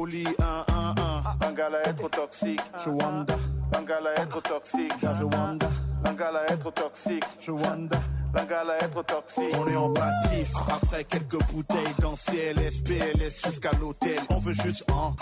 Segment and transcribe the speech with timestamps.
[0.00, 3.34] Oli 1 1 1 Un gars là est trop toxique Je wanda.
[3.72, 5.68] Là est trop toxique Je wanda.
[6.04, 7.98] Là est trop toxique Je wanda.
[8.32, 9.54] Là est trop toxique.
[9.54, 14.20] On est en piste Après quelques bouteilles dans CLS PLS jusqu'à l'hôtel.
[14.30, 15.16] On veut juste un.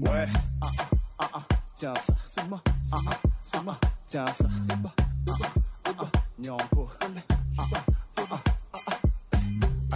[0.00, 0.26] Ouais.
[1.76, 2.96] Tiens ça C'est ah,
[3.44, 3.76] C'est moi.
[4.08, 4.44] Tiens ça.
[5.86, 6.04] Ah, ah.
[6.40, 6.90] Nyambo.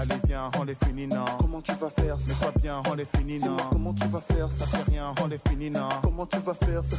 [0.01, 2.25] Allez viens, on les finit non Comment tu vas faire ça?
[2.29, 4.65] Mais sois bien, on les finit non Comment tu vas faire ça?
[4.67, 6.97] Fait rien, on les finit non Comment tu vas faire ça?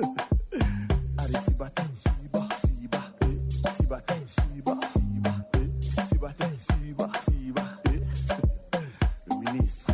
[1.18, 3.38] Allez si bata, si bas, si bas, eh.
[3.76, 5.68] si bata, si bas, si bas, eh.
[6.08, 8.00] si bata, si bas, si bas, eh.
[9.28, 9.92] Le ministre.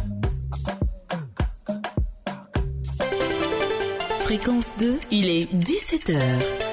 [4.21, 6.70] Fréquence 2, il est 17h.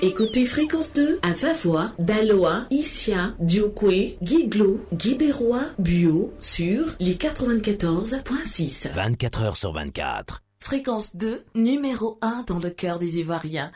[0.00, 8.92] Écoutez Fréquence 2 à Vavois, Daloa, Issia, Diokwe, Guiglo, Guibérois, Buo sur les 94.6.
[8.92, 10.42] 24 heures sur 24.
[10.60, 13.72] Fréquence 2, numéro 1 dans le cœur des Ivoiriens.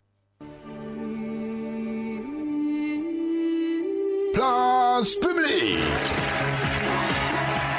[4.33, 6.32] Place publique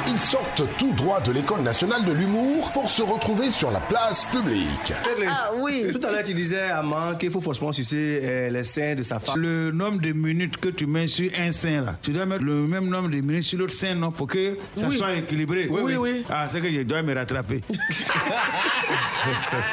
[0.07, 4.25] Ils sortent tout droit de l'école nationale de l'humour pour se retrouver sur la place
[4.25, 4.93] publique.
[5.29, 8.63] Ah oui Tout à l'heure, tu disais à Man qu'il faut forcément sucer euh, les
[8.63, 9.39] seins de sa femme.
[9.39, 12.67] Le nombre de minutes que tu mets sur un sein là, tu dois mettre le
[12.67, 14.97] même nombre de minutes sur l'autre sein, non, pour que ça Oui.
[14.97, 15.67] soit équilibré?
[15.69, 16.23] Oui, oui, oui.
[16.29, 17.61] Ah, c'est que je dois me rattraper.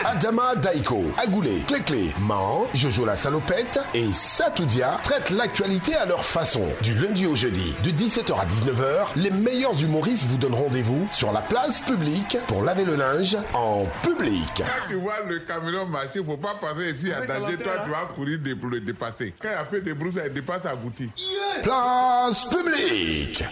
[0.04, 6.62] Adama Daiko, Agoulé, Cléclé, Man, Jojo la salopette et Satoudia traitent l'actualité à leur façon.
[6.82, 11.32] Du lundi au jeudi, de 17h à 19h, les meilleurs humoristes vous donnent rendez-vous sur
[11.32, 14.42] la place publique pour laver le linge en public.
[14.56, 17.56] Quand tu vois le camion marcher, faut pas passer ici à danger.
[17.56, 19.34] Toi, tu vas courir dé- pour le dépasser.
[19.40, 21.22] Quand il a fait des brousses, il dépasse sa boutique.
[21.62, 23.44] Place publique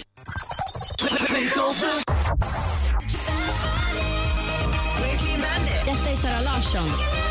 [5.86, 7.27] Detta är Sara Larsson.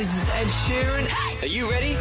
[0.00, 1.42] This is Ed Sheeran.
[1.42, 1.94] Are you ready?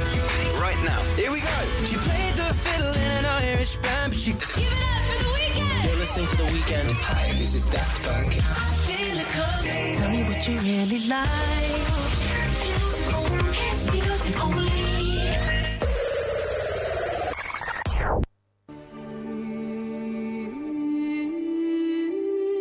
[0.56, 1.04] Right now.
[1.18, 1.84] Here we go.
[1.84, 4.32] She played the fiddle in an Irish band, but she.
[4.32, 5.84] Give it up for the weekend!
[5.84, 6.92] You're listening to the weekend.
[6.92, 8.40] Hi, this is Daft Punk.
[9.98, 11.28] Tell me what you really like.
[13.68, 14.70] It's music only.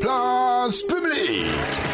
[0.00, 1.87] Place publique Ils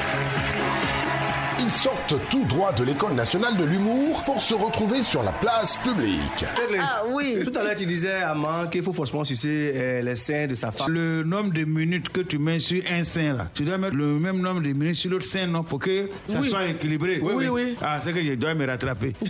[1.74, 6.44] sortent tout droit de l'école nationale de l'humour pour se retrouver sur la place publique.
[6.80, 10.16] Ah oui Tout à l'heure, tu disais à Man qu'il faut forcément sucer euh, les
[10.16, 10.92] seins de sa femme.
[10.92, 14.18] Le nombre de minutes que tu mets sur un sein là, tu dois mettre le
[14.18, 16.48] même nombre de minutes sur l'autre sein, non, pour que ça Oui.
[16.48, 17.20] soit équilibré?
[17.22, 17.76] Oui, oui, oui.
[17.82, 19.12] Ah, c'est que je dois me rattraper.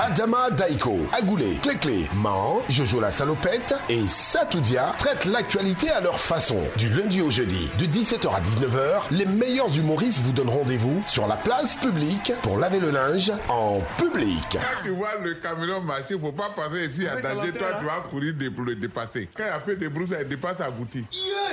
[0.00, 6.58] Adama Daiko, Agoulé, Cléclé, Man, Jojo la salopette et Satoudia traitent l'actualité à leur façon.
[6.76, 11.26] Du lundi au jeudi, de 17h à 19h, les meilleurs humoristes vous donnent rendez-vous sur
[11.26, 14.38] la place publique pour laver le linge en public.
[14.52, 17.52] Quand tu vois le camion marcher, faut pas passer ici à danger.
[17.52, 19.28] Toi, tu vas courir dé- pour le dépasser.
[19.36, 21.06] Quand il a fait des brousses, il dépasse sa boutique.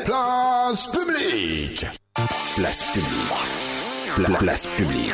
[0.05, 1.85] Place publique
[2.55, 4.15] Place publique.
[4.15, 5.13] Pla- place publique.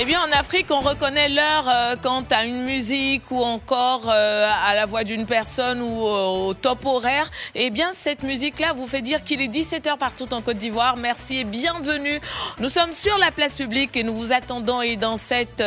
[0.00, 4.48] Eh bien, en Afrique, on reconnaît l'heure euh, quant à une musique ou encore euh,
[4.68, 7.28] à la voix d'une personne ou euh, au top horaire.
[7.56, 10.96] Eh bien, cette musique-là vous fait dire qu'il est 17h partout en Côte d'Ivoire.
[10.96, 12.20] Merci et bienvenue.
[12.60, 14.82] Nous sommes sur la place publique et nous vous attendons.
[14.82, 15.64] Et dans cette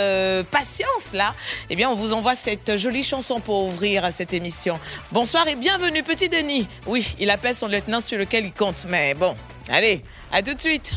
[0.50, 1.36] patience-là,
[1.70, 4.80] eh bien, on vous envoie cette jolie chanson pour ouvrir cette émission.
[5.12, 6.70] Bonsoir et bienvenue, petit Denis.
[6.88, 8.86] Oui, il appelle son lieutenant sur lequel il compte.
[8.88, 9.36] Mais bon,
[9.70, 10.94] allez, à tout de suite.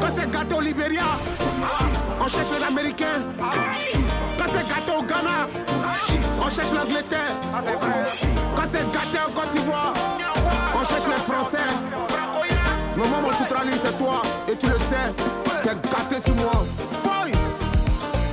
[0.00, 1.04] Quand c'est gâté au Libéria,
[2.20, 3.22] on cherche l'américain.
[3.38, 5.46] Quand c'est gâté au Ghana,
[6.40, 7.32] on cherche l'Angleterre.
[8.56, 9.94] Quand c'est gâté en Côte d'Ivoire,
[10.74, 11.68] on cherche les Français.
[12.96, 15.14] Maman, mon soutrali, c'est toi, et tu le sais,
[15.58, 16.64] c'est gâté sur moi.
[17.02, 17.32] Foy,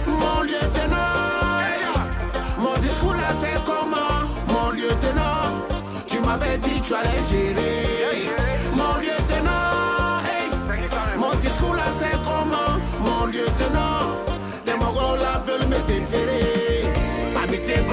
[0.08, 1.62] mon lieutenant,
[2.58, 5.62] mon discours là, c'est comment, mon lieutenant.
[6.08, 7.95] Tu m'avais dit tu allais gérer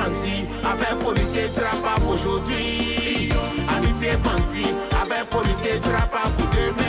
[0.03, 3.31] bandit Avec policier sera pas aujourd'hui.
[3.77, 6.82] Amitié bandit Avec policier sera pas pour demain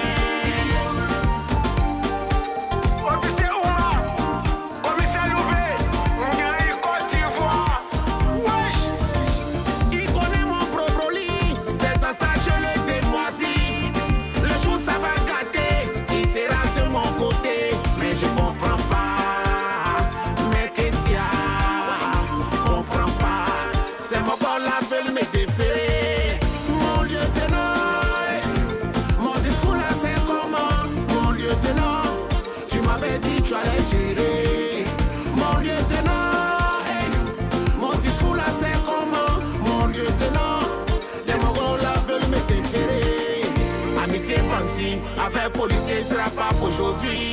[45.67, 47.32] policier sera pas aujourd'hui.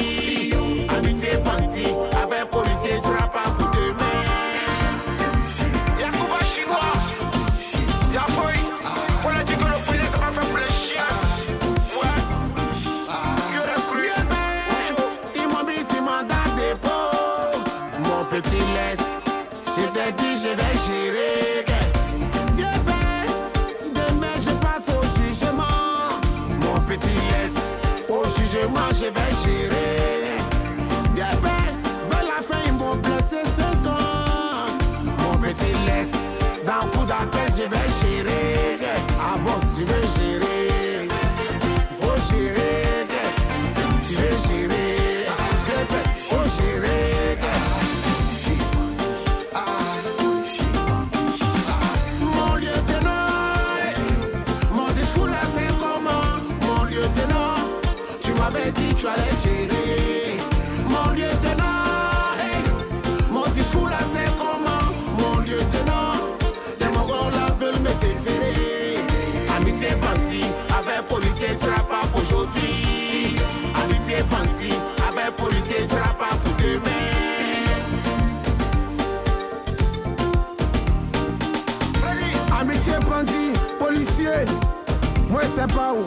[85.61, 86.07] Sais pas où.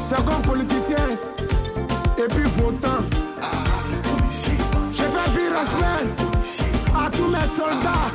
[0.00, 1.08] Second politicien,
[2.18, 3.02] et puis votant.
[4.92, 6.06] Je fais bi respect
[6.94, 8.10] à tous mes soldats.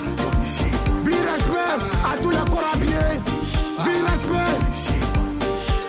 [1.04, 1.76] Bi respect
[2.06, 4.56] à tous les corps Bi respect.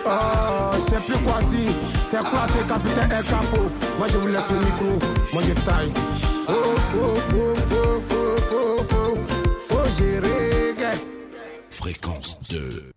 [0.05, 0.09] Oh,
[0.75, 1.71] je sais plus quoi dire.
[2.03, 3.61] C'est quoi tes capitaine El Capo
[3.97, 4.99] Moi je vous laisse le micro.
[5.33, 5.91] Moi je taille.
[6.47, 9.17] Oh, oh, oh, oh, oh, oh, oh.
[9.67, 10.75] Faut gérer.
[11.69, 12.91] Fréquence 2.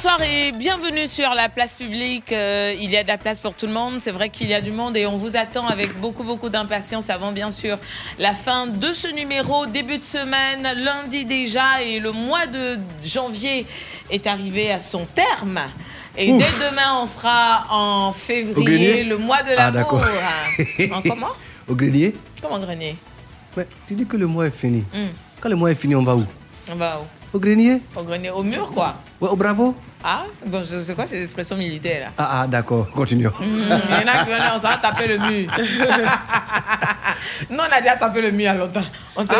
[0.00, 2.32] Bonsoir et bienvenue sur la place publique.
[2.32, 3.94] Euh, il y a de la place pour tout le monde.
[3.98, 7.10] C'est vrai qu'il y a du monde et on vous attend avec beaucoup beaucoup d'impatience
[7.10, 7.78] avant bien sûr
[8.16, 9.66] la fin de ce numéro.
[9.66, 13.66] Début de semaine, lundi déjà et le mois de janvier
[14.08, 15.58] est arrivé à son terme.
[16.16, 16.38] Et Ouf.
[16.38, 20.00] dès demain, on sera en février, le mois de Ah, l'amour.
[20.00, 20.96] d'accord.
[20.96, 21.32] en comment
[21.66, 22.94] Au grenier Comment grenier
[23.88, 24.84] tu dis que le mois est fini.
[24.94, 25.08] Hmm.
[25.40, 26.24] Quand le mois est fini, on va où
[26.70, 28.94] On va où Au grenier Au grenier, au mur quoi.
[29.20, 32.12] Ouais, au bravo Ah, bon, c'est c'est quoi ces expressions militaires là?
[32.18, 33.32] Ah, ah d'accord, continuons.
[33.40, 35.50] Hmm, Il y en a qui on s'en taper le mur.
[37.50, 38.84] Nous, on a déjà tapé le mur il y a longtemps.
[39.16, 39.34] On s'est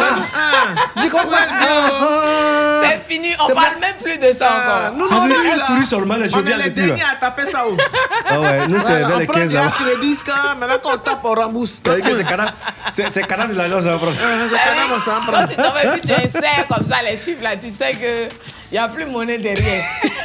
[1.00, 1.28] J'ai compris.
[1.30, 4.96] Ah, C'est fini, on C'est parle même plus de ça encore.
[4.98, 5.66] Nous, Ça on veut est dire, elle là.
[5.66, 7.62] sourit seulement, les On est joviales les derniers à taper ça.
[7.68, 7.76] oh.
[8.28, 9.70] Ah ouais, nous c'est vers on les prend 15 des avant.
[9.70, 11.80] crédits, quand maintenant qu'on tape, on rembourse.
[11.84, 12.26] C'est que c'est
[12.92, 14.14] C'est c'est cadavre de l'agence, ça va prendre.
[14.16, 15.48] C'est quand même, ça va Quand prendre.
[15.48, 18.28] tu tombes et puis tu insères comme ça les chiffres là, tu sais que
[18.70, 19.84] il n'y a plus monnaie derrière.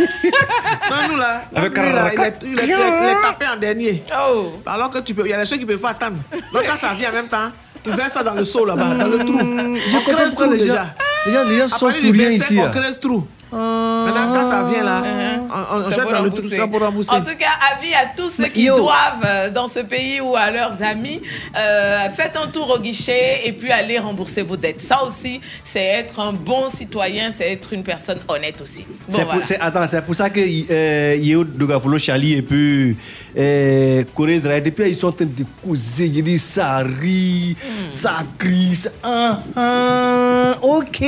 [0.90, 3.46] Non, nous là, Avec lui, là, il est, il est- il est- il est tapé
[3.48, 4.04] en dernier.
[4.28, 4.54] Oh.
[4.66, 6.18] Alors que tu peux, il y a des choses qui ne peuvent pas attendre.
[6.32, 7.50] Donc quand ça vient en même temps,
[7.84, 9.40] tu verses ça dans le seau là-bas, dans le trou.
[9.88, 10.86] J'ai On creuse pourquoi trou gens, déjà.
[11.26, 12.60] les gens, les gens sont partir du souriants 25, ici.
[12.60, 12.70] on là.
[12.70, 13.28] creuse trou.
[13.54, 15.90] Maintenant, quand ça vient là, on, on Uh-huh.
[15.92, 16.56] Ça jette dans le trou, rembourser.
[16.56, 17.12] ça pour rembourser.
[17.12, 18.76] En tout cas, avis à tous ceux qui yo.
[18.76, 21.22] doivent euh, dans ce pays ou à leurs amis,
[21.58, 24.82] euh, faites un tour au guichet et puis allez rembourser vos dettes.
[24.82, 28.84] Ça aussi, c'est être un bon citoyen, c'est être une personne honnête aussi.
[28.84, 29.44] Bon, C'est pour, voilà.
[29.44, 32.98] c'est- attends, c'est pour ça que euh, Yeo Dogafolo Chali et puis
[33.38, 36.06] euh, Corée Israël, depuis là, ils sont en train de causer.
[36.08, 37.92] Il dit ça rit, Hmm.
[37.92, 38.90] ça crie, ça.
[39.04, 41.00] Ah, ah, ok.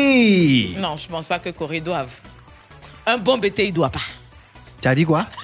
[0.77, 2.09] Non, je pense pas que Corée doive.
[3.05, 3.99] Un bon BT, il doit pas.
[4.81, 5.25] Tu as dit quoi?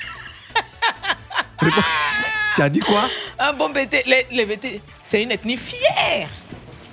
[2.56, 3.04] Tu as dit quoi?
[3.40, 6.28] Un bon BT, les, les c'est une ethnie fière.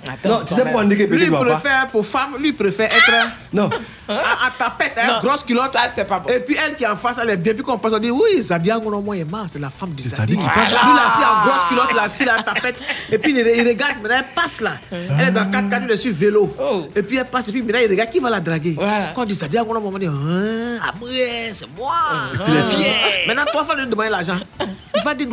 [0.07, 1.59] Attends, Non, tu sais pourquoi on dit que Lui, Bété il ne doit pas?
[1.59, 3.11] préfère, pour femme, lui, il préfère être
[3.51, 3.69] Non.
[4.09, 5.73] À, à tapette, hein, Non, grosse culotte.
[5.73, 6.29] ça, c'est pas bon.
[6.29, 7.53] Et puis elle qui est en face, elle est bien.
[7.53, 10.15] Puis qu'on passe, on dit oui, Zadia Gonomoi est marre, c'est la femme du C'est
[10.17, 10.37] Zadi.
[10.37, 10.69] Qui passe.
[10.69, 12.83] Lui, là, assis en grosse culotte, là, assis là, à tapette.
[13.11, 14.71] Et puis il, il regarde, maintenant elle passe là.
[14.91, 16.55] Elle est dans 4 lui, elle est sur vélo.
[16.59, 16.87] Oh.
[16.95, 18.73] Et puis elle passe, et puis maintenant il regarde qui va la draguer?
[18.75, 19.11] Voilà.
[19.13, 21.93] Quand on dit Zadia Gonomoi, on dit hein, après, c'est moi.
[22.47, 22.95] Il est fier.
[23.27, 24.37] Maintenant, toi, il faut lui demander l'argent.
[24.95, 25.27] Il va dire,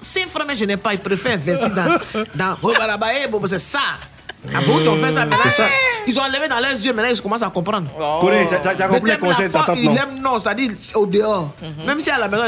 [0.00, 0.92] 5 francs, mais je n'ai pas.
[0.92, 1.98] Il préfère investir dans.
[2.34, 3.78] dans oh, barabaye, bon, c'est ça.
[4.52, 5.64] Ah, beaucoup qui ont fait ça, maintenant, C'est ça.
[6.06, 7.86] ils ont enlevé dans leurs yeux, maintenant ils commencent à comprendre.
[7.98, 8.02] Oh.
[8.02, 9.96] As compris de la ta fois, tante, il non?
[9.96, 11.50] aime non, c'est-à-dire au dehors.
[11.62, 11.86] Mhm.
[11.86, 12.42] Même si à la maison,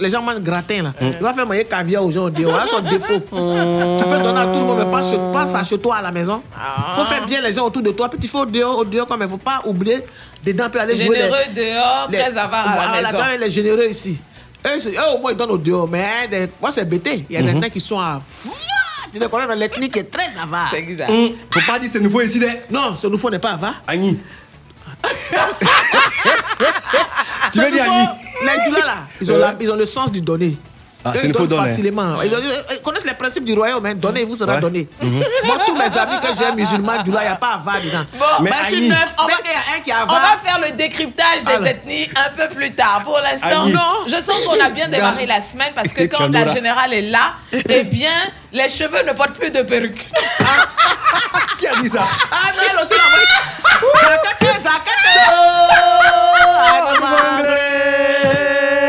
[0.00, 0.92] les, gens mangent gratin, là.
[1.00, 1.12] Mhm.
[1.18, 2.52] il va faire manger caviar aux gens au dehors.
[2.52, 3.20] Voilà son défaut.
[3.20, 6.02] Tu peux donner à tout le monde, mais pas, chez- pas ça chez toi à
[6.02, 6.42] la maison.
[6.52, 6.94] Il Ah.
[6.96, 8.08] faut faire bien les gens autour de toi.
[8.08, 9.98] Puis tu fais au dehors, au dehors, comme il ne faut pas oublier
[10.44, 11.16] dedans, puis aller jouer.
[11.16, 13.24] Généreux dehors, les- très avare à la tu maison.
[13.40, 14.18] les généreux ici.
[14.64, 14.78] Eux,
[15.14, 15.88] au moins, ils donnent au dehors.
[15.88, 17.26] Mais des- moi, c'est bêté.
[17.28, 17.54] Il y a Mhm.
[17.60, 18.20] des gens qui sont à.
[19.12, 20.68] Tu les connais dans l'ethnie qui est très avare.
[20.70, 21.10] C'est exact.
[21.10, 22.48] Hum, Faut pas dire c'est nouveau ici, là.
[22.70, 23.82] Non, ce nouveau n'est pas avare.
[23.86, 24.18] Agni.
[27.52, 28.06] Tu Ce veux dire Agni
[28.42, 28.46] Les
[28.80, 30.56] là, ils ont, la- ils ont le sens du donner.
[31.04, 32.22] Ah, c'est ils une faute facilement.
[32.22, 32.30] Ils,
[32.82, 33.84] connaissent les principes du royaume.
[33.86, 33.94] Hein.
[33.96, 34.60] Donnez, vous sera Ouais.
[34.60, 34.88] donné.
[35.44, 38.04] Moi, tous mes amis que j'ai musulmans, Dula, il n'y a pas avare dedans.
[38.18, 38.24] Bon.
[38.40, 38.88] Mais Bah, Agni.
[38.88, 41.52] neuf, On va- qu'il y a un qui a On va faire le décryptage des
[41.54, 41.66] Alors.
[41.66, 43.00] ethnies un peu plus tard.
[43.04, 44.06] Pour l'instant, non.
[44.06, 47.32] Je sens qu'on a bien démarré la semaine parce que quand la générale est là,
[47.52, 48.12] eh bien,
[48.52, 50.06] les cheveux ne portent plus de perruque.
[51.58, 52.06] Qui a dit ça?
[52.30, 55.02] Ah non, elle aussi, la Zakate, Zakate
[56.68, 57.42] Ah,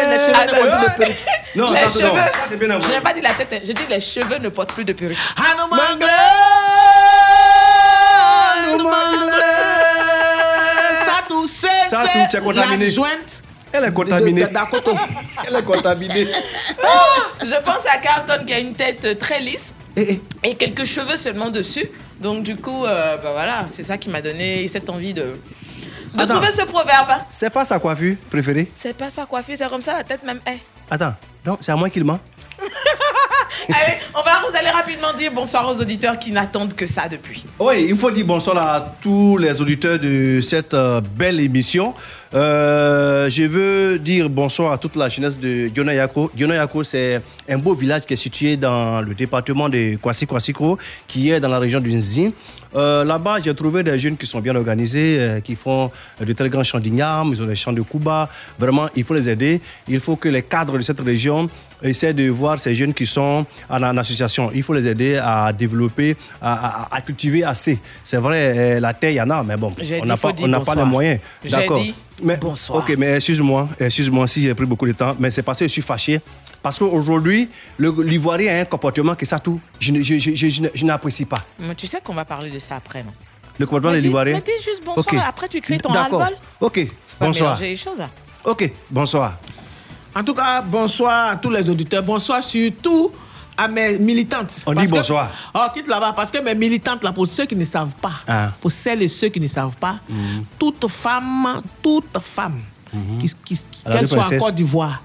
[0.10, 1.26] Les cheveux ne portent plus de perruque.
[1.56, 2.08] Non, les cheveux.
[2.08, 3.60] non, ça, c'est bien je n'ai pas dit la tête, hein.
[3.64, 5.18] je dis les cheveux ne portent plus de perruque.
[5.38, 6.06] Ah non, mangle
[7.40, 9.44] Ah non, mangle
[11.06, 12.86] Ça, tout c'est Ça, tout, es contaminé.
[12.86, 13.44] la jointe
[13.74, 14.46] Elle est contaminée.
[15.48, 16.28] Elle est contaminée.
[17.44, 21.50] Je pense à Carlton qui a une tête euh, très lisse et quelques cheveux seulement
[21.50, 21.90] dessus.
[22.22, 25.40] Donc du coup, euh, bah voilà, c'est ça qui m'a donné cette envie de,
[26.14, 26.36] de Attends.
[26.36, 27.08] trouver ce proverbe.
[27.10, 27.22] hein.
[27.30, 30.40] C'est pas sa coiffure préférée C'est pas sa coiffure, c'est comme ça la tête même.
[30.48, 30.58] Eh.
[30.92, 31.16] Attends,
[31.46, 32.20] non, c'est à moi qu'il ment.
[33.70, 37.46] Allez, on va vous allez rapidement dire bonsoir aux auditeurs qui n'attendent que ça depuis.
[37.60, 41.94] Oui, il faut dire bonsoir à tous les auditeurs de cette euh, belle émission.
[42.34, 46.32] Euh, je veux dire bonsoir à toute la jeunesse de Dionayako.
[46.34, 50.78] Dionayako, c'est un beau village qui est situé dans le département de Kwasi Kwasiko,
[51.08, 52.34] qui est dans la région du Nzi.
[52.76, 56.50] Euh, Là-bas, j'ai trouvé des jeunes qui sont bien organisés, euh, qui font de très
[56.50, 58.30] grands champs d'igname, ils ont des champs de Kuba.
[58.58, 59.62] Vraiment, il faut les aider.
[59.88, 61.48] Il faut que les cadres de cette région
[61.82, 64.50] essaient de voir ces jeunes qui sont en, en association.
[64.54, 67.78] Il faut les aider à développer, à, à- à cultiver assez.
[68.04, 70.48] C'est vrai, euh, la terre, il y en a, mais bon, on n'a pas, on
[70.64, 71.20] pas les moyens.
[71.50, 71.78] D'accord.
[72.24, 72.80] Mais, bonsoir.
[72.80, 75.72] Ok, mais excuse-moi, excuse-moi si j'ai pris beaucoup de temps, mais c'est parce que je
[75.72, 76.22] suis fâché.
[76.64, 80.50] Parce qu'aujourd'hui, le- l'Ivoirien a un comportement que ça tout, je, ne- je- je- je-
[80.50, 81.42] je ne- je n'apprécie pas.
[81.60, 83.12] Mais tu sais qu'on va parler de ça après, non?
[83.60, 84.34] Le comportement Mais de l'Ivoirien.
[84.36, 85.20] mais dis juste bonsoir, Ok.
[85.28, 86.22] après tu crées ton D'accord.
[86.22, 86.40] ras-le-bol.
[86.62, 86.88] Ok,
[87.20, 87.60] Faut bonsoir.
[87.60, 88.00] les choses.
[88.02, 88.10] hein.
[88.46, 89.38] Ok, bonsoir.
[90.16, 92.02] En tout cas, bonsoir à tous les auditeurs.
[92.02, 93.12] Bonsoir surtout
[93.58, 94.62] à mes militantes.
[94.66, 95.30] On Parce dit que- bonsoir.
[95.54, 96.14] Oh, quitte là-bas.
[96.16, 98.52] Parce que mes militantes, là, pour ceux qui ne savent pas, Ah.
[98.62, 99.98] pour celles et ceux qui ne savent pas,
[100.58, 102.62] toute femme, toute femme,
[102.94, 103.04] Alors,
[103.86, 104.38] qu'elle les soit en.
[104.40, 105.02] Côte d'Ivoire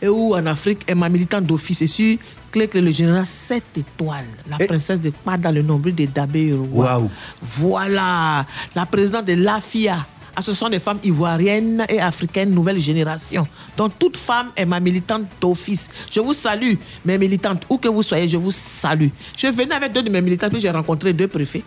[0.00, 1.82] et ou en Afrique, est ma militante d'office.
[1.82, 2.18] Et sur
[2.50, 6.52] Clé Clé, le général 7 étoiles, la princesse de pas dans le nombril de Dabé.
[6.52, 7.10] Waouh.
[7.40, 9.96] Voilà, la présidente de l'AFIA,
[10.36, 13.46] Association des femmes ivoiriennes et africaines nouvelle génération.
[13.76, 15.88] Donc toute femme est ma militante d'office.
[16.10, 16.74] Je vous salue,
[17.04, 19.08] mes militantes, où que vous soyez, je vous salue.
[19.36, 21.64] Je venais avec deux de mes militantes, puis j'ai rencontré deux préfets.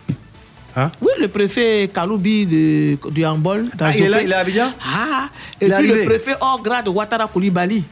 [0.76, 0.90] Hein?
[1.00, 3.62] Oui, le préfet Kaloubi de, du handball.
[3.78, 4.66] Ah, il est là, il est à Abidjan?
[4.84, 5.28] Ah,
[5.60, 7.84] et Il est puis le préfet hors grade Ouattara Koulibaly.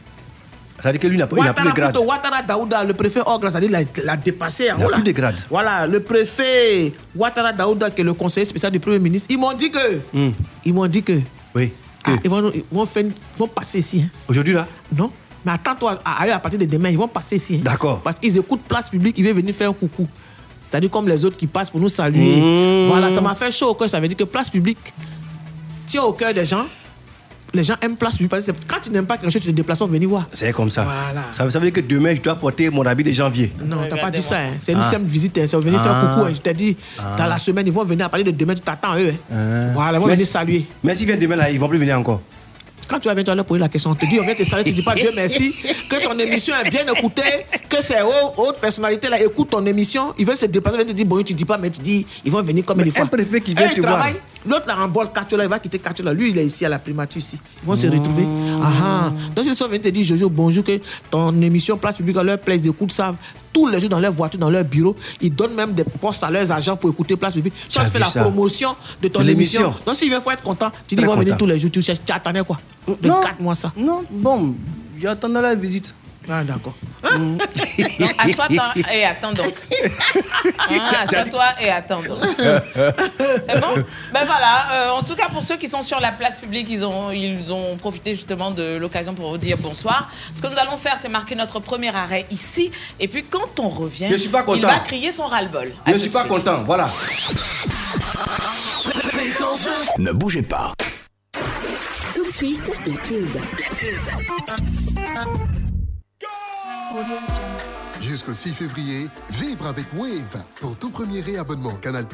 [0.81, 1.95] Ça veut dire que lui, il n'a plus de grade.
[1.97, 4.69] Ouattara Daouda, le préfet hors grade, c'est-à-dire qu'il a, l'a dépassé.
[4.69, 5.35] hein, Il n'a plus de grade.
[5.49, 9.53] Voilà, le préfet Ouattara Daouda, qui est le conseiller spécial du Premier ministre, ils m'ont
[9.53, 9.99] dit que.
[10.11, 10.31] Hmm.
[10.65, 11.13] Ils m'ont dit que.
[11.55, 11.71] Oui.
[12.03, 14.01] ah, ils, vont, ils vont faire une- ils vont passer ici.
[14.05, 14.09] hein.
[14.27, 14.67] Aujourd'hui, là?
[14.97, 15.09] Non
[15.45, 17.55] Mais attends-toi, à, à partir de demain, ils vont passer ici.
[17.59, 17.63] hein.
[17.63, 18.01] D'accord.
[18.01, 20.05] Parce qu'ils écoutent place publique, ils veulent venir faire un coucou.
[20.73, 22.37] C'est-à-dire comme les autres qui passent pour nous saluer.
[22.41, 22.87] Mmh.
[22.87, 23.87] Voilà, ça m'a fait chaud au cœur.
[23.87, 24.79] Ça veut dire que place publique
[25.85, 26.65] tient au cœur des gens.
[27.53, 28.31] Les gens aiment place publique.
[28.31, 30.27] Parce que quand tu n'aimes pas quelque chose, tu te déplaces pour venir voir.
[30.33, 30.81] C'est comme ça.
[30.83, 31.25] Voilà.
[31.31, 31.47] ça.
[31.51, 33.53] Ça veut dire que demain, je dois porter mon habit de janvier.
[33.63, 34.39] Non, t'as pas dit ça.
[34.39, 34.53] hein.
[34.59, 34.89] C'est une Ah.
[34.89, 35.37] simple visite.
[35.37, 35.45] hein.
[35.47, 36.07] C'est venir faire Ah.
[36.15, 36.25] coucou.
[36.25, 36.31] hein.
[36.33, 37.15] Je t'ai dit, Ah.
[37.19, 39.13] dans la semaine, ils vont venir à partir de demain, tu t'attends à eux.
[39.75, 40.65] Voilà, ils vont Mais venir si- saluer.
[40.83, 42.21] Mais s'ils viennent demain, là, ils vont plus venir encore.
[42.87, 43.91] Quand tu vas venir, tu vas leur poser la question.
[43.91, 45.53] On te dit, on vient te saluer, tu dis pas Dieu merci,
[45.89, 47.95] que ton émission est bien écoutée, que ces
[48.37, 51.33] hautes personnalités là écoutent ton émission, ils veulent se déplacer, ils te dire bonjour, tu
[51.33, 53.03] dis pas, mais tu dis, ils vont venir comme Mais il faut.
[53.03, 54.07] un préfet qui vient te voir.
[54.45, 56.13] L'autre là en bol là, il va quitter Katiola.
[56.13, 57.39] Lui, il est ici à la primature ici.
[57.61, 58.27] Ils vont se retrouver.
[58.61, 59.11] Ah.
[59.35, 62.37] Donc ils sont venus te dire Jojo, bonjour, que ton émission Place Publique à leur
[62.47, 63.15] ils écoutent ça
[63.51, 64.95] tous les jours dans leur voiture, dans leur bureau.
[65.21, 67.53] Ils donnent même des postes à leurs agents pour écouter Place Publique.
[67.67, 69.73] Tu Ça as tu fais vu la ça promotion de ton De émission.
[69.85, 70.71] Donc s'il faut être content.
[70.87, 71.71] Tu dis, ils vont venir tous les jours.
[71.71, 72.59] Tu cherches, tu attendais quoi?
[73.01, 73.21] De Non.
[73.21, 73.71] 4 mois ça.
[73.77, 74.55] Non, bon,
[74.99, 75.93] j'attendais la visite.
[76.29, 76.73] Ah, d'accord.
[77.03, 77.41] Donc,
[78.17, 79.53] assois-toi et attends donc.
[80.69, 82.17] Ah, assois-toi et attends donc.
[82.37, 83.83] C'est bon?
[84.13, 86.85] Ben voilà, euh, en tout cas pour ceux qui sont sur la place publique, ils
[86.85, 90.09] ont, ils ont profité justement de l'occasion pour vous dire bonsoir.
[90.31, 92.71] Ce que nous allons faire, c'est marquer notre premier arrêt ici.
[92.99, 95.71] Et puis quand on revient, Je suis pas il va crier son ras-le-bol.
[95.85, 96.31] À Je tout suis pas suite.
[96.31, 96.89] content, voilà.
[99.97, 100.73] Ne bougez pas.
[102.15, 103.27] Tout de suite, la pub.
[104.95, 105.23] La
[108.01, 110.43] Jusqu'au 6 février, vibre avec Wave.
[110.59, 112.05] Pour tout premier réabonnement Canal+,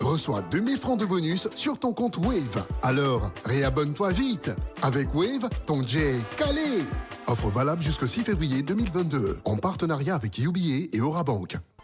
[0.00, 2.64] reçois 2000 francs de bonus sur ton compte Wave.
[2.82, 4.50] Alors, réabonne-toi vite.
[4.82, 6.84] Avec Wave, ton jet calé.
[7.26, 11.56] Offre valable jusqu'au 6 février 2022, en partenariat avec UBA et Orabank.
[11.56, 11.77] Pop,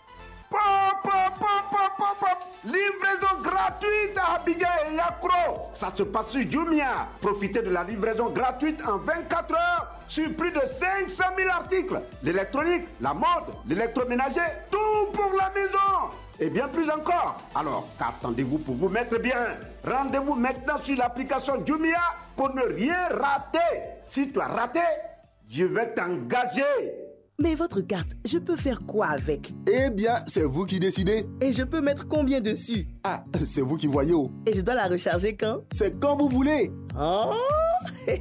[2.65, 5.71] Livraison gratuite à Abidjan et Yakro.
[5.75, 7.09] Ça se passe sur Jumia.
[7.21, 12.01] Profitez de la livraison gratuite en 24 heures sur plus de 500 000 articles.
[12.23, 14.41] L'électronique, la mode, l'électroménager,
[14.71, 16.11] tout pour la maison.
[16.41, 17.39] Et bien plus encore.
[17.55, 19.59] Alors, qu'attendez-vous pour vous mettre bien?
[19.87, 22.01] Rendez-vous maintenant sur l'application Jumia
[22.35, 23.83] pour ne rien rater.
[24.07, 24.81] Si tu as raté,
[25.51, 27.04] je vais t'engager.
[27.41, 29.53] Mais votre carte, je peux faire quoi avec?
[29.69, 31.27] Eh bien, c'est vous qui décidez.
[31.41, 32.87] Et je peux mettre combien dessus?
[33.03, 34.13] Ah, c'est vous qui voyez.
[34.13, 34.31] oh.
[34.47, 35.63] Et je dois la recharger quand?
[35.73, 36.71] C'est quand vous voulez.
[36.97, 37.33] Oh.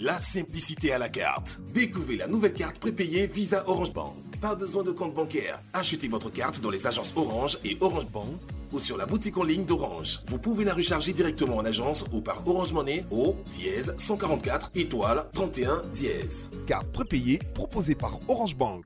[0.00, 1.60] La simplicité à la carte.
[1.74, 4.14] Découvrez la nouvelle carte prépayée Visa Orange Bank.
[4.44, 5.58] Pas besoin de compte bancaire.
[5.72, 8.28] Achetez votre carte dans les agences Orange et Orange Bank
[8.72, 10.20] ou sur la boutique en ligne d'Orange.
[10.26, 15.24] Vous pouvez la recharger directement en agence ou par Orange Money au dièse 144 étoile
[15.32, 16.50] 31 dièse.
[16.66, 18.84] Carte prépayée proposée par Orange Bank.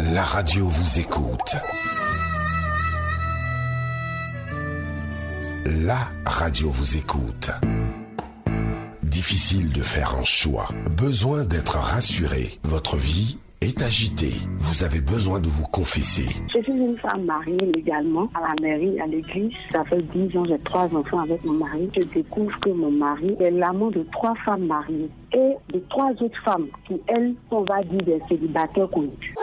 [0.00, 1.54] La radio vous écoute.
[5.66, 7.52] La radio vous écoute.
[9.06, 10.68] Difficile de faire un choix.
[10.96, 12.58] Besoin d'être rassuré.
[12.64, 14.34] Votre vie est agitée.
[14.58, 16.26] Vous avez besoin de vous confesser.
[16.52, 19.52] Je suis une femme mariée légalement à la mairie, à l'église.
[19.70, 21.88] Ça fait 10 ans, j'ai trois enfants avec mon mari.
[21.96, 26.42] Je découvre que mon mari est l'amant de trois femmes mariées et de trois autres
[26.44, 29.34] femmes qui, elles, on va dire des célibataires connus.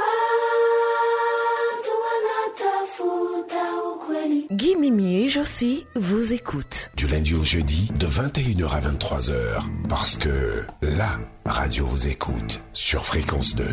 [4.52, 6.92] Guy Mimi et Josie vous écoutent.
[6.96, 9.64] Du lundi au jeudi, de 21h à 23h.
[9.90, 13.66] Parce que la radio vous écoute sur Fréquence 2.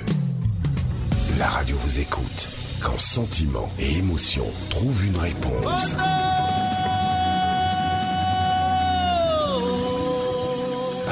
[1.38, 2.48] La radio vous écoute
[2.82, 5.94] quand sentiment et émotion trouvent une réponse.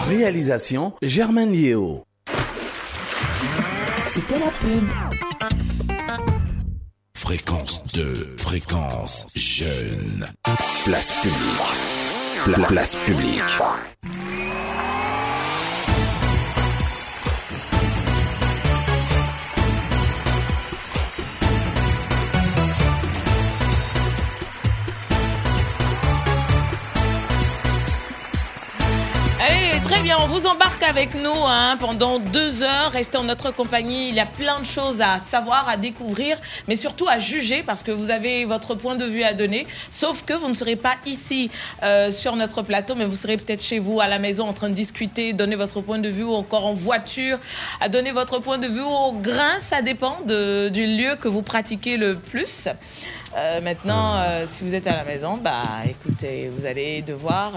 [0.08, 2.04] Réalisation Germaine Yeo.
[4.12, 4.88] C'était la pub.
[7.22, 10.24] Fréquence 2, fréquence jeune.
[10.84, 12.54] Place publique.
[12.54, 13.42] Pla- place publique.
[29.88, 32.90] Très bien, on vous embarque avec nous hein, pendant deux heures.
[32.92, 34.10] Restez en notre compagnie.
[34.10, 37.82] Il y a plein de choses à savoir, à découvrir, mais surtout à juger parce
[37.82, 39.66] que vous avez votre point de vue à donner.
[39.90, 41.50] Sauf que vous ne serez pas ici
[41.82, 44.68] euh, sur notre plateau, mais vous serez peut-être chez vous, à la maison, en train
[44.68, 47.38] de discuter, donner votre point de vue, ou encore en voiture,
[47.80, 49.58] à donner votre point de vue au grain.
[49.58, 52.68] Ça dépend de- du lieu que vous pratiquez le plus.
[53.36, 57.52] Euh, maintenant, euh, si vous êtes à la maison, bah écoutez, vous allez devoir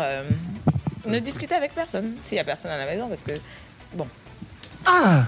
[1.05, 3.31] ne discuter avec personne s'il n'y a personne à la maison parce que
[3.93, 4.07] bon.
[4.85, 5.25] Ah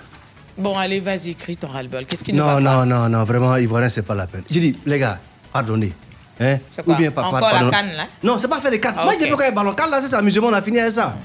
[0.58, 2.06] Bon, allez, vas-y, crie ton ras-le-bol.
[2.06, 2.60] Qu'est-ce qui Non, va pas?
[2.60, 4.44] non, non, non, vraiment, Ivoirien, c'est pas la peine.
[4.52, 5.18] J'ai dit, les gars,
[5.52, 5.92] pardonnez.
[6.40, 6.58] Hein?
[6.76, 6.96] C'est quoi?
[7.24, 8.06] Encore la canne, là?
[8.22, 8.94] Non, c'est pas faire des cannes.
[8.98, 9.74] Ah, Moi, j'ai fait quand même ballon.
[9.74, 11.16] Canne, là, c'est ça, amusement, on a fini avec ça.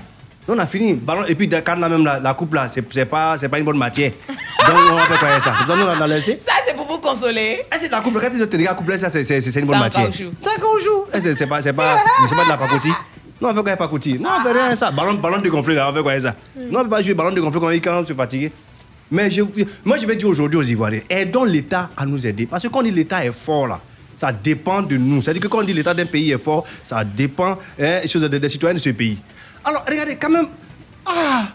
[0.46, 0.94] Nous, on a fini.
[0.94, 3.64] Ballon, et puis, de canne, là, même, la, la coupe, là, c'est pas, pas une
[3.66, 4.12] bonne matière.
[4.66, 6.38] Donc, on va faire quoi ça C'est donc, on a laissé.
[6.38, 7.66] Ça, c'est pour vous consoler.
[7.70, 9.80] Eh, c'est la coupe, quand tu te regardes, coupe, là, ça, c'est une bonne en
[9.80, 10.08] matière.
[10.10, 11.06] C'est un caoutchouc.
[11.12, 11.96] Eh, C'est pas, c'est pas,
[12.30, 12.94] pas de la pacotille.
[13.40, 14.90] Non, on fait quoi avec pacotille Non, on fait rien avec ça.
[14.90, 16.34] Ballon, ballon dégonflé, là, on fait quoi avec ça
[16.70, 18.50] Non, on peut pas jouer ballon dégonflé quand quand on se fatigue.
[19.10, 19.42] Mais je,
[19.84, 22.46] moi, je vais dire aujourd'hui aux Ivoiriens, aidons l'État à nous aider.
[22.46, 23.80] Parce que quand on dit l'État est fort, là,
[24.16, 25.22] ça dépend de nous.
[25.22, 28.74] C'est-à-dire que quand on dit l'État d'un pays est fort, ça dépend hein, des citoyens
[28.74, 29.18] de ce pays.
[29.64, 30.48] Alors, regardez, quand même.
[31.06, 31.48] Ah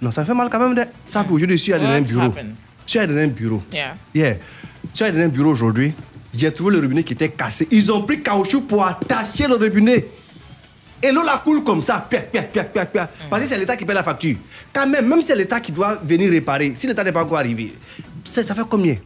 [0.00, 0.74] Non, ça fait mal quand même.
[0.74, 2.26] de- Ça, aujourd'hui, je suis allé dans un What's bureau.
[2.26, 2.54] happened?
[2.86, 3.62] Je suis allé dans un bureau.
[3.72, 3.94] Yeah.
[4.14, 4.36] Yeah.
[4.92, 5.92] Je suis allé dans un bureau aujourd'hui.
[6.34, 7.66] J'ai trouvé le robinet qui était cassé.
[7.70, 10.06] Ils ont pris caoutchouc pour attacher le robinet.
[11.02, 13.08] Et l'eau la coule comme ça, pia, pia, pia, pia, pia.
[13.30, 14.36] Parce que c'est l'État qui paie la facture.
[14.72, 17.38] Quand même, même si c'est l'État qui doit venir réparer, si l'État n'est pas encore
[17.38, 17.74] arrivé,
[18.24, 18.96] ça, ça fait combien?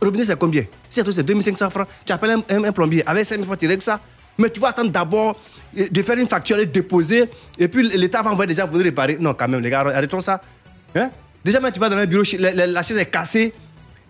[0.00, 0.62] Robinet, c'est combien?
[0.88, 3.82] Si c'est 2500 francs, tu appelles un, un- un plombier, avec 5000 francs, tu règles
[3.82, 4.00] ça.
[4.38, 5.36] Mais tu vas attendre d'abord
[5.78, 7.24] euh, de faire une facture et de déposer,
[7.58, 9.16] et puis l'État va envoyer des gens pour réparer.
[9.20, 10.40] Non, quand même, les gars, arrêtons ça.
[10.94, 11.10] Hein?
[11.44, 13.52] Déjà, même tu vas dans un bureau, la, la- la chaise est cassée.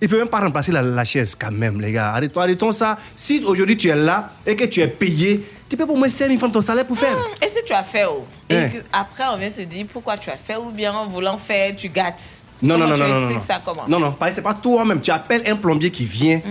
[0.00, 2.10] Il ne peut même pas remplacer la, la chaise quand même, les gars.
[2.12, 2.98] Arrêtons, arrêtons ça.
[3.16, 6.26] Si aujourd'hui tu es là et que tu es payé, tu peux au moins 5
[6.26, 7.16] 000 francs de ton salaire pour faire.
[7.40, 8.68] Et si tu as fait, oh, et Hein.
[8.68, 11.74] que après on vient te dire pourquoi tu as fait ou bien en voulant faire,
[11.76, 12.34] tu gâtes.
[12.62, 13.40] Non, Comment non, non, tu non, expliques non.
[13.40, 13.84] ça comment?
[13.88, 15.00] Non, non, parce que c'est pas toi-même.
[15.00, 16.40] Tu appelles un plombier qui vient.
[16.44, 16.50] Mais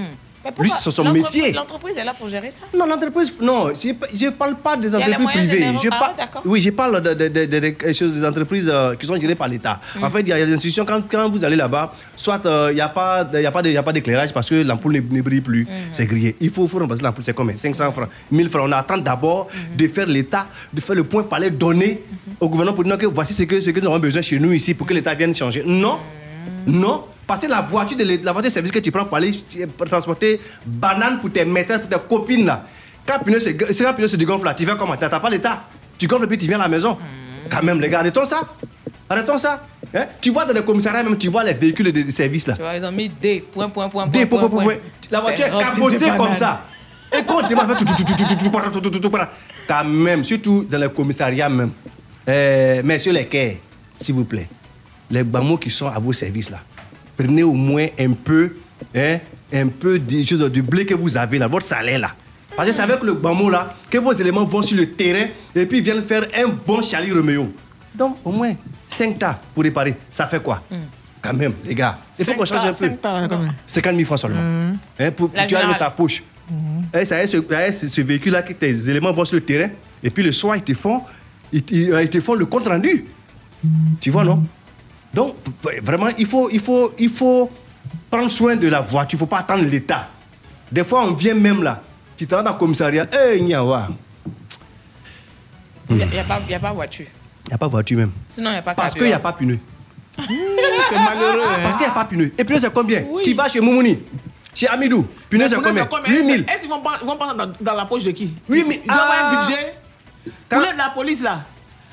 [0.60, 1.52] Lui, c'est son l'entreprise- métier.
[1.54, 2.62] L'entreprise est là pour gérer ça.
[2.78, 5.68] Non, l'entreprise, non, je ne parle pas des entreprises privées.
[5.82, 6.42] Je Ah, parle, d'accord.
[6.46, 7.60] oui, je parle de, de- de- de-
[8.20, 9.80] des entreprises euh, qui sont gérées par l'État.
[9.96, 10.04] Mm.
[10.04, 12.76] En fait, il y a des institutions, quand, quand vous allez là-bas, soit euh, il
[12.76, 15.64] n'y a pas, y a d'éclairage parce que l'ampoule ne, ne brille plus.
[15.64, 15.68] Mm.
[15.92, 16.36] C'est grillé.
[16.40, 17.24] Il faut, faut remplacer l'ampoule.
[17.24, 17.56] C'est combien?
[17.58, 18.64] 500 francs, 1000 francs.
[18.68, 19.76] On attend d'abord Mm-hmm.
[19.78, 22.02] de faire l'État, de faire le point par les donner
[22.40, 24.52] au gouvernement pour dire que voici ce que, ce que nous avons besoin chez nous
[24.54, 25.64] ici pour que l'État vienne changer.
[25.66, 25.98] Non.
[26.68, 26.80] Mm.
[26.80, 29.32] Non, parce que la voiture de la voiture de service que tu prends pour aller
[29.90, 32.66] transporter banane pour tes maîtresses, pour tes copines là.
[33.06, 35.64] Quand pneu se, quand se dégonfle là, tu fais comment Tu n'as pas l'État.
[35.98, 36.98] Tu gonfles et puis tu viens à la maison.
[37.50, 38.42] Quand même, les gars, arrêtons ça.
[39.10, 39.62] Arrêtons ça.
[39.94, 40.06] Hein?
[40.22, 42.56] Tu vois dans les commissariats même, tu vois les véhicules de, de service là.
[42.56, 44.76] Tu vois, ils ont mis des points, points, points, Des points, points, points, points.
[45.12, 46.62] La voiture est cabossée comme ça.
[47.16, 49.12] Et quand on démarre, fait tout, tout, tout, tout, tout, tout, tout, tout,
[49.68, 51.72] quand même, surtout dans les commissariats même,
[52.28, 53.62] euh, messieurs les quais,
[54.02, 54.48] s'il vous plaît,
[55.12, 56.60] les bamos qui sont à vos services là,
[57.18, 58.54] prenez au moins un peu,
[58.96, 59.18] hein,
[59.54, 62.10] un peu des choses, du blé que vous avez là, votre salaire là.
[62.56, 65.66] Parce que c'est avec le bamo là que vos éléments vont sur le terrain et
[65.66, 67.52] puis viennent faire un bon Charlie Romeo.
[67.96, 68.54] Donc au moins
[68.88, 70.62] 5 tas pour réparer, ça fait quoi?
[71.22, 72.88] Quand même, les gars, il faut qu'on change un peu.
[72.90, 73.54] cinq tas, là, quand même.
[73.66, 74.42] 50 000 francs seulement.
[75.00, 76.22] Hein, pour, La tu as dans ta poche.
[76.94, 79.36] Et ça y est, ce, ça est, ce- ce véhicule-là, que tes éléments vont sur
[79.36, 79.70] le terrain,
[80.04, 81.02] et puis le soir, ils te font,
[81.54, 83.06] ils, ils- ils te font le compte rendu.
[84.02, 84.44] Tu vois, non?
[85.14, 85.36] Donc,
[85.84, 87.52] vraiment, il faut, il, faut, il faut
[88.10, 90.08] prendre soin de la voiture, il ne faut pas attendre l'État.
[90.72, 91.82] Des fois, on vient même là,
[92.18, 93.90] tu te rends dans le commissariat, hé, il n'y a pas
[95.90, 97.06] Il n'y a, pas- y a pas voiture.
[97.46, 98.12] il y a pas voiture même.
[98.32, 99.60] Sinon, il n'y a pas Parce qu'il n'y a pas pneu.
[100.18, 101.42] C'est malheureux.
[101.44, 101.60] hein.
[101.64, 102.32] Parce qu'il n'y a pas pneu.
[102.38, 103.04] Et pneu, c'est combien?
[103.24, 104.00] Tu vas chez Moumouni,
[104.54, 105.84] chez Amidou, pneu, c'est pour combien?
[105.84, 106.46] eux, c'est combien 8000.
[106.50, 108.34] Est-ce qu'ils vont pas dans, dans la poche de qui?
[108.50, 109.36] Oui, mais- Ils doivent avoir Ah.
[109.36, 109.74] un budget
[110.50, 111.44] pour l'aide de la police là.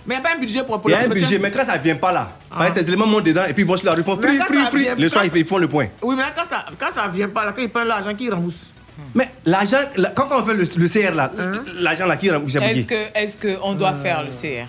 [0.06, 1.50] Mais il n'y a pas un budget pour, pour Il y a un budget, mais
[1.50, 2.30] quand ça ne vient pas là,
[2.74, 4.38] tes éléments montent dedans et puis ils vont sur la rue, ils font Mais free,
[4.38, 4.82] quand free, ça free.
[4.82, 5.86] vient- Le soir, ils font le point.
[6.02, 8.28] Oui, mais là, quand ça quand ça vient pas là, quand ils prennent l'argent, qui
[8.30, 8.70] rembourse?
[9.14, 11.30] Mais l'argent, la- quand on fait le, le CR là,
[11.80, 14.68] l'argent là, qui rembourse Est-ce que est-ce qu'on doit faire le CR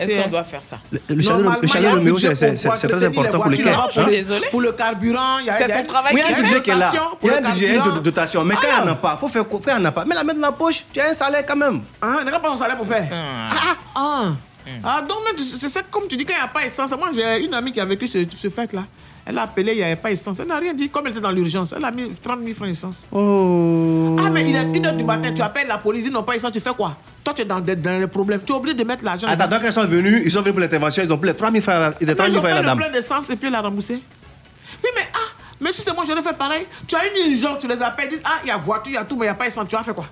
[0.00, 0.78] Est-ce qu'on doit faire ça?
[0.92, 3.88] Le, le chaleur Roméo, c'est très important pour les voitures, cas.
[3.92, 4.06] pour, hein.
[4.44, 6.34] le- pour le carburant, il y a C'est il a- son travail Oui, il y
[6.34, 6.86] a un budget qui est là.
[6.86, 8.00] dotation Il y a un budget, il y a une carburant.
[8.02, 8.44] dotation.
[8.44, 9.88] Mais quand il n'y en a pas, il faut faire quoi Faire, il n'y en
[9.88, 10.04] a pas.
[10.04, 11.80] Mais la mettre dans la poche, tu as un salaire quand même.
[12.00, 13.08] Ah, n'a pas son salaire pour faire.
[13.10, 14.24] Ah, ah.
[14.84, 16.90] Ah, donc, c'est c'est comme tu dis, quand il n'y a pas essence.
[16.96, 18.84] Moi, j'ai une amie qui a vécu ce, ce fait-là.
[19.26, 20.38] Elle a appelé, il n'y avait pas essence.
[20.40, 20.88] Elle n'a rien dit.
[20.88, 22.96] Comme elle était dans l'urgence, elle a mis 30 000 francs d'essence.
[23.12, 24.16] Oh.
[24.24, 26.52] Ah, mais il est 1h du matin, tu appelles la police, ils n'ont pas essence,
[26.52, 26.96] tu fais quoi?
[27.22, 28.40] Toi, tu es dans, des- dans les problèmes.
[28.44, 29.26] Tu es obligé de mettre l'argent.
[29.28, 31.60] Attends, donc ils sont venus, ils sont venus pour l'intervention, ils ont pris les 3000
[31.60, 32.78] francs, les Mais 30 ils 000 ont francs la le dame.
[32.78, 34.00] plein d'essence et puis la rembourser.
[34.82, 35.18] Oui, mais ah,
[35.60, 36.66] mais si c'est moi, j'aurais fait pareil.
[36.86, 38.94] Tu as une urgence, tu les appelles, ils disent Ah, il y a voiture, il
[38.94, 39.68] y a tout, mais il n'y a pas essence.
[39.68, 40.06] Tu as fait quoi?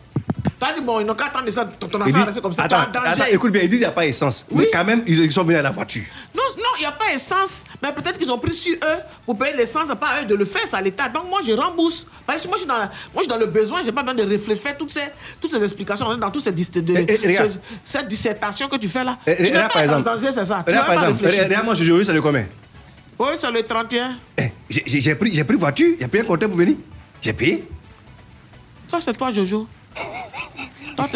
[0.58, 2.62] Tu as dit Bon, ils n'ont qu'à attendre ça, ton, rester comme ça.
[2.64, 4.46] attends, attends, écoute bien, ils disent qu'il n'y a pas essence.
[4.50, 6.04] Mais quand même, ils, ils sont venus à la voiture.
[6.34, 7.64] Non, non, il n'y a pas essence.
[7.82, 10.34] Mais peut-être qu'ils ont pris sur eux pour payer l'essence, c'est pas à eux de
[10.34, 11.08] le faire, c'est à l'État.
[11.10, 12.06] Donc moi, je rembourse.
[12.26, 13.92] Parce que moi, je suis dans, la- moi, je suis dans le besoin, je n'ai
[13.92, 15.00] pas besoin de réfléchir, toutes ces,
[15.40, 17.50] toutes ces explications, dans toutes ces de, Et- et regarde.
[17.50, 19.18] ce- cette dissertation que tu fais là.
[19.26, 20.10] Et- et tu regarde, pas par exemple.
[20.32, 20.62] c'est ça.
[20.64, 22.46] Tu Regarde, par pas exemple, regarde, moi, je joue, c'est le combien?
[23.18, 24.16] Oui, c'est le 31.
[24.38, 26.76] Eh, J'ai pris, j'ai pris voiture, j'ai pris un compteur pour venir.
[27.20, 27.68] J'ai payé.
[28.88, 29.66] Ça, c'est toi, Jojo.
[30.96, 31.06] Toi,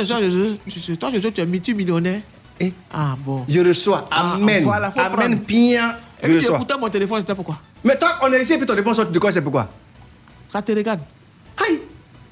[0.69, 2.21] tu- tu- toi, tu es multimillionnaire.
[2.61, 2.73] Eh.
[2.93, 3.45] Ah bon.
[3.49, 4.63] Je reçois, amen.
[4.63, 5.37] voilà, faut amen, prendre.
[5.47, 5.95] bien.
[6.23, 6.57] Et Je puis, tu reçois.
[6.57, 7.59] écoutais mon téléphone, c'était pourquoi?
[7.83, 9.67] Mais toi, on est ici et puis ton téléphone sort de quoi, c'est pourquoi?
[10.49, 11.01] Ça te regarde.
[11.57, 11.81] Aïe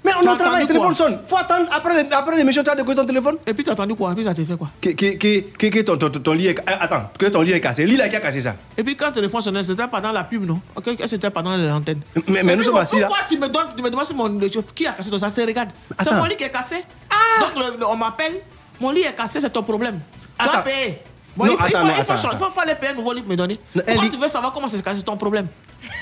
[0.08, 1.18] Mais on Tu est as au travail, le téléphone sonne.
[1.26, 3.36] Faut attendre après, les- après l'émission, tu as découvert ton téléphone?
[3.46, 4.12] Et puis, tu as entendu quoi?
[4.12, 4.68] Et puis, ça te fait quoi?
[4.80, 6.58] Que, que, que, que, ton, ton, ton lit est.
[6.66, 7.84] Attends, que ton lit est cassé.
[7.84, 8.54] Le lit là qui a cassé ça?
[8.76, 10.60] Et puis, quand le téléphone sonnait, c'était pendant la pub, non?
[10.76, 12.00] Ok, c'était pendant l'antenne.
[12.26, 13.06] Mais, mais nous sommes assis là.
[13.06, 14.38] Pourquoi tu me, donnes, tu me demandes si mon,
[14.74, 16.76] qui a cassé ton ça regarde C'est mon lit qui est cassé.
[17.40, 18.40] Donc, le- le- on m'appelle,
[18.80, 20.00] mon lit est cassé, c'est ton problème.
[20.42, 20.98] Tu as payé.
[21.36, 22.74] Bon, Non, il faut, il attends, faut, non, il faut, attends, il faut, faut aller
[22.74, 23.60] payer un nouveau lit pour me donner.
[23.72, 25.46] Pourquoi tu veux savoir comment c'est cassé, c'est ton problème?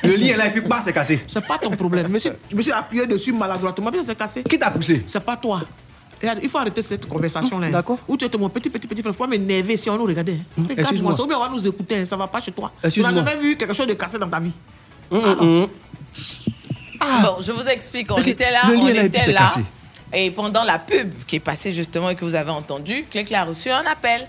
[0.02, 1.22] Le lit est là et puis bah, c'est cassé.
[1.26, 2.08] C'est pas ton problème.
[2.10, 4.42] Mais si je me suis appuyé dessus maladroitement, bien c'est cassé.
[4.42, 5.02] Qui t'a poussé?
[5.06, 5.60] C'est pas toi.
[6.20, 7.68] Regarde, il faut arrêter cette conversation là.
[7.68, 7.98] D'accord.
[8.08, 9.14] Où tu es mon petit, petit, petit frère.
[9.14, 10.38] Faut pas m'énerver si on nous regardait.
[10.56, 11.12] Regarde-moi excuse-moi.
[11.14, 11.22] ça.
[11.22, 11.98] Ou bien on va nous écouter.
[11.98, 12.72] hein, Ça va pas chez toi.
[12.90, 14.52] Tu n'as jamais vu quelque chose de cassé dans ta vie.
[15.10, 15.68] Hum, hum, hum.
[17.22, 18.10] Bon, je vous explique.
[18.10, 19.40] On était là, on là puis était là.
[19.40, 19.60] cassé.
[20.12, 23.44] Et pendant la pub qui est passée justement et que vous avez entendu, Clécla a
[23.44, 24.26] reçu un appel.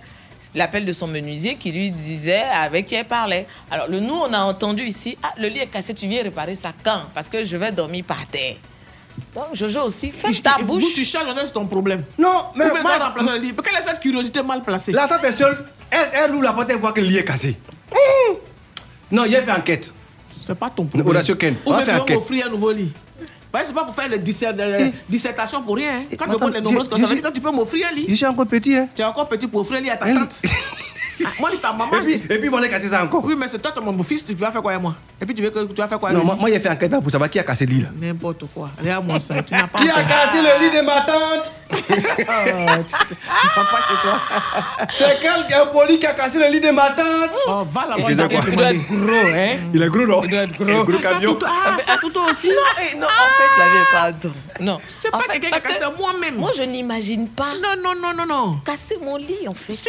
[0.55, 3.45] L'appel de son menuisier qui lui disait avec qui elle parlait.
[3.69, 6.55] Alors, le, nous, on a entendu ici, ah, le lit est cassé, tu viens réparer
[6.55, 7.01] ça quand?
[7.13, 8.55] Parce que je vais dormir par terre.
[9.35, 10.83] Donc, Jojo aussi, ferme ta Et bouche.
[10.83, 12.03] D'où tu charges, on est sur ton problème?
[12.17, 12.65] Non, mais.
[12.65, 13.53] Ou bien toi, remplacer le lit?
[13.63, 14.91] Quelle est cette curiosité mal placée?
[14.91, 15.65] La tante est seule.
[15.91, 17.57] Elle, elle ouvre la porte et voit que le lit est cassé.
[17.91, 18.35] Hum.
[19.11, 19.91] Non, il a fait enquête.
[20.41, 21.07] C'est pas ton problème.
[21.07, 22.91] Horatio Ken, Ou on va bien tu faire vas m'offrir un nouveau lit?
[23.53, 24.19] Que c'est pas pour faire les
[25.09, 25.89] dissertations pour rien.
[25.99, 26.15] hein.
[26.17, 28.05] Quand tu prends les nombreuses ça je- veut dire que tu peux m'offrir un lit.
[28.07, 28.87] Je suis encore petit, hein.
[28.95, 30.41] Tu es encore petit pour offrir un lit à ta tante.
[31.25, 31.91] Ah, moi, dis ta maman.
[31.93, 33.23] Et puis, et puis ils vont les casser ça encore.
[33.25, 34.95] Oui, mais c'est toi, ton mon fils, tu vas faire quoi avec moi?
[35.21, 36.41] Et puis tu veux que tu vas faire quoi Non, avec moi, lui?
[36.41, 37.89] moi, j'ai fait enquête pour savoir qui a cassé le lit là.
[37.95, 38.69] N'importe quoi.
[38.79, 39.41] Regarde-moi ça.
[39.41, 39.79] Tu n'as pas.
[39.79, 41.51] Qui a cassé le lit de ma tante?
[41.69, 44.19] Ah, tu- tu vas pas chez toi.
[44.89, 47.31] C'est quel poli qui a cassé le lit de ma tante?
[47.47, 48.03] Oh, va là-bas.
[48.07, 48.17] Il Il
[48.55, 50.23] doit être gros, hein Il est gros, non?
[50.23, 50.65] Il doit être gros.
[50.65, 51.33] Il est gros Ah, ça, camion.
[51.35, 52.47] tout- ah, ça, tout aussi.
[52.47, 54.33] Non, non, en fait, la vie est pardon.
[54.61, 54.77] Non.
[54.89, 56.35] C'est pas quelqu'un qui a cassé moi-même.
[56.37, 58.57] Moi, je n'imagine pas Non, non, non, non, non.
[58.65, 59.73] casser mon lit, en fait.
[59.73, 59.87] Si,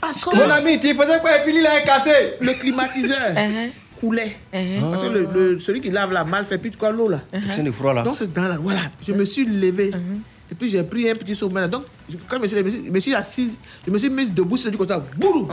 [0.00, 1.36] parce que Mon ami, tu faisais quoi?
[1.38, 3.70] Et puis l'île est cassé le climatiseur Uh-huh.
[4.00, 4.36] coulait.
[4.54, 4.90] Uh-huh.
[4.90, 7.20] Parce que le, le- celui qui lave la mal fait plus de quoi l'eau là.
[7.50, 8.02] C'est de froid là.
[8.02, 8.56] Donc c'est dans la.
[8.56, 8.82] Voilà.
[9.06, 9.90] Je me suis levé.
[10.50, 11.62] Et puis j'ai pris un petit sommeil.
[11.62, 11.68] là.
[11.68, 13.50] Donc je- quand je me suis, je me suis- je me suis assis,
[13.86, 15.04] je me suis mis debout sur le dit comme ça.
[15.16, 15.48] Boulou.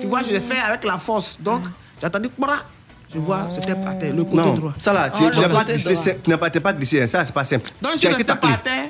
[0.00, 1.36] Tu vois, je l'ai fait avec la force.
[1.40, 1.62] Donc
[2.00, 2.28] j'ai attendu.
[3.12, 4.72] Je vois, c'était par terre, le côté Non, droit.
[4.78, 7.06] ça là, tu Oh, tu n'as pas pas, pas glissé, hein.
[7.08, 7.68] ça c'est pas simple.
[7.82, 8.50] Donc je tu resté taclé.
[8.50, 8.86] par terre.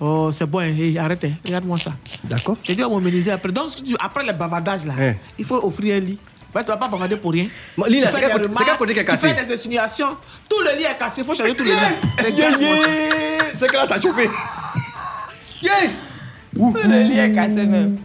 [0.00, 1.30] Oh, c'est bon, hey, arrête, hein.
[1.44, 1.92] regarde-moi ça.
[2.24, 3.52] D'accord J'ai dit à mon menuisier après.
[3.52, 5.14] Donc, après le bavardage là, Hein.
[5.38, 6.18] il faut offrir un lit.
[6.54, 7.44] Ouais, tu vas pas bavarder pour rien.
[7.86, 10.16] Lit, c'est fais quel des côté- qui est cassé Tu fais des insinuations.
[10.48, 12.36] Tout le lit est cassé, il faut changer tout le lit.
[12.36, 12.76] Yeah, yeah.
[13.54, 14.28] C'est que là ça a chauffé.
[15.62, 15.72] Yeah
[16.56, 17.96] Le lit est cassé même.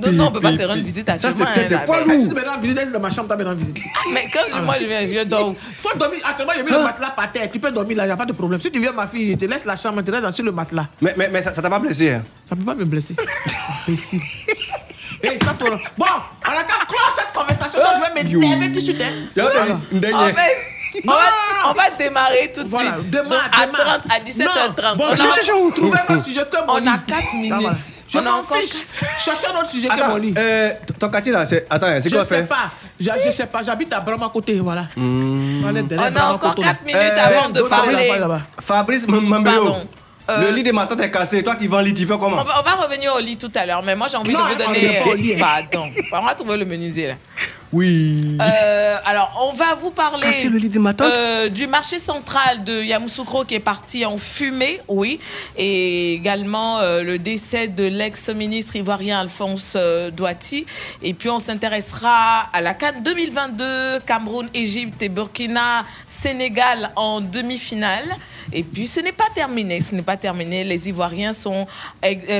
[0.00, 1.36] Non, non, on peut pas te rendre visite Ça, actuellement.
[1.38, 3.36] c'est peut-être hein, des poids mais- Si tu me rends visite, laisse dans ma chambre,
[3.36, 3.78] tu me rends visite?
[4.12, 5.54] Mais quand je- moi je viens, je dors.
[5.76, 6.20] Faut dormir.
[6.24, 7.50] Actuellement, j'ai mis le matelas par terre?
[7.50, 8.60] Tu peux dormir là, il n'y a pas de problème.
[8.60, 10.52] Si tu viens, ma fille, je te laisse la chambre, tu restes dans- sur le
[10.52, 10.86] matelas.
[11.00, 12.22] Mais, mais, mais ça ça t'a pas blessé hein?
[12.44, 13.14] Ça peut pas me blesser.
[13.88, 14.20] Imbécile.
[15.22, 15.78] Eh, ça tourne.
[15.96, 16.04] Bon,
[16.46, 19.00] on a qu'à clore cette conversation, ça, je vais m'énerver tout de suite.
[19.02, 19.12] hein.
[19.36, 19.78] Yo, Voilà.
[19.90, 20.34] une dernière.
[21.06, 21.18] On va,
[21.68, 23.10] on va démarrer tout de Voilà, suite.
[23.10, 24.00] démarre, Donc, à démarre.
[24.02, 24.96] 30, à 17h30.
[24.96, 26.86] Bon, on, a, cherchez, sujet que mon on a lit.
[27.06, 27.36] 4 Ça va.
[27.38, 27.78] minutes.
[28.08, 28.72] Je on a m'en encore fiche.
[29.18, 30.34] Cherchez un autre sujet que mon lit.
[30.36, 31.66] euh, ton quartier là, c'est.
[31.70, 32.70] Attends, c'est Je quoi sais faire pas.
[32.98, 33.62] Je, je sais pas.
[33.62, 34.86] J'habite à Brahma côté, voilà.
[34.96, 36.68] Derrière On a encore Koto, là.
[36.68, 38.10] 4 minutes avant de parler.
[38.60, 39.76] Fabrice Mambéo.
[40.30, 41.42] Euh, Le lit de ma tante est cassé.
[41.42, 42.36] Toi qui vends le lit, tu fais comment?
[42.40, 44.40] On va, on va revenir au lit tout à l'heure, mais moi j'ai envie Non,
[44.40, 44.66] de vous on
[45.14, 45.36] donner.
[45.40, 45.88] Pardon.
[46.12, 47.14] On va trouver le menuisier là.
[47.72, 48.38] Oui.
[48.40, 51.98] Euh, alors, on va vous parler Casser le lit de ma tante euh, du marché
[51.98, 55.20] central de Yamoussoukro qui est parti en fumée, oui,
[55.56, 59.76] et également euh, le décès de l'ex-ministre ivoirien Alphonse
[60.16, 60.64] Douati.
[61.02, 68.04] Et puis, on s'intéressera à la Cannes 2022, Cameroun, Égypte et Burkina, Sénégal en demi-finale.
[68.50, 70.64] Et puis, ce n'est pas terminé, ce n'est pas terminé.
[70.64, 71.66] Les Ivoiriens sont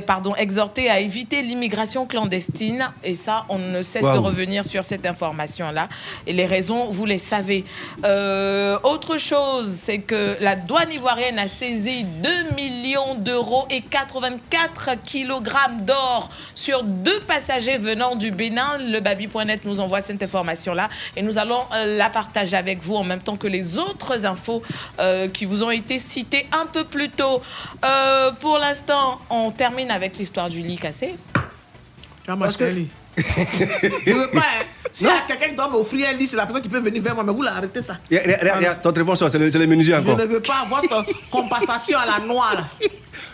[0.06, 2.88] pardon, exhortés à éviter l'immigration clandestine.
[3.04, 5.88] Et ça, on ne cesse de revenir sur cette information-là.
[6.26, 7.64] Et les raisons, vous les savez.
[8.04, 14.90] Euh, autre chose, c'est que la douane ivoirienne a saisi 2 millions d'euros et 84
[15.04, 18.78] kilogrammes d'or sur deux passagers venant du Bénin.
[18.78, 23.04] Le baby.net nous envoie cette information-là et nous allons euh, la partager avec vous en
[23.04, 24.62] même temps que les autres infos
[25.00, 27.42] euh, qui vous ont été citées un peu plus tôt.
[27.84, 31.16] Euh, pour l'instant, on termine avec l'histoire du lit cassé.
[32.28, 32.88] Ma chérie.
[34.06, 34.40] Je veux pas.
[34.40, 35.08] hein.
[35.08, 37.22] A quelqu'un qui doit m'offrir un lit, c'est la personne qui peut venir vers moi,
[37.24, 37.98] mais vous l'arrêtez ça.
[38.10, 40.16] Regarde, regarde, regarde, ton c'est le, le menuisier Je encore.
[40.18, 42.66] ne veux pas votre compensation à la noire.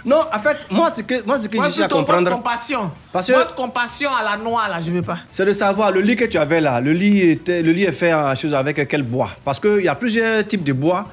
[0.04, 2.30] Non, en fait, moi, ce que, moi, ce que Moi, je cherche à votre comprendre,
[2.30, 2.90] compassion.
[3.12, 5.18] Parce que- Votre compassion à la noire, là, je veux pas.
[5.32, 6.80] c'est de savoir le lit que tu avais là.
[6.80, 9.30] Le lit, était, le lit est fait en chose avec quel bois?
[9.44, 11.06] Parce qu'il y a plusieurs types de bois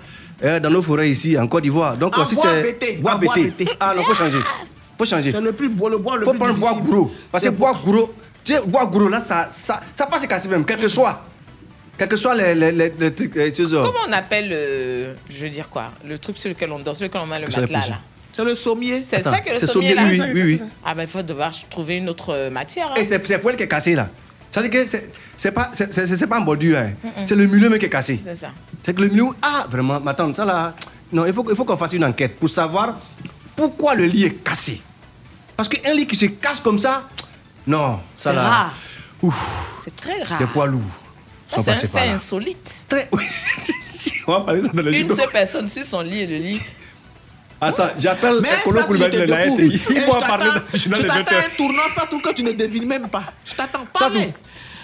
[0.43, 1.95] euh, dans nos forêts ici, en Côte d'Ivoire.
[1.95, 2.45] Donc, En si bois
[2.81, 2.97] c'est.
[2.99, 3.69] Bois bois bété.
[3.79, 4.39] Ah non, faut changer.
[4.97, 5.31] Faut changer.
[5.31, 7.11] C'est le plus beau, le bois le faut plus prendre bois gros.
[7.31, 10.65] Parce que bois gros, tu sais, bois gros là, ça, ça, ça passe casser même,
[10.65, 11.23] quel que soit.
[11.97, 13.35] Quel que soit les, les, les, les trucs.
[13.55, 13.71] choses.
[13.71, 17.05] Comment on appelle, euh, je veux dire quoi, le truc sur lequel on dort, sur
[17.05, 17.97] lequel on met le matelas là?
[18.33, 19.03] C'est le sommier.
[19.03, 20.03] C'est ça que le c'est sommier là?
[20.03, 20.61] sommier, oui, oui, oui.
[20.85, 22.87] Ah ben il faut devoir trouver une autre euh, matière.
[22.91, 22.95] hein.
[22.95, 24.07] Et c'est c'est pour elle qui est cassé là.
[24.49, 26.77] Ça veut dire que c'est- c'est pas, c'est- c'est c'est pas en bordure.
[26.77, 26.91] Hein.
[27.25, 28.19] C'est le milieu même qui est cassé.
[28.23, 28.47] C'est ça.
[28.85, 29.25] C'est que le milieu.
[29.41, 30.73] Ah, vraiment, mais attends, ça là.
[31.11, 32.97] Non, il faut, il faut qu'on fasse une enquête pour savoir
[33.55, 34.81] pourquoi le lit est cassé.
[35.57, 37.03] Parce qu'un lit qui se casse comme ça,
[37.67, 38.41] non, ça C'est là.
[38.43, 38.73] rare.
[39.21, 40.39] Ouf, C'est très rare.
[40.39, 40.81] des poids lourds.
[41.47, 42.13] Ça, c'est un fait là.
[42.13, 42.85] insolite.
[42.87, 43.09] Très.
[44.27, 46.61] On va parler ça dans les Une seule personne sur son lit et le lit.
[47.59, 49.45] Attends, j'appelle Ekolo Koulibaly de la.
[49.51, 49.65] RTI.
[49.89, 51.45] Il faut je en parler dans t'attends- le journal Je de t'attends 20h.
[51.45, 53.23] un tournant, ça, tout que tu ne devines même pas.
[53.45, 53.85] Je t'attends.
[53.99, 54.19] Ça, tout.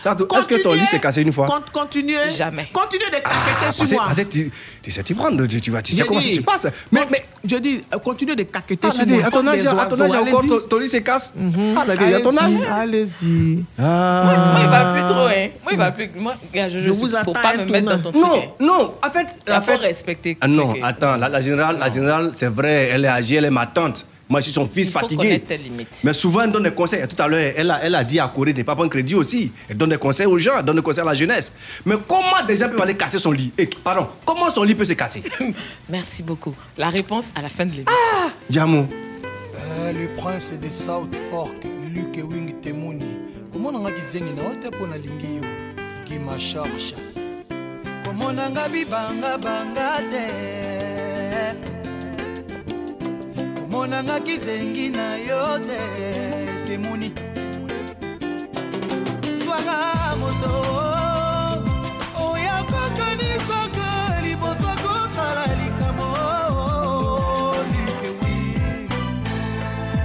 [0.06, 2.30] Est-ce que ton lit s'est cassé une fois Con- Continuez.
[2.36, 2.70] Jamais.
[2.72, 3.30] Continuez de caqueter
[3.68, 4.04] Ah, sur parce que- moi.
[4.08, 6.40] parce que tu, tu sais t'y prendre, tu, tu vas, tu sais comment ça se
[6.42, 6.68] passe.
[6.92, 9.24] Mais, mais, Je dis, euh, continuez de caqueter ah, sur moi.
[9.26, 10.16] à ton âge, des à ton âge oiseaux.
[10.28, 10.50] encore, Allez-y.
[10.50, 11.34] ton, ton lit se casse.
[11.78, 12.52] Ah, la vieille, à ton âge.
[12.70, 13.64] Allez-y.
[13.80, 14.24] Ah.
[14.24, 15.48] Moi, il va plus trop, hein.
[15.64, 16.10] Moi, il va plus.
[16.16, 18.24] Moi, je, vous faut attends pas me mettre dans ton truc.
[18.26, 18.48] hein.
[18.60, 20.38] Non, non, en fait, Il faut respecter.
[20.48, 20.86] Non, Checker.
[20.86, 24.06] attends, la, la générale, la générale, c'est vrai, elle est âgée, elle est ma tante.
[24.30, 25.40] Moi, je suis son fils Il faut fatigué.
[25.40, 25.60] tes.
[26.04, 27.02] Mais souvent, elle donne des conseils.
[27.08, 29.16] Tout à l'heure, elle a, elle a dit à Corée de ne pas prendre crédit
[29.16, 29.52] aussi.
[29.70, 31.54] Elle donne des conseils aux gens, elle donne des conseils à la jeunesse.
[31.86, 33.52] Mais comment des gens peuvent aller casser son lit?
[33.58, 35.24] Eh, Pardon, comment son lit peut se casser?
[35.90, 36.54] Merci beaucoup.
[36.78, 38.32] La réponse à la fin de l'émission.
[38.50, 38.86] Diamo.
[39.56, 41.64] Eh, le prince de south fork
[41.94, 43.06] luke wing temuni
[43.54, 45.44] komonanga kizengi na ote mpo nalingi yo?
[46.06, 46.96] Gima sharsha
[48.04, 51.87] komonanga bibangabanga te?
[53.78, 55.78] Komonanga kizengi na yo te
[56.66, 57.14] temuni
[59.38, 59.78] zwanga
[60.20, 60.54] moto
[62.26, 63.88] oya kokanisaka
[64.24, 66.10] liboso kosala likamo
[67.70, 68.90] luke wing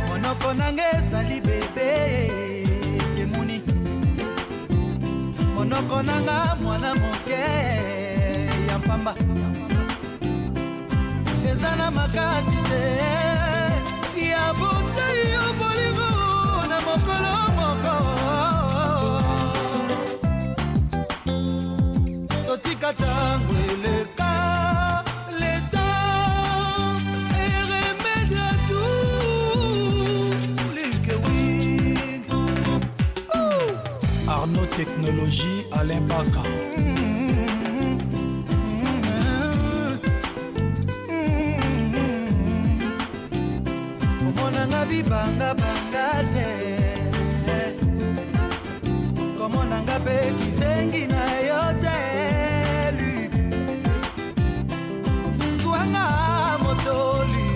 [0.09, 1.91] monoko nanga ezali bebe
[3.17, 3.63] temuni
[5.55, 7.41] monoko nanga mwana moke
[8.69, 9.15] ya mpamba
[11.51, 13.32] eza na makasi te
[14.61, 16.11] botei yo bolingo
[16.71, 17.95] na mokolo moko
[22.47, 24.33] totika ntango eleka
[25.41, 25.87] leta
[27.45, 30.37] eremede à tout
[30.77, 32.25] Luke Wing.
[34.29, 36.43] Arnaud Technologie, Alain Baka.
[45.03, 46.49] libangabanga te.
[49.38, 51.99] Komonanga mpe kizengi na yo te
[52.99, 53.35] luk
[55.61, 56.07] zwanga
[56.62, 57.49] motoli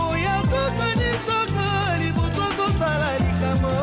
[0.00, 1.66] oya kokanisaka
[2.00, 3.74] liboso kosala likambo.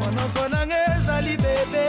[0.00, 1.86] Monoko nanga ezali bebe.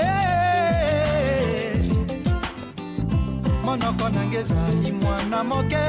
[3.65, 5.85] Monoko nanga ezali mwana moke.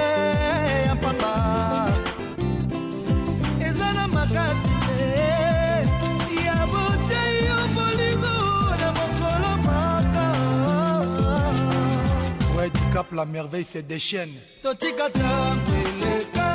[12.99, 16.51] Cap la merveille c'est des chaînes totika tranquileka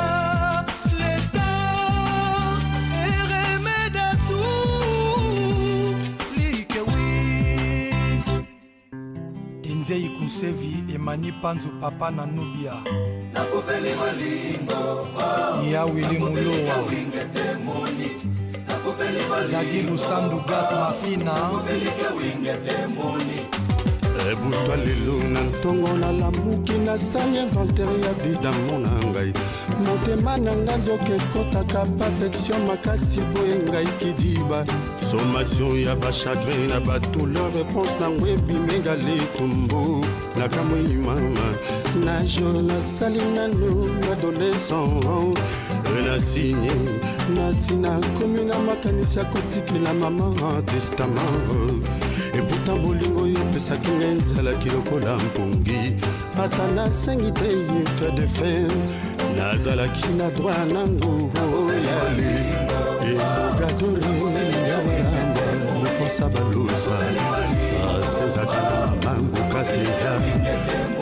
[0.99, 1.51] leta
[3.07, 5.95] eremede à tout.
[6.35, 8.19] Like oui.
[9.61, 12.73] Tinzei kunsevi emani panzu papa na nubia
[15.71, 16.75] ya wili mulowa.
[19.51, 21.33] dagi lusandu gas mafina
[24.31, 29.33] ebutwa lelo na ntongo nalamuki nasali inventaire ya vidamo na ngai.
[29.85, 34.65] Motema na nga nzoka ekotaka perfektio makasi boye ngai kidiba.
[35.11, 40.05] Sommation ya bachagrin na badouleur réponse nango ebimengale tumbu.
[40.37, 41.47] Nakamwimama
[42.05, 45.39] na jo nasali nano adolescent.
[46.05, 46.71] Nasinye
[47.35, 51.83] nasi nakomi na makanisi ya kotikela mama testament
[52.37, 55.95] eputa bolingo oyo opesaki ngai ezalaki lokola mpongi.
[56.43, 57.49] Ata nasengi te
[57.95, 58.71] fe de fer
[59.37, 62.31] nazalaki na droit nango oyale
[63.07, 64.11] emogadore
[64.69, 65.45] yawaramba
[65.79, 66.95] mofosa balosa
[68.01, 70.92] asezaka na mamamboka seza fali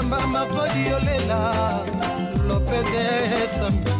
[0.00, 1.54] shaleishamba makodi yolela.
[2.48, 3.02] Lopeze
[3.44, 3.90] esambi.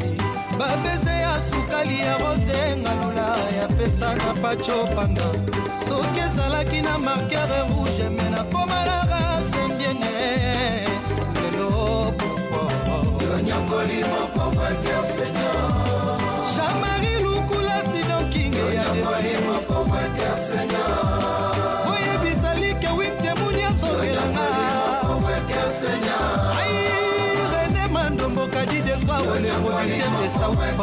[0.58, 5.22] Babeze ya sukali ya rose ngalula ya pesa na pacho panda.
[5.88, 10.86] Soki ezalaki na markere rouge me na koma na rasembiene
[11.34, 12.12] lelo
[13.46, 14.04] jean-marie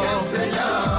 [0.02, 0.97] de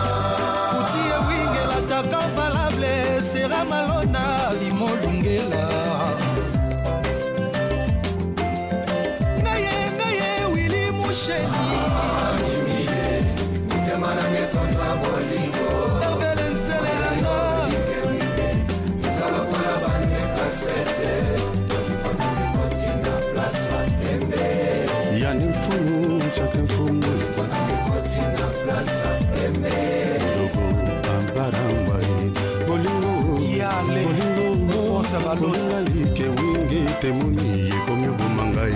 [35.39, 35.81] Fonsa balosa.
[35.85, 38.73] like wingi temuni ekomi oboma ngai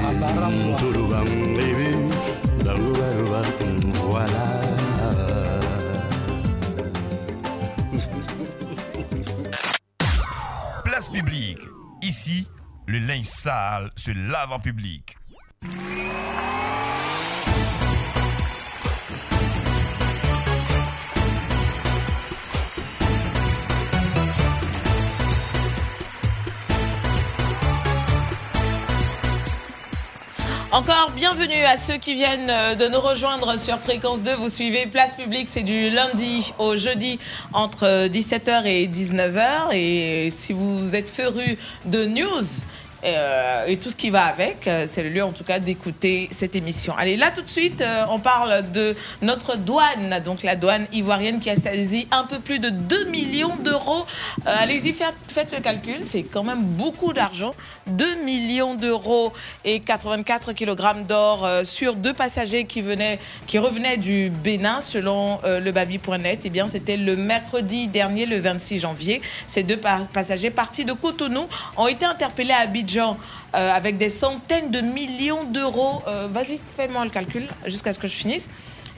[0.78, 1.20] toloba
[1.66, 1.88] ebe
[2.64, 3.40] bango baloba
[4.06, 4.44] voilà
[10.84, 11.60] Place publique.
[12.02, 12.46] Ici,
[12.86, 15.16] le linge sale se lave en public.
[30.72, 34.36] Encore bienvenue à ceux qui viennent euh, de nous rejoindre sur Fréquence 2.
[34.36, 37.18] Vous suivez Place Publique, c'est du lundi au jeudi
[37.52, 39.74] entre 17h et 19h.
[39.74, 42.42] Et si vous êtes féru de news,
[43.04, 46.28] euh, et tout ce qui va avec, euh, c'est le lieu en tout cas d'écouter
[46.30, 46.94] cette émission.
[46.96, 51.40] Allez, là tout de suite, euh, on parle de notre douane, donc la douane ivoirienne
[51.40, 54.06] qui a saisi un peu plus de 2 millions d'euros.
[54.46, 57.54] Allez-y, faites, le calcul, c'est quand même beaucoup d'argent.
[57.88, 59.32] 2 millions d'euros
[59.64, 65.70] et 84 kg d'or sur deux passagers qui, venaient, qui revenaient du Bénin, selon le
[65.72, 66.42] baby.net.
[66.44, 69.20] Eh bien, c'était le mercredi dernier, le 26 janvier.
[69.48, 71.46] Ces deux pa- passagers partis de Cotonou
[71.76, 73.10] ont été interpellés à Abidjan euh,
[73.54, 76.02] avec des centaines de millions d'euros.
[76.06, 78.48] Euh, Vas-y, fais-moi le calcul jusqu'à ce que je finisse.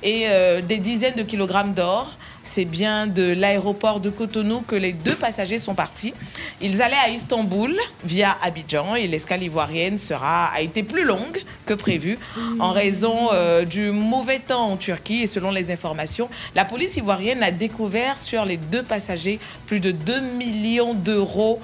[0.02, 2.12] Et euh, des dizaines de kilogrammes d'or.
[2.42, 6.12] C'est bien de l'aéroport de Cotonou que les deux passagers sont partis.
[6.60, 7.74] Ils allaient à Istanbul
[8.04, 12.18] via Abidjan et l'escale ivoirienne sera, a été plus longue que prévu
[12.60, 13.30] en raison
[13.64, 15.22] du mauvais temps en Turquie.
[15.22, 19.90] Et selon les informations, la police ivoirienne a découvert sur les deux passagers plus de
[19.90, 21.60] 2 millions d'euros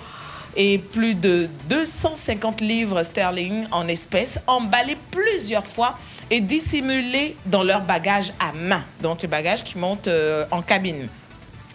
[0.56, 5.96] et plus de 250 livres sterling en espèces emballés plusieurs fois
[6.30, 8.82] et dissimulés dans leur bagage à main.
[9.02, 11.08] Donc les bagages qui montent euh, en cabine.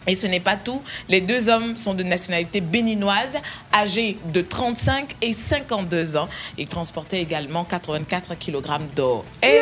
[0.07, 0.81] Et ce n'est pas tout.
[1.09, 3.37] Les deux hommes sont de nationalité béninoise,
[3.73, 6.29] âgés de 35 et 52 ans.
[6.57, 8.61] Ils transportaient également 84 kg
[8.95, 9.25] d'or.
[9.41, 9.59] Et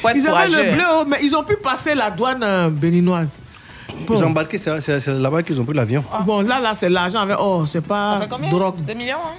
[0.00, 2.68] faut être Ils avaient le bleu, mais ils ont pu passer la douane euh,
[3.88, 4.20] béninoise.
[4.20, 6.04] Ils ont embarqué, c'est là-bas qu'ils ont pris l'avion.
[6.24, 7.36] Bon, là, là, c'est l'argent avec.
[7.40, 8.76] Oh, c'est pas Ça fait combien drogue.
[8.84, 9.36] 2 millions hein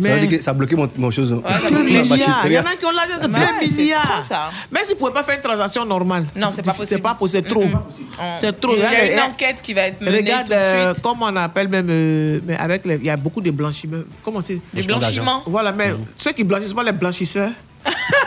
[0.00, 1.32] Ça veut Mais dire que ça a bloqué mon, mon chose.
[1.32, 1.86] Ma milliards.
[1.86, 2.78] Il y en a chiffrerie.
[2.78, 4.22] qui ont l'argent de Ouais, 2 c'est milliards.
[4.22, 4.50] ça.
[4.72, 6.24] Mais s'ils ne pouvaient pas faire une transaction normale.
[6.36, 6.88] Non, c'est pas possible.
[6.96, 7.64] C'est pas possible, c'est trop.
[8.34, 8.74] C'est trop.
[8.74, 10.92] Il y a Regarde, une eh, enquête qui va être menée Regarde, tout de euh,
[10.94, 11.02] suite.
[11.04, 13.98] comment on appelle même, euh, mais avec les, il y a beaucoup de blanchiment.
[14.24, 15.42] Comment c'est Du blanchiment.
[15.46, 17.50] Voilà, mais ceux qui blanchissent pas les blanchisseurs.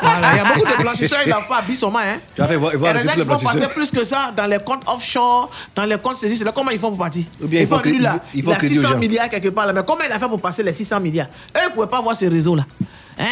[0.02, 2.20] Voilà, il y a beaucoup de blanchisseurs, ils n'ont pas habillé hein.
[2.36, 3.68] Tu vas faire voir, Il y voir a des avec gens les qui font passer
[3.74, 6.38] plus que ça dans les comptes offshore, dans les comptes saisis.
[6.38, 7.26] C'est là comment ils font pour partir?
[7.42, 8.98] Ou bien ils font lui, là, il a aux 600 gens.
[8.98, 9.74] milliards quelque part là.
[9.74, 11.28] Mais comment il a fait pour passer les 600 milliards?
[11.56, 12.66] Eux, ils ne pouvaient pas voir ce réseau-là.
[13.18, 13.26] Hein?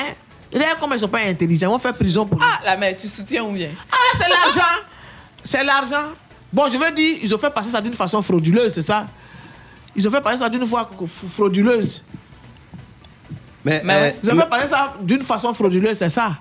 [0.51, 1.67] Et D'ailleurs, comment ils ne sont pas intelligents?
[1.67, 2.41] Ils vont faire prison pour.
[2.41, 3.69] Ah, la mère, tu soutiens ou bien?
[3.91, 4.81] Ah, c'est l'argent
[5.43, 6.11] C'est l'argent.
[6.51, 9.05] Bon, je veux dire, ils ont fait passer ça d'une façon frauduleuse, c'est ça?
[9.95, 10.89] Ils ont fait passer ça d'une fois
[11.35, 12.01] frauduleuse.
[13.65, 16.37] Mais, Mais euh, Ils ont fait passer ça d'une façon frauduleuse, c'est ça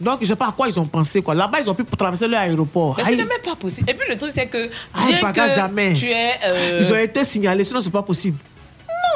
[0.00, 1.22] donc, je sais pas à quoi ils ont pensé.
[1.22, 1.34] quoi.
[1.34, 2.96] Là-bas, ils ont pu traverser l'aéroport.
[2.98, 3.88] Mais ce n'est même pas possible.
[3.88, 5.94] Et puis le truc, c'est que Ah, bien bagarre que jamais.
[5.94, 6.32] tu es...
[6.50, 8.36] euh, Ils ont été signalés, sinon c'est pas possible.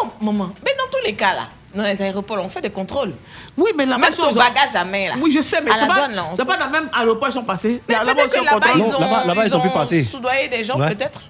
[0.01, 0.51] Non, maman.
[0.65, 3.13] Mais dans tous les cas, là, dans les aéroports, on fait des contrôles.
[3.57, 5.15] Oui, mais là-bas, Même ils sont- ton ils ont- bagage à main, là.
[5.21, 7.29] Oui, je sais, mais À c'est la pas, douane, là, pas dans le même aéroport
[7.29, 7.83] ils sont passés.
[7.89, 9.69] Mais Là-bas, peut-être ils que sont là-bas, ils Non, ont, là-bas- là-bas, ils ont pu
[9.71, 10.05] passer.
[10.05, 10.95] soudoyé des gens, Ouais.
[10.95, 11.23] peut-être.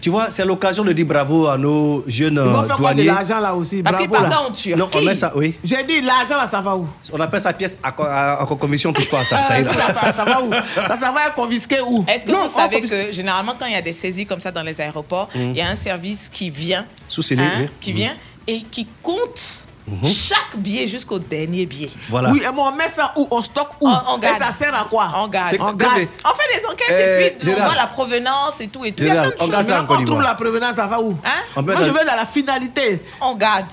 [0.00, 3.02] Tu vois, c'est l'occasion de dire bravo à nos jeunes Ils vont faire quoi de
[3.02, 3.04] douaniers.
[3.04, 3.82] l'argent là aussi?
[3.82, 4.74] Parce qu'ils partent en Turquie.
[4.78, 5.54] Non, on met ça, oui.
[5.62, 6.86] J'ai dit, l'argent là, ça va où?
[7.12, 9.42] On appelle ça pièce à, à, à commission, on touche pas à ça.
[9.42, 10.50] ça, va où?
[10.74, 12.04] Ça, ça va être confisqué où?
[12.08, 14.40] Est-ce que Non, vous savez confisque- que généralement, quand il y a des saisies comme
[14.40, 15.50] ça dans les aéroports, Mhm.
[15.50, 17.68] il y a un service qui vient, Sous scellé, hein, oui.
[17.80, 18.14] qui vient
[18.46, 20.08] et qui compte Mhm.
[20.08, 21.90] chaque billet jusqu'au dernier billet.
[22.08, 22.30] Voilà.
[22.30, 23.28] Oui, et bon, on met ça où?
[23.30, 23.88] On stocke où?
[23.88, 24.38] On- on Et garde.
[24.38, 25.12] ça sert à quoi?
[25.16, 25.56] On garde.
[25.60, 25.98] On garde.
[25.98, 28.92] les- On fait des enquêtes Euh, et puis on voit la provenance et tout et
[28.92, 29.02] tout.
[29.02, 30.86] Il y a Gérald, plein on de garde ça en On trouve la provenance, ça
[30.86, 31.16] va où?
[31.24, 31.30] Hein?
[31.56, 33.02] On Moi, je dans- veux la, la finalité.
[33.20, 33.66] On garde.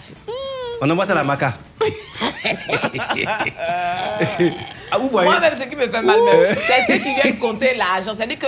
[0.81, 1.53] On envoie ça à la maca.
[4.91, 7.75] ah, vous voyez Moi-même, ce qui me fait mal, même, c'est ceux qui viennent compter
[7.75, 8.11] l'argent.
[8.15, 8.45] C'est-à-dire que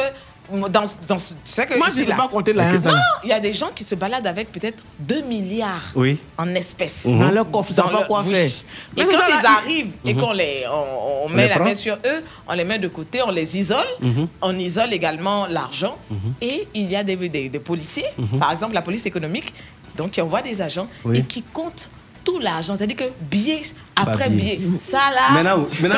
[0.51, 2.79] dans, dans ce- tu sais que Moi, je ne peux pas compter l'argent.
[2.79, 6.17] ça, Non, il y a des gens qui se baladent avec peut-être 2 milliards Oui.
[6.37, 7.05] en espèces.
[7.07, 8.45] Dans leur coffre, ils savent Dans leur- quoi faire.
[8.45, 8.51] Et
[8.97, 10.19] Mais quand ils arrivent et Mhm.
[10.21, 12.79] qu'on les, on, on On met les la prend main sur eux, on les met
[12.79, 14.27] de côté, on les isole, Mhm.
[14.41, 15.97] on isole également l'argent.
[16.09, 16.17] Mhm.
[16.41, 18.39] Et il y a des, des, des policiers, Mhm.
[18.39, 19.53] par exemple la police économique,
[19.95, 21.19] donc qui envoient des agents Oui.
[21.19, 21.89] et qui comptent
[22.23, 22.75] tout l'argent.
[22.75, 23.61] C'est-à-dire que billet
[23.95, 24.59] après billet.
[24.79, 25.31] Ça là.
[25.81, 25.97] Maintenant,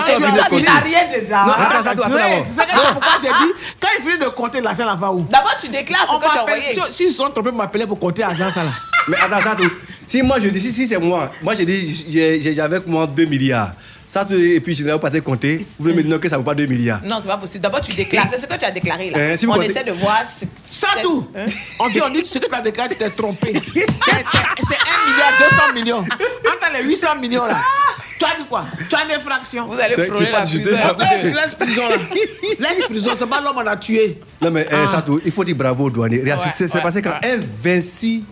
[0.49, 1.45] quand tu n'as rien dedans.
[1.45, 5.11] Non, attends, ça c'est pourquoi j'ai dit, quand il finit de compter l'argent, là va
[5.11, 5.21] où?
[5.23, 6.63] D'abord, tu déclares ce que tu as envoyé.
[6.73, 8.71] si- S'ils sont trompés, m'appeler pour compter l'argent, ça là.
[9.07, 9.69] Mais attends, ça tout.
[10.05, 13.07] Si moi je dis, si, si c'est moi, moi je dis, j'ai j'ai avec moi
[13.07, 13.71] 2 milliards.
[14.13, 15.57] Ça et puis je n'ai pas te compter.
[15.57, 17.01] Vous voulez me dire que ça ne vaut pas 2 milliards.
[17.03, 17.63] Non, c'est pas possible.
[17.63, 18.27] D'abord, tu déclares.
[18.29, 19.35] C'est ce que tu as déclaré là.
[19.35, 20.21] Si vous on comptez- essaie de voir.
[20.29, 21.45] ce- Ça c'est- tout Hein?
[21.79, 23.53] On dit, on dit ce que tu as déclaré, tu t'es trompé.
[23.73, 25.97] C'est c'est- c'est 1 milliard 200 millions.
[26.01, 27.59] Entre les 800 millions là,
[28.19, 28.65] tu as dit quoi?
[28.87, 29.65] Tu as des fractions.
[29.65, 30.77] Vous allez frôler pas la prison.
[30.99, 31.95] la- Laisse prison là.
[32.59, 34.19] Laisse prison, c'est pas l'homme qu'on a tué.
[34.39, 34.85] Non, mais Ah.
[34.85, 36.23] ça tout, il faut dire bravo aux douaniers.
[36.55, 38.23] C'est passé quand un 26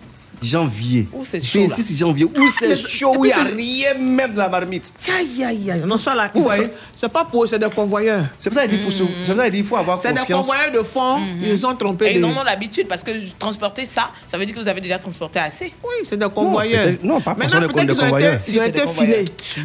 [0.42, 1.08] janvier.
[1.12, 1.66] Où c'est chaud, là.
[1.68, 2.24] 26 janvier.
[2.24, 4.92] Où c'est mais- chaud, où il n'y a rien même dans la marmite.
[5.18, 5.82] Aïe, aïe, aïe.
[5.86, 8.24] Non, ça là, c'est- c'est pas pour eux, c'est des convoyeurs.
[8.38, 10.46] C'est pour ça qu'il c'est dit, il faut avoir C'est des confiance.
[10.46, 12.06] convoyeurs de fonds, ils ont trompé.
[12.06, 14.80] Et ils en ont l'habitude parce que transporter ça, ça veut dire que vous avez
[14.80, 15.72] déjà transporté assez.
[15.82, 16.94] Oui, c'est des convoyeurs.
[17.02, 18.34] non, pas Maintenant, peut-être qu'ils ont convoyeurs.
[18.34, 19.24] été, Si, ils ont c'est été filés.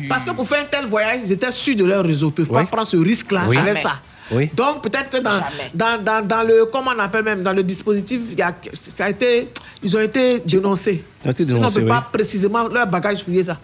[0.09, 2.27] Parce que pour faire un tel voyage, ils étaient sûrs de leur réseau.
[2.37, 3.93] Ils ne peuvent pas prendre ce risque-là avec ça.
[4.31, 4.49] Oui.
[4.53, 5.39] Donc, peut-être que dans,
[5.73, 8.53] dans, dans, dans le, comment on appelle même, dans le dispositif, il y a,
[8.95, 9.47] ça a été,
[9.81, 11.03] ils ont été dénoncés.
[11.23, 11.99] Ils ont été Sinon, dénoncés, on ne peut oui.
[12.01, 13.57] pas précisément, leur bagage fouiller ça.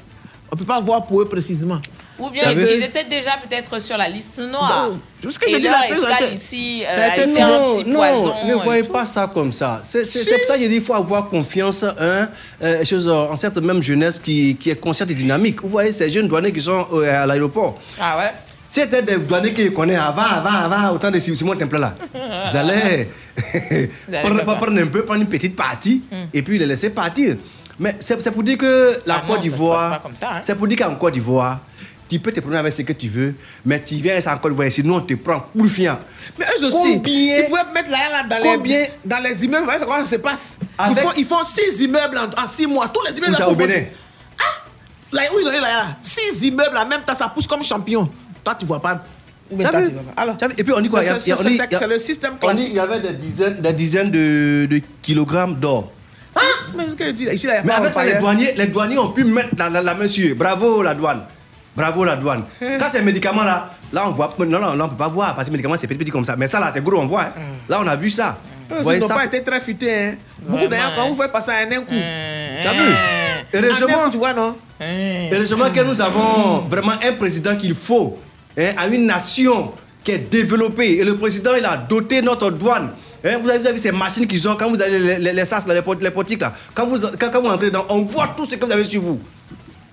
[0.52, 1.80] On ne peut pas voir pour eux précisément.
[2.20, 4.90] Ou bien ils, étaient déjà peut-être sur la liste noire.
[4.92, 7.42] Non, parce que Et j'ai dit leur la escale ici euh, a été été fait.
[7.42, 8.28] un petit poison.
[8.28, 8.92] non, ne voyez tout.
[8.92, 9.80] pas ça comme ça.
[9.82, 12.30] C'est c'est- c'est pour ça que je dis qu'il faut avoir confiance hein,
[12.62, 15.64] euh, chez, euh, en cette même jeunesse qui, qui est consciente et dynamique.
[15.64, 17.80] Vous voyez ces jeunes douaniers qui sont euh, à l'aéroport.
[18.00, 18.32] Ah ouais
[18.74, 21.96] C'était des douaniers qu'ils connaissent avant, avant, avant, autant de Simon Temple là.
[22.52, 23.08] Ils allaient
[23.38, 26.02] Vous allez prendre, prendre un peu, prendre une petite partie
[26.34, 27.36] et puis les laisser partir.
[27.80, 30.40] Mais c'est pour dire que la Ah Côte d'Ivoire, hein.
[30.42, 31.60] c'est pour dire qu'en Côte d'Ivoire,
[32.10, 34.68] tu peux te promener avec ce que tu veux, mais tu viens sans encore voir
[34.68, 36.00] ici, nous on te prend pour fiant.
[36.40, 39.66] Mais eux aussi, Combien- ils pouvaient mettre là, là dans, Combien- les, dans les immeubles.
[39.66, 40.58] Vous voyez comment ça se passe?
[40.90, 42.90] Ils font, ils font six immeubles en, en six mois.
[42.90, 43.84] Tous les immeubles Où ça, au Bénin?
[45.12, 48.10] Là où ils ont là, là, six immeubles en même temps, ça pousse comme champion.
[48.44, 49.04] Toi, tu vois pas.
[49.56, 50.22] Mais T'as toi, vu tu vois pas.
[50.22, 52.68] Alors, Et puis on dit quoi C'est- le système classique.
[52.70, 55.92] Il y avait des dizaines, des dizaines de, de kilogrammes d'or.
[56.36, 56.40] Ah,
[56.76, 59.10] mais ce que je dis, ici, là, Mais avec ça, les douaniers, les douaniers ont
[59.10, 60.34] pu mettre la, la, la main sur eux.
[60.34, 61.22] Bravo la douane.
[61.76, 62.44] Bravo la douane.
[62.80, 64.34] Quand ces médicaments là, là on voit.
[64.40, 66.26] Non, non, là on peut pas voir parce que les médicaments c'est petit petit comme
[66.26, 66.36] ça.
[66.36, 67.22] Mais ça là, c'est gros, on voit.
[67.24, 67.32] hein.
[67.70, 68.38] Là on a vu ça.
[68.70, 69.94] Vous voyez Ils n'ont pas été très futés.
[69.96, 70.16] Hein.
[70.42, 71.86] Beaucoup d'ailleurs, quand vous faites passer un coup.
[71.90, 72.94] Tu as vu?
[73.54, 74.56] Heureusement, tu vois, non?
[75.32, 78.18] Heureusement que nous avons vraiment un président qu'il faut
[78.58, 79.74] hein, à une nation
[80.04, 80.98] qui est développée.
[80.98, 82.90] Et le président, il a doté notre douane.
[83.26, 85.34] Hein, vous, avez, vous avez vu ces machines qu'ils ont quand vous allez les, les,
[85.34, 86.54] les sas, les, les potiques là.
[86.76, 89.02] Quand vous, quand, quand vous entrez dedans, on voit tout ce que vous avez sur
[89.02, 89.20] vous.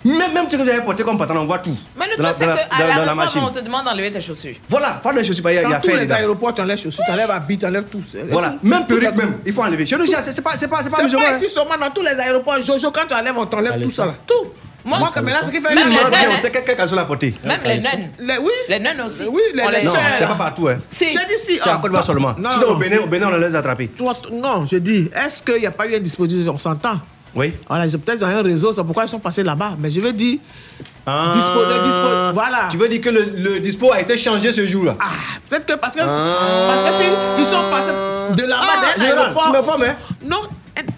[0.03, 1.77] Même, même ce que vous avez porté comme pantalon, on voit tout.
[1.99, 3.41] Mais le Dans la- truc, c'est dans la- qu'à dans- dans la l'aéroport, machine.
[3.45, 4.55] on te demande d'enlever tes chaussures.
[4.69, 6.55] Voilà, pas de chaussures, il y a, il y Dans a tous fait les aéroports,
[6.55, 8.01] tu enlèves chaussures, tu enlèves habits, tu enlèves tout.
[8.31, 9.85] Voilà, même perruque même, il faut enlever.
[9.85, 11.37] Chez nous, c'est pas, c'est pas, c'est pas pas hein.
[11.37, 12.61] ici seulement dans tous les aéroports.
[12.63, 14.15] Jojo, quand tu enlèves, on t'enlève tout ça là.
[14.27, 14.47] Tout.
[14.85, 15.69] Moi, Moi, que maintenant, ce qui fait.
[15.69, 17.35] Si Même les les gens viennent, nonnes, on sait quel quel caleçon l'a porté.
[17.45, 18.11] Même les nonnes.
[18.21, 18.53] Les- oui.
[18.69, 19.25] Les nonnes aussi.
[19.31, 20.79] Oui, les, On les les Non, c'est pas partout, hein.
[20.89, 21.05] Si.
[21.11, 21.59] J'ai dit si.
[21.59, 22.35] C'est en ah, Côte d'Ivoire seulement.
[22.39, 23.91] Non, Sinon, non, au Bénin, au Bénin, on les a attrapés.
[24.33, 26.99] Non, je dis, est-ce qu'il n'y a pas eu une disposition On s'entend?
[27.35, 27.53] Oui.
[27.69, 29.73] Voilà, ils ont peut-être un réseau, c'est pourquoi ils sont passés là-bas.
[29.79, 30.39] Mais je veux dire,
[31.33, 32.33] disposer, disposer.
[32.35, 32.63] Voilà.
[32.65, 32.69] Ah.
[32.71, 34.97] Tu veux dire que le, le dispo a été changé ce jour-là?
[34.99, 35.05] Ah,
[35.49, 36.69] peut-être que parce que, Ah.
[36.69, 37.09] parce que si
[37.39, 37.93] ils sont passés
[38.35, 39.45] de là-bas Ah, d'un aéroport.
[39.53, 40.39] tu me formes, hein Non,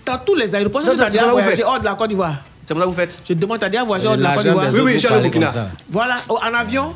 [0.06, 1.80] dans tous les aéroports, Non, si tu as c'est déjà comment vous voyagé faites hors
[1.80, 2.34] de la Côte d'Ivoire.
[2.72, 4.44] C'est pour ça que vous faites Je te demande, déjà voyagé hors de la Côte
[4.44, 5.52] d'Ivoire Oui, oui, allé au Burkina.
[5.90, 6.94] Voilà, en avion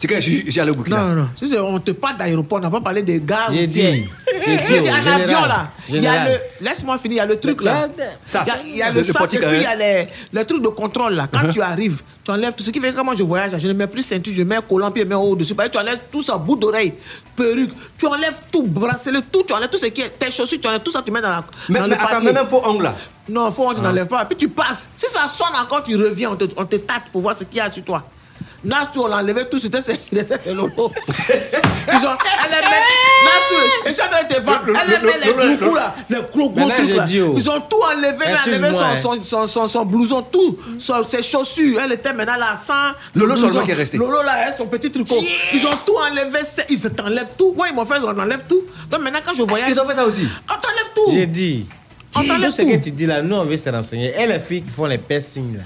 [0.00, 1.02] C'est que allé au Burkina.
[1.02, 1.28] Non, non,
[1.58, 1.74] non.
[1.74, 3.50] On te parle d'aéroport, on n'a pas parlé des gares.
[3.52, 4.08] J'ai dit, J'ai
[4.68, 5.70] j'ai dit avion là.
[5.88, 6.40] Il y a Général.
[6.60, 6.64] le.
[6.64, 7.86] Laisse-moi finir, il y a le truc là.
[8.24, 9.70] Ça, il y a, il y a le- sas et puis il y hein.
[9.72, 11.28] a les, le truc de contrôle là.
[11.30, 11.52] Quand Uh-huh.
[11.52, 13.72] tu arrives, tu enlèves tout ce qui fait que quand moi je voyage, je ne
[13.74, 15.54] mets plus ceinture, je mets un collant puis je mets au-dessus.
[15.70, 16.94] Tu enlèves tout ça, bout d'oreille,
[17.36, 17.70] perruque.
[17.98, 19.42] Tu enlèves tout, bracelet, tout.
[19.46, 20.18] Tu enlèves tout ce qui est.
[20.18, 22.20] Tes chaussures, tu enlèves tout ça, tu mets dans, la, Mais, dans mais le attends,
[22.22, 22.94] même faux ongle là.
[23.28, 23.88] Non, faux, on tu Ah.
[23.88, 24.24] n'enlèves pas.
[24.24, 24.88] Puis tu passes.
[24.96, 27.58] Si ça sonne encore, tu reviens, on te, on te tâte pour voir ce qu'il
[27.58, 28.02] y a sur toi.
[28.62, 30.70] Nastou, on l'a enlevé tout, c'était c'est c'est- c'est Lolo.
[30.76, 32.84] Ils ont, elle aimait,
[33.24, 35.48] Nastou, et je suis en train de te vendre, Le- le- elle aimait le- les
[35.50, 37.04] le- gros coups là, les gros gros trucs là.
[37.26, 37.34] oh.
[37.36, 38.94] Ils ont tout enlevé, elle a enlevé hein.
[39.02, 42.92] son, son, son, son, son blouson, tout, son- ses chaussures, elle était maintenant là sans.
[43.14, 43.96] Lolo seulement qui est resté.
[43.96, 45.14] Lolo là, son petit tricot.
[45.54, 47.54] Ils ont tout enlevé, ils t'enlèvent tout.
[47.56, 48.62] Moi, ils m'ont fait, on enlève tout.
[48.90, 49.70] Donc maintenant, quand je voyage.
[49.70, 50.28] Ils ont fait ça aussi.
[50.48, 51.10] On t'enlève tout.
[51.12, 51.66] J'ai dit.
[52.14, 54.12] On t'enlève Tout ce que tu dis là, nous on veut se renseigner.
[54.20, 55.62] Et les filles qui font les piercings là.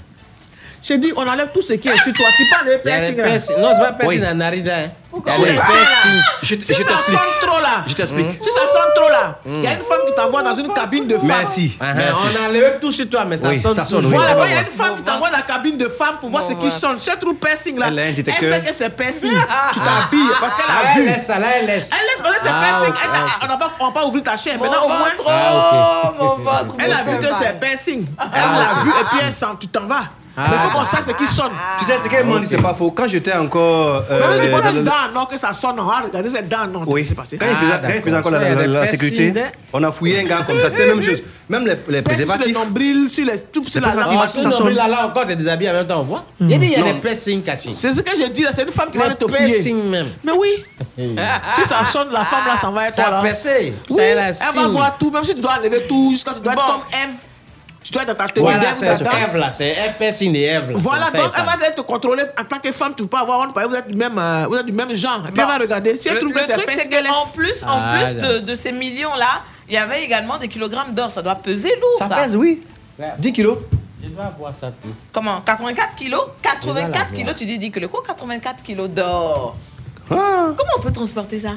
[0.87, 2.27] J'ai dit, on enlève tout ce qui est sur toi.
[2.37, 3.15] Tu parles de piercing.
[3.15, 3.57] piercings.
[3.57, 4.27] Non, c'est pas piercing Oui.
[4.29, 4.73] en narida.
[4.75, 4.89] Hein.
[5.15, 6.11] Il y a Sur les les seins, piercings.
[6.17, 6.21] là.
[6.43, 7.17] Je- Si je ça t'explique.
[7.17, 7.83] sonne trop là.
[7.87, 8.27] Je t'explique.
[8.43, 9.61] Si ça sonne trop là, il Mm.
[9.63, 11.27] y a une femme qui t'envoie dans une cabine de femme.
[11.27, 11.75] Merci.
[11.79, 12.21] Ah, Merci.
[12.23, 13.73] On a enlevé tout sur toi, mais ça Oui, sonne.
[13.73, 14.19] ça sonne, toujours.
[14.19, 14.25] oui.
[14.27, 16.43] Voilà, il y a une femme qui t'envoie dans la cabine de femme pour voir
[16.47, 16.99] ce qui sonne.
[16.99, 17.87] Ce trou piercing là.
[17.87, 19.31] Elle Elle sait que c'est piercing.
[19.31, 21.09] Tu t'habilles parce qu'elle Ah, a elle vu.
[21.09, 21.89] laisse ça, là, elle laisse.
[21.93, 22.93] Elle laisse parce que c'est Ah, piercing.
[23.03, 23.45] Elle ah,
[23.81, 24.59] On n'a pas, ouvrir ta chair.
[24.59, 25.09] Maintenant, au moins.
[25.27, 26.75] Ah, mon ventre.
[26.77, 28.05] Elle a vu que c'est piercing.
[28.33, 29.45] Elle l'a vu et puis elle sent.
[29.59, 30.03] Tu t'en vas.
[30.37, 31.51] Mais il faut qu'on sache ce qui sonne.
[31.79, 32.91] Tu sais, ce qu'elle m'a dit, c'est pas faux.
[32.91, 34.03] Quand j'étais encore.
[34.11, 35.75] euh, Non, mais prends le- non, que ça sonne.
[35.79, 36.83] Ah, regardez cette dent, non.
[36.87, 37.37] Oui, c'est passé?
[37.37, 39.33] quand il faisait, Ah, quand il faisait encore la, Ça, sécurité,
[39.71, 40.69] on a fouillé un gars comme ça.
[40.69, 41.21] C'était la même chose.
[41.47, 42.53] Même les, les Piercing sur le préservatifs.
[42.55, 44.29] nombril, sur les tout, sur la préservatifs, langue.
[44.35, 46.23] Ah, ça le nombril, là, là encore, t'es déshabillé en même temps, on voit.
[46.41, 47.71] Il y a dit, il y a des piercings cachés.
[47.73, 49.45] C'est ce que j'ai dit là, c'est une femme qui va Les te fouiller.
[49.53, 50.07] piercings même.
[50.23, 50.65] Mais oui,
[50.97, 53.19] si ça sonne, la femme là s'en va être Ça toi là.
[53.19, 53.73] a percé.
[53.89, 56.33] Oui, Ça est la elle va voir tout, même si tu dois enlever tout, jusqu'à
[56.33, 57.13] tu dois être comme Eve.
[57.85, 58.87] Tu dois être dans ta tenue Voilà, c'est.
[58.87, 60.77] Ève là, c'est de Ève là.
[60.77, 63.53] Voilà, donc elle va te contrôler en tant que femme, tu peux pas avoir honte,
[63.53, 65.23] parce que vous êtes du même, euh, vous êtes du même genre.
[65.27, 65.95] Et puis elle va regarder.
[65.95, 68.55] Si elle Le, trouve le que c'est truc, c'est qu'en plus, en Ah, plus de,
[68.55, 71.11] ces millions-là, il y avait également des kilogrammes d'or.
[71.11, 72.05] Ça doit peser lourd, ça.
[72.05, 72.63] Ça pèse, oui.
[73.19, 73.59] 10 kilos.
[74.03, 74.93] Je dois voir ça tout.
[75.11, 75.41] Comment?
[75.41, 76.21] 84 kilos?
[76.37, 77.91] Je 84 vais la kilos, tu dis 10 kilos.
[77.91, 79.55] Quoi 84 kilos d'or
[80.09, 80.47] Ah.
[80.57, 81.51] Comment on peut transporter ça?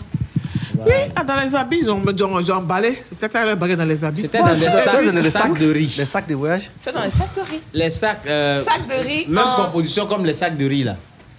[0.87, 2.99] Oui, ah, dans les habits, ils ont, ils ont, ils ont emballé.
[3.11, 4.23] C'était dans les habits.
[4.23, 5.95] C'était dans les C'était sacs, dans les sacs sacs de riz.
[5.99, 6.71] Les sacs de voyage.
[6.79, 7.61] C'est dans les sacs de riz.
[7.73, 8.21] Les sacs.
[8.27, 10.97] euh, Sacs de riz Même en- composition comme les sacs de riz là.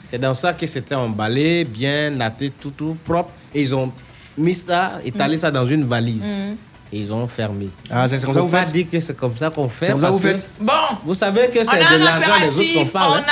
[0.09, 3.29] C'est dans ça que c'était emballé, bien natté, tout, tout propre.
[3.53, 3.91] Et ils ont
[4.37, 6.23] mis ça, étalé ça dans une valise.
[6.23, 6.55] Mm.
[6.91, 7.69] Et ils ont fermé.
[7.91, 9.85] Ah, c'est comme ça vous faites dire que c'est comme ça qu'on fait.
[9.87, 10.73] C'est comme ça vous faites Bon.
[11.05, 13.11] Vous savez que On c'est a de un l'argent autres qu'on parle.
[13.11, 13.25] on hein.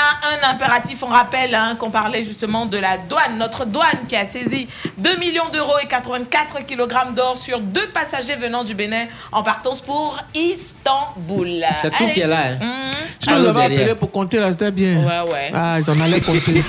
[0.44, 4.16] a un impératif, on rappelle hein, qu'on parlait justement de la douane, notre douane qui
[4.16, 4.68] a saisi
[5.00, 9.82] 2 millions d'euros et 84 kg d'or sur deux passagers venant du Bénin en partance
[9.82, 11.64] pour Istanbul.
[11.82, 12.42] C'est tout qui est là.
[12.52, 12.58] hein.
[12.62, 13.28] Mmh.
[13.28, 14.98] Je nous appelé pour compter là, c'était bien.
[14.98, 15.52] Ouais, ouais.
[15.54, 16.62] Ah, ils en allaient compter.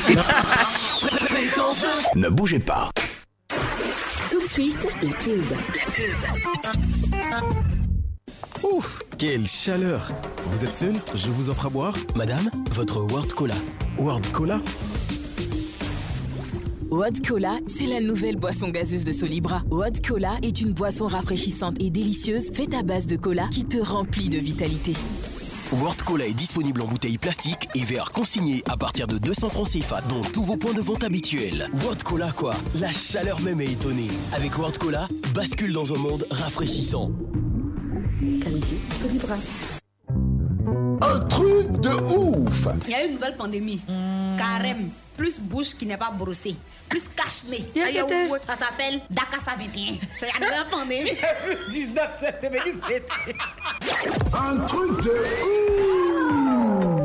[2.14, 2.89] Ne bougez pas.
[4.59, 5.44] Tout de suite, la pub.
[5.52, 6.16] La pub.
[8.64, 10.11] Ouf, quelle chaleur
[10.46, 13.54] Vous êtes seul Je vous offre à boire Madame, votre World Cola.
[13.98, 14.61] World Cola
[16.90, 19.62] Wod Cola, c'est la nouvelle boisson gazeuse de Solibra.
[19.70, 23.78] Wod Cola est une boisson rafraîchissante et délicieuse faite à base de cola qui te
[23.78, 24.94] remplit de vitalité.
[25.72, 29.68] World Cola est disponible en bouteille plastique et verre consigné à partir de 200 francs
[29.68, 31.68] CFA dans tous vos points de vente habituels.
[31.82, 34.08] World Cola quoi La chaleur même est étonnée.
[34.32, 37.12] Avec World Cola, bascule dans un monde rafraîchissant.
[38.40, 38.78] Qualité.
[41.02, 43.80] Un truc de ouf Il y a une nouvelle pandémie.
[44.39, 44.91] Carême.
[45.16, 46.55] Plus bouche qui n'est pas brossée.
[46.89, 47.66] Plus cache-nez.
[48.47, 49.95] Ça s'appelle Dakassa 21.
[50.18, 51.11] C'est la pandémie.
[51.70, 53.09] 19 septembre, fête.
[54.34, 56.38] Un truc de ouf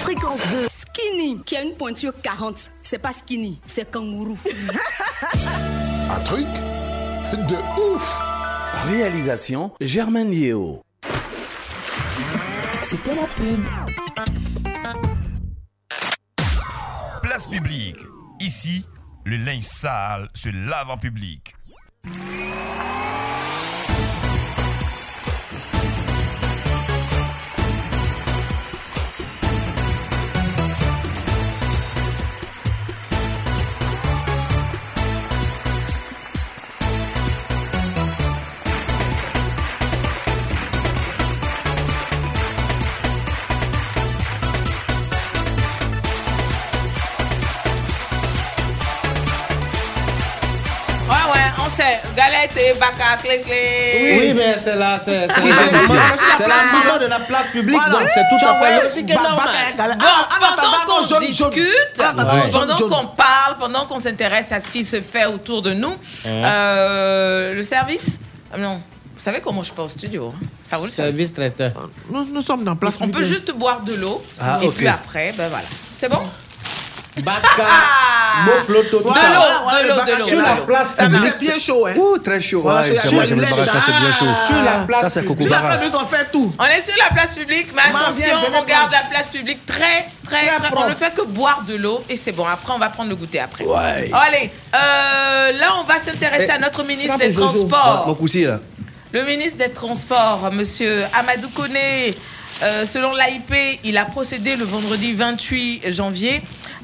[0.00, 0.68] fréquence 2.
[0.68, 2.70] Skinny, qui a une pointure 40.
[2.82, 4.38] C'est pas skinny, c'est kangourou.
[6.10, 6.46] un truc
[7.32, 8.18] de ouf
[8.88, 10.82] Réalisation Germaine Yeo.
[12.88, 13.64] C'était la pub.
[17.22, 17.98] Place publique.
[18.40, 18.84] Ici,
[19.24, 21.54] le linge sale se lave en public.
[52.16, 54.18] Galette et baka, clé, clé.
[54.18, 55.34] Oui, mais c'est la, c'est, c'est,
[56.36, 59.48] c'est- la de la place publique, donc c'est tout à fait logique et normal.
[59.76, 62.02] pendant qu'on discute,
[62.52, 65.94] pendant qu'on parle, pendant qu'on s'intéresse à ce qui se fait autour de nous,
[66.26, 68.18] euh, le service?
[68.52, 68.74] ah Non,
[69.14, 70.46] vous savez comment je peux au studio hein?
[70.64, 71.32] Ça vous le Service.
[71.34, 71.72] Traiteur.
[72.10, 75.32] Nous, nous sommes dans place On peut juste boire de l'eau Ah, et puis après,
[75.36, 75.66] ben voilà.
[75.94, 76.20] C'est bon?
[77.22, 77.66] Baka,
[78.46, 80.24] Mofloto, tout De ça.
[80.26, 81.94] Sur la place publique, C'est bien chaud, hein.
[81.96, 82.60] Ouh, très chaud.
[82.62, 84.24] Voilà, Ouais, c'est- c'est c'est moi, j'aime le baraka, c'est bien chaud.
[84.46, 85.42] Sur la place Ça, c'est publique.
[85.42, 85.76] Sur la Bara.
[85.76, 86.52] publique, on fait tout.
[86.58, 90.46] On est sur la place publique, mais attention, on garde la place publique très, très,
[90.56, 90.76] très.
[90.76, 92.44] On ne fait que boire de l'eau et c'est bon.
[92.46, 93.64] Après, on va prendre le goûter après.
[93.64, 94.10] Ouais.
[94.12, 97.32] Oh, allez, euh, là, on va s'intéresser Eh, à notre ministre des.
[97.34, 98.04] Transports.
[98.06, 98.58] Mon coussi, là.
[99.12, 101.70] Le ministre des Transports, Monsieur Amadou Kone,
[102.62, 106.40] euh, selon l'AIP, il a procédé le vendredi 28 janvier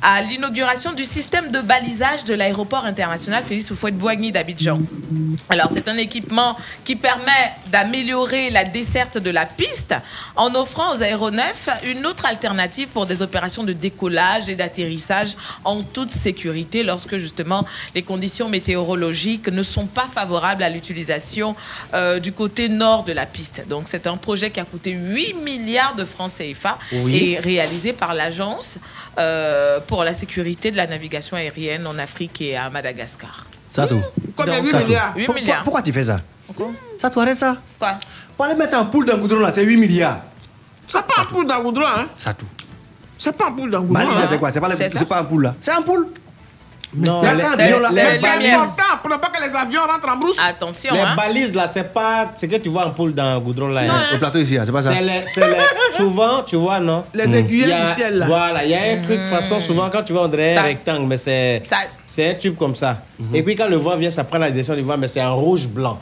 [0.08, 4.78] à l'inauguration du système de balisage de l'aéroport international Félix Houphouët-Boigny d'Abidjan.
[5.48, 9.96] Alors, c'est un équipement qui permet d'améliorer la desserte de la piste
[10.36, 15.34] en offrant aux aéronefs une autre alternative pour des opérations de décollage et d'atterrissage
[15.64, 21.56] en toute sécurité lorsque justement les conditions météorologiques ne sont pas favorables à l'utilisation
[21.94, 23.64] euh, du côté nord de la piste.
[23.68, 27.16] Donc, c'est un projet qui a coûté 8 milliards de francs CFA Oui.
[27.16, 28.78] et réalisé par l'Agence
[29.18, 33.46] euh, pour la sécurité de la navigation aérienne en Afrique et à Madagascar.
[33.66, 34.00] Ça tout.
[34.36, 34.56] Combien?
[34.58, 35.62] Donc, 8 ça milliards 8 Pour- milliards.
[35.64, 36.20] Pourquoi tu fais ça?
[36.98, 37.56] Ça, tu arrêtes ça?
[37.78, 37.98] Quoi?
[38.36, 40.20] Pour aller mettre un poule dans le goudron, là, c'est 8 milliards.
[40.88, 42.06] C'est pas un poule d'un goudron, hein?
[42.16, 42.46] Ça tout.
[43.18, 43.94] C'est pas un poule d'un goudron.
[44.04, 44.26] Balise, hein?
[44.28, 44.50] c'est quoi?
[44.52, 45.04] C'est pas, ça.
[45.04, 45.54] pas un poule, là.
[45.60, 46.08] C'est un poule.
[46.96, 50.36] Non, c'est les- un important pour ne pas que les avions rentrent en brousse.
[50.38, 51.14] Attention, Les hein.
[51.16, 53.80] balises là, c'est pas ce que tu vois en poule dans le goudron là.
[53.82, 54.14] hein.
[54.14, 57.04] Au plateau ici, là, c'est pas ça C'est les, c'est les- souvent, tu vois, non?
[57.14, 58.26] Les Il y aiguillettes a- du ciel, là.
[58.26, 60.54] Voilà, il y a un truc, de toute façon, souvent, quand tu vois, on dirait
[60.54, 62.98] Ça- un rectangle, mais c'est Ça, c'est un tube comme ça.
[63.34, 65.36] Et puis, quand le vent vient, ça prend la direction du vent, mais c'est en
[65.36, 65.98] rouge-blanc.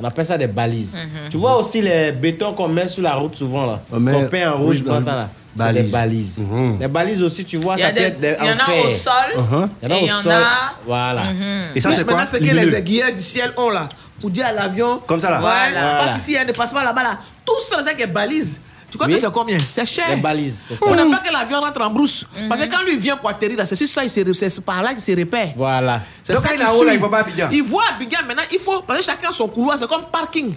[0.00, 0.94] On appelle ça des balises.
[0.94, 1.28] Mhm.
[1.30, 3.80] Tu vois aussi les bétons qu'on met sur la route souvent, là.
[3.92, 5.28] On met Qu'on peint en rouge dans- là.
[5.56, 5.92] C'est des Balises.
[5.92, 6.38] balises.
[6.38, 6.76] Mhm.
[6.80, 8.84] Les balises aussi, tu vois, ça peut des- être des, il y en a fer.
[8.84, 9.68] au sol Uh-huh.
[9.82, 10.32] Il y en a au il y en sol.
[10.32, 10.72] a.
[10.86, 11.22] Voilà.
[11.22, 11.32] Mhm.
[11.74, 12.14] Et ça, c'est quoi?
[12.14, 13.88] maintenant, c'est que les aiguillettes du ciel ont là.
[14.20, 15.00] Pour dire à l'avion.
[15.04, 15.38] Comme ça, là.
[15.38, 15.96] Ouais, Voilà.
[15.98, 17.18] Parce qu'ici, il y a des passements là-bas là.
[17.44, 18.60] Tout ça, c'est qui est balise.
[18.90, 19.14] Tu crois Oui.
[19.14, 19.58] que c'est combien?
[19.68, 20.06] C'est cher.
[20.08, 20.62] Les balises.
[20.80, 22.24] On n'a pas que l'avion rentre en brousse.
[22.48, 24.82] Parce que quand lui vient pour atterrir là, c'est sur ça, il se- c'est par
[24.82, 25.50] là qu'il se repère.
[25.56, 26.00] Voilà.
[26.24, 26.94] C'est Donc, ça quand il suit.
[26.94, 27.48] il faut pas Abidjan.
[27.52, 28.80] Il voit Abidjan maintenant, il faut.
[28.82, 30.54] Parce que chacun son couloir, c'est comme parking.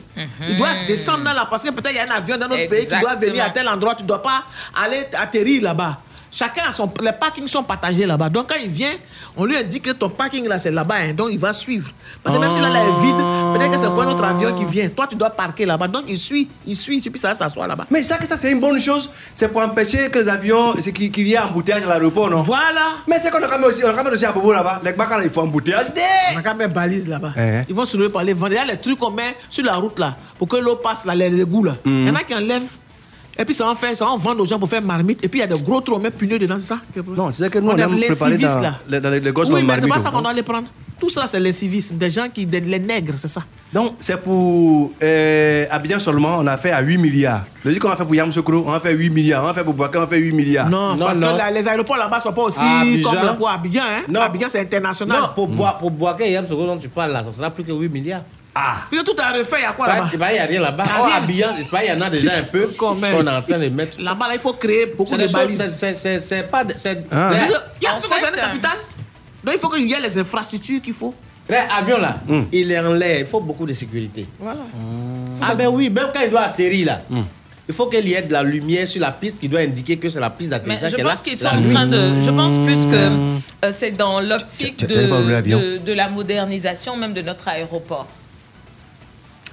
[0.47, 2.88] Il doit descendre là, parce que peut-être il y a un avion dans notre pays
[2.88, 4.43] qui doit venir à tel endroit, tu ne dois pas
[4.82, 5.97] aller atterrir là-bas.
[6.34, 6.89] Chacun a son.
[7.01, 8.29] Les parkings sont partagés là-bas.
[8.29, 8.93] Donc quand il vient,
[9.36, 10.95] on lui indique que ton parking là, c'est là-bas.
[11.01, 11.13] hein.
[11.13, 11.91] donc il va suivre.
[12.23, 13.15] Parce que même si là, là est vide,
[13.70, 14.89] Que c'est pour un autre avion qui vient.
[14.89, 15.88] Toi, tu dois parquer là-bas.
[15.88, 17.86] Donc, il suit, il suit, et puis ça s'assoit là-bas.
[17.89, 19.09] Mais ça, que ça, c'est une bonne chose.
[19.34, 22.41] C'est pour empêcher que les avions, c'est qu'il qu'il y ait embouteillage à l'aéroport, non?
[22.41, 22.82] Voilà.
[23.07, 24.82] Mais c'est qu'on a quand même aussi, on a quand même aussi à Bobo là-bas.
[24.84, 25.88] Les Bakar, il faut embouteillage.
[26.34, 27.34] On a quand même balise là-bas.
[27.38, 27.62] Eh.
[27.70, 28.47] Ils vont se lever par les vents.
[28.47, 31.05] Il y a les trucs qu'on met sur la route là, pour que l'eau passe
[31.05, 31.76] là, les égouts là.
[31.86, 32.64] Il y en a qui enlèvent.
[33.39, 35.23] Et puis ça en fait, ça en vendre aux gens pour faire marmite.
[35.23, 36.79] Et puis il y a des gros trous, on met pneus dedans, c'est ça
[37.15, 38.73] Non, tu sais que nous, on, On aime les préparer civis, dans, là.
[38.89, 40.43] les- dans les, les gosses Oui, mais c'est pas marmite, ça non qu'on doit les
[40.43, 40.67] prendre.
[40.99, 41.93] Tout ça, c'est les civistes.
[41.95, 43.41] Des gens qui, des- les nègres, c'est ça.
[43.73, 47.41] Donc, c'est pour euh, Abidjan seulement, on a fait à 8 milliards.
[47.65, 49.43] Le dit qu'on a fait pour Yamoussoukro, on a fait 8 milliards.
[49.43, 50.69] On a fait pour Boaké, on a fait 8 milliards.
[50.69, 53.09] Non, parce que la- les aéroports là-bas sont pas aussi Abidjan?
[53.09, 53.82] comme pour Abidjan.
[53.82, 54.13] Hein?
[54.15, 55.19] Abidjan, c'est international.
[55.21, 58.21] Non, pour, Boaké et Yamsogo dont tu parles là, ça sera plus que 8 milliards.
[58.54, 60.10] Ah Puis tout a refait, il y a quoi Bah, là-bas?
[60.18, 60.84] bah, Il n'y a rien là-bas.
[60.84, 63.16] Y a Oh, pas, il y en a déjà un peu qu'on même.
[63.26, 64.02] est en train de mettre.
[64.02, 65.74] Là-bas, là, il faut créer beaucoup de balises.
[66.20, 66.64] c'est- pas.
[67.12, 67.32] Ah.
[67.80, 68.78] Il y a une capitale.
[69.43, 71.14] Donc il faut qu'il y ait les infrastructures qu'il faut.
[71.47, 72.43] Frère, avion là, Hmm.
[72.52, 74.26] il est en l'air, il faut beaucoup de sécurité.
[74.39, 74.60] Voilà.
[75.41, 77.02] Ah ben oui, même quand il doit atterrir là,
[77.68, 80.08] il faut qu'il y ait de la lumière sur la piste qui doit indiquer que
[80.10, 80.91] c'est la piste d'atterrissage.
[80.95, 81.74] je pense qu'ils sont la en nuit.
[81.74, 82.20] train de.
[82.20, 82.95] Je pense plus que
[83.66, 88.08] euh, c'est dans l'optique l'avion de, de la modernisation même de notre aéroport.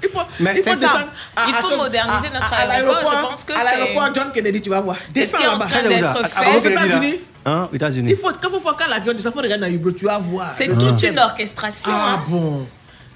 [0.02, 0.80] Il faut, Mais il faut c'est ça.
[0.86, 1.06] descendre.
[1.48, 4.70] Il faut chose- moderniser notre à aéroport, je pense que À l'aéroport John Kennedy, tu
[4.70, 4.96] vas voir.
[5.12, 6.14] Descends qui est en là-bas.
[6.56, 8.10] Aux États-Unis, Hein, aux États-Unis.
[8.10, 10.50] il faut, quand faut, quand l'avion descend, il faut regarder dans le tu vas voir.
[10.50, 11.90] C'est toute une orchestration.
[11.94, 12.20] Ah hein.
[12.28, 12.66] bon.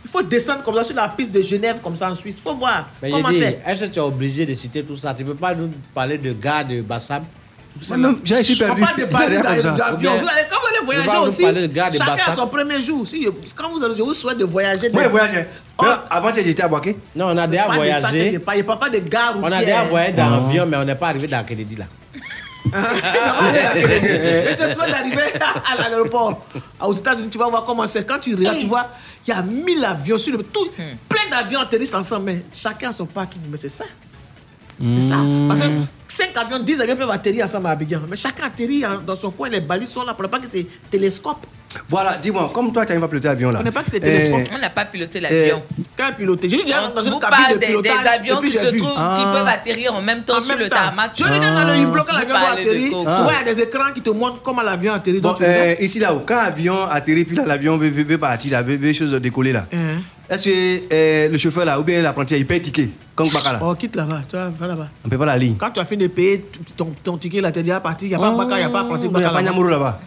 [0.05, 2.35] Il faut descendre comme ça sur la piste de Genève, comme ça en Suisse.
[2.39, 3.61] Il faut voir Mais comment c'est?
[3.65, 5.15] est-ce que tu es obligé de citer tout ça?
[5.15, 7.23] Tu ne peux pas nous parler de gars de Bassam?
[8.25, 8.81] J'ai suis On perdu.
[8.83, 9.71] parle de ça.
[9.71, 10.13] d'avion.
[10.13, 11.43] Vous allez- Quand vous allez voyager aussi,
[11.99, 13.07] chacun a son premier jour.
[13.07, 14.91] Si, quand vous allez, je vous souhaite de voyager.
[14.91, 15.47] Moi, de- j'ai voyagé.
[15.79, 15.85] Oh.
[16.11, 18.27] Avant, tu étais à Boaké Non, on a déjà voyagé.
[18.27, 19.85] Il n'y a pas de gare On a déjà routière.
[19.89, 21.85] voyagé dans l'avion, mais on n'est pas arrivé dans Kennedy là.
[22.73, 25.23] Je te souhaite d'arriver
[25.73, 26.47] à l'aéroport.
[26.81, 28.07] Aux États-Unis, tu vas voir comment c'est.
[28.07, 28.87] Quand tu regardes, tu vois,
[29.27, 30.43] il y a 1000 avions sur le.
[30.45, 30.69] Tout,
[31.09, 33.41] plein d'avions atterrissent ensemble, mais chacun a son parking.
[33.51, 33.85] Mais c'est ça.
[34.93, 35.17] C'est ça.
[35.49, 35.67] Parce que
[36.15, 38.01] 5 avions, 10 avions peuvent atterrir ensemble à Abidjan.
[38.09, 39.49] Mais chacun atterrit dans son coin.
[39.49, 41.47] Les balises sont là pour ne pas que c'est télescope.
[41.89, 43.61] Voilà, dis-moi, comme toi, tu arrives à piloter l'avion là.
[43.61, 44.43] On n'est pas que c'est Eh, télescope.
[44.55, 45.63] On n'a pas piloté l'avion.
[45.97, 48.07] Quand piloté, j'ai déjà On dans une cabine parle de des, des pilotage.
[48.21, 48.77] avions et puis qui se vu.
[48.77, 49.33] trouvent, qui Ah.
[49.35, 50.77] peuvent atterrir en même temps En sur même le temps.
[50.77, 51.13] tarmac.
[51.17, 52.91] Je regarde dans le hublot quand Vous l'avion de atterrir.
[52.91, 53.13] coke.
[53.15, 55.21] Souvent, il y a des écrans qui te montrent comment l'avion atterrit.
[55.21, 58.53] Bon, tu euh, ici là-haut, quand l'avion atterrit, puis là, l'avion veut, veut, veut partir,
[58.53, 59.65] là, veut, veut chose décoller là.
[60.33, 63.59] Est-ce que euh, le chauffeur là, ou bien l'apprenti, il paye ticket Comme Baka là?
[63.63, 64.89] Oh, quitte là-bas, tu vois, va là-bas.
[65.05, 65.57] On paye pas la ligne.
[65.59, 66.43] Quand tu as fini de payer
[66.75, 68.07] ton, ton ticket, là, tu es déjà parti.
[68.07, 69.53] Il n'y a pas Oh, Baka, il n'y a pas apprenti Il n'y a Baka.
[69.53, 70.01] pas là-bas.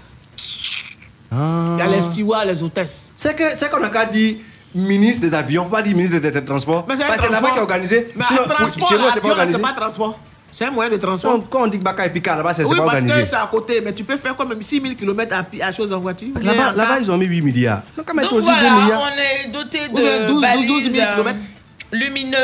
[1.32, 3.12] Il y a les stewards, les hôtesses.
[3.16, 3.36] C'est
[3.70, 4.38] qu'on a qu'à dire
[4.74, 6.86] ministre des avions, pas dire ministre des transports.
[6.90, 8.08] Mais c'est un Parce que c'est là-bas qui est organisé.
[8.16, 9.54] Mais Sinon, transport, chez c'est pas organisé.
[9.58, 10.20] c'est pas transport.
[10.58, 11.34] C'est un moyen de transport.
[11.34, 13.24] Quand, quand on dit que Baka et Pika là-bas, c'est c'est oui, pas parce organisé.
[13.24, 15.92] que c'est à côté, mais tu peux faire quand même 6000 km à, à chose
[15.92, 16.30] en voiture.
[16.42, 17.82] Là-bas, ils ont mis 8 milliards.
[17.98, 19.02] Donc, quand même, Donc aussi 2 voilà, milliards.
[19.02, 21.48] on est doté de 12, 12, balises 12 000 euh, kilomètres.
[21.92, 22.38] lumineux.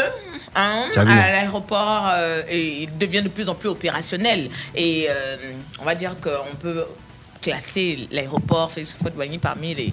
[0.55, 1.05] hein, à hein.
[1.05, 5.37] l'aéroport euh, et il devient de plus en plus opérationnel et euh,
[5.81, 6.83] on va dire qu'on peut
[7.41, 9.91] classer l'aéroport Félix-Houphouët-Boigny parmi les, les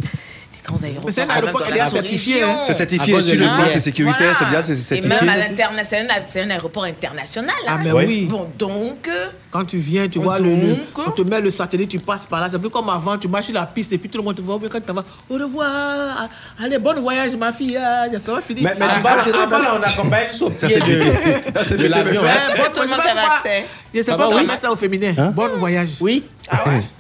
[0.69, 2.57] grands aéroports c'est certifié, hein.
[2.65, 5.27] C'est certifié À cause sur de le plan, c'est sécuritaire, c'est déjà c'est Et certifié.
[5.27, 7.55] même à l'international, c'est un aéroport international.
[7.67, 7.81] Ah, hein.
[7.83, 8.27] mais oui.
[8.31, 9.09] Bon, donc,
[9.51, 10.79] Quand tu viens, tu vois, le, le- donc.
[11.07, 12.49] on te met le satellite, tu passes par là.
[12.51, 14.43] C'est plus comme avant, tu marches sur la piste et puis tout le monde te
[14.43, 14.59] voit.
[14.59, 16.29] Bien quand tu t'en vas, au revoir,
[16.63, 17.77] allez, bon voyage, ma fille.
[17.77, 18.05] Ah,
[18.47, 18.61] fini.
[18.63, 20.81] Mais, mais tu Ah, vas tu là, rentres dans- on accompagne juste au pied c'est
[20.81, 22.23] de, c'est l'avion.
[22.23, 22.33] Ouais, hein.
[22.37, 23.35] est-ce que bon, c'est tout le monde sais qui avait pas.
[23.37, 23.65] accès
[23.95, 25.15] Je sais Ah pas bah comment ça au féminin.
[25.35, 25.91] Bon voyage.
[26.01, 26.25] Oui.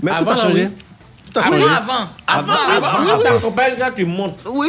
[0.02, 0.68] Mais tout a changé.
[1.32, 1.64] Tout a Ah changé.
[1.64, 1.92] avant.
[2.26, 2.86] Avant, avant.
[2.86, 4.38] Avant, quand tu montes.
[4.46, 4.68] Oui.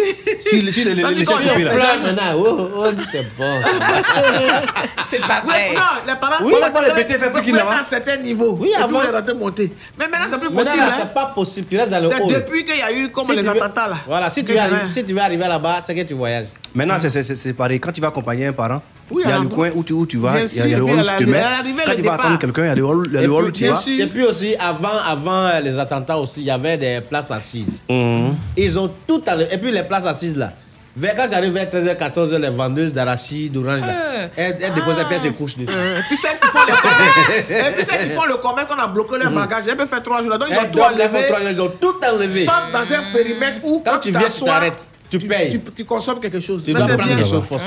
[0.50, 1.96] Si les- si les- de là.
[2.04, 3.60] Maintenant, oh, oh, c'est bon.
[5.06, 5.72] C'est pas vrai.
[5.74, 6.44] non, les parents.
[6.44, 7.76] Oui, les parents, vous les BT fait vous foutre pouvez là-bas.
[7.78, 8.58] à un certain niveau.
[8.60, 9.02] Oui, avant.
[9.38, 9.72] monter.
[9.98, 10.78] Mais maintenant, c'est plus possible.
[10.78, 10.96] là, hein.
[11.00, 11.68] c'est pas possible.
[11.70, 12.34] Tu restes dans le C'est hall.
[12.34, 13.96] depuis qu'il y a eu comme les attentats là.
[14.08, 16.48] Voilà, si tu veux arriver là-bas, c'est que tu voyages.
[16.76, 17.80] Maintenant, c'est- c'est c'est- c'est pareil.
[17.80, 20.06] Quand tu vas accompagner un parent, Oui, il y a le coin où tu, où
[20.06, 21.42] tu vas, il y a, le hall où tu te mets.
[21.86, 23.26] Quand le tu vas attendre quelqu'un, il y a le hall il y a Et
[23.26, 23.76] le hall où puis, tu vas.
[23.76, 24.04] sûr.
[24.04, 27.82] Et puis aussi, avant, avant les attentats aussi, il y avait des places assises.
[27.90, 28.36] Mhm.
[28.56, 29.48] Ils ont tout enlevé.
[29.52, 30.52] Et puis les places assises là.
[30.98, 34.28] Vers, quand tu arrives vers 13h, 14h, les vendeuses d'arachide, d'orange, là, Euh.
[34.36, 35.72] elles, elles déposent les pièces et couchent dessus.
[35.74, 38.68] Euh, Et puis celles qui font le commerce, et puis celles qui font le commerce
[38.68, 40.38] qu'on a bloqué leur bagage, elles peuvent faire trois jours là.
[40.38, 41.52] Donc ils ont Elles tout enlevé.
[41.52, 42.44] Ils ont tout enlevé.
[42.44, 44.84] Sauf dans un périmètre où Quand quand tu viens, tu t'arrêtes.
[45.10, 45.50] Tu payes.
[45.52, 46.64] tu, tu consommes quelque chose.
[46.64, 47.18] Tu Mais dois c'est prendre bien.
[47.18, 47.66] quelque chose forcé.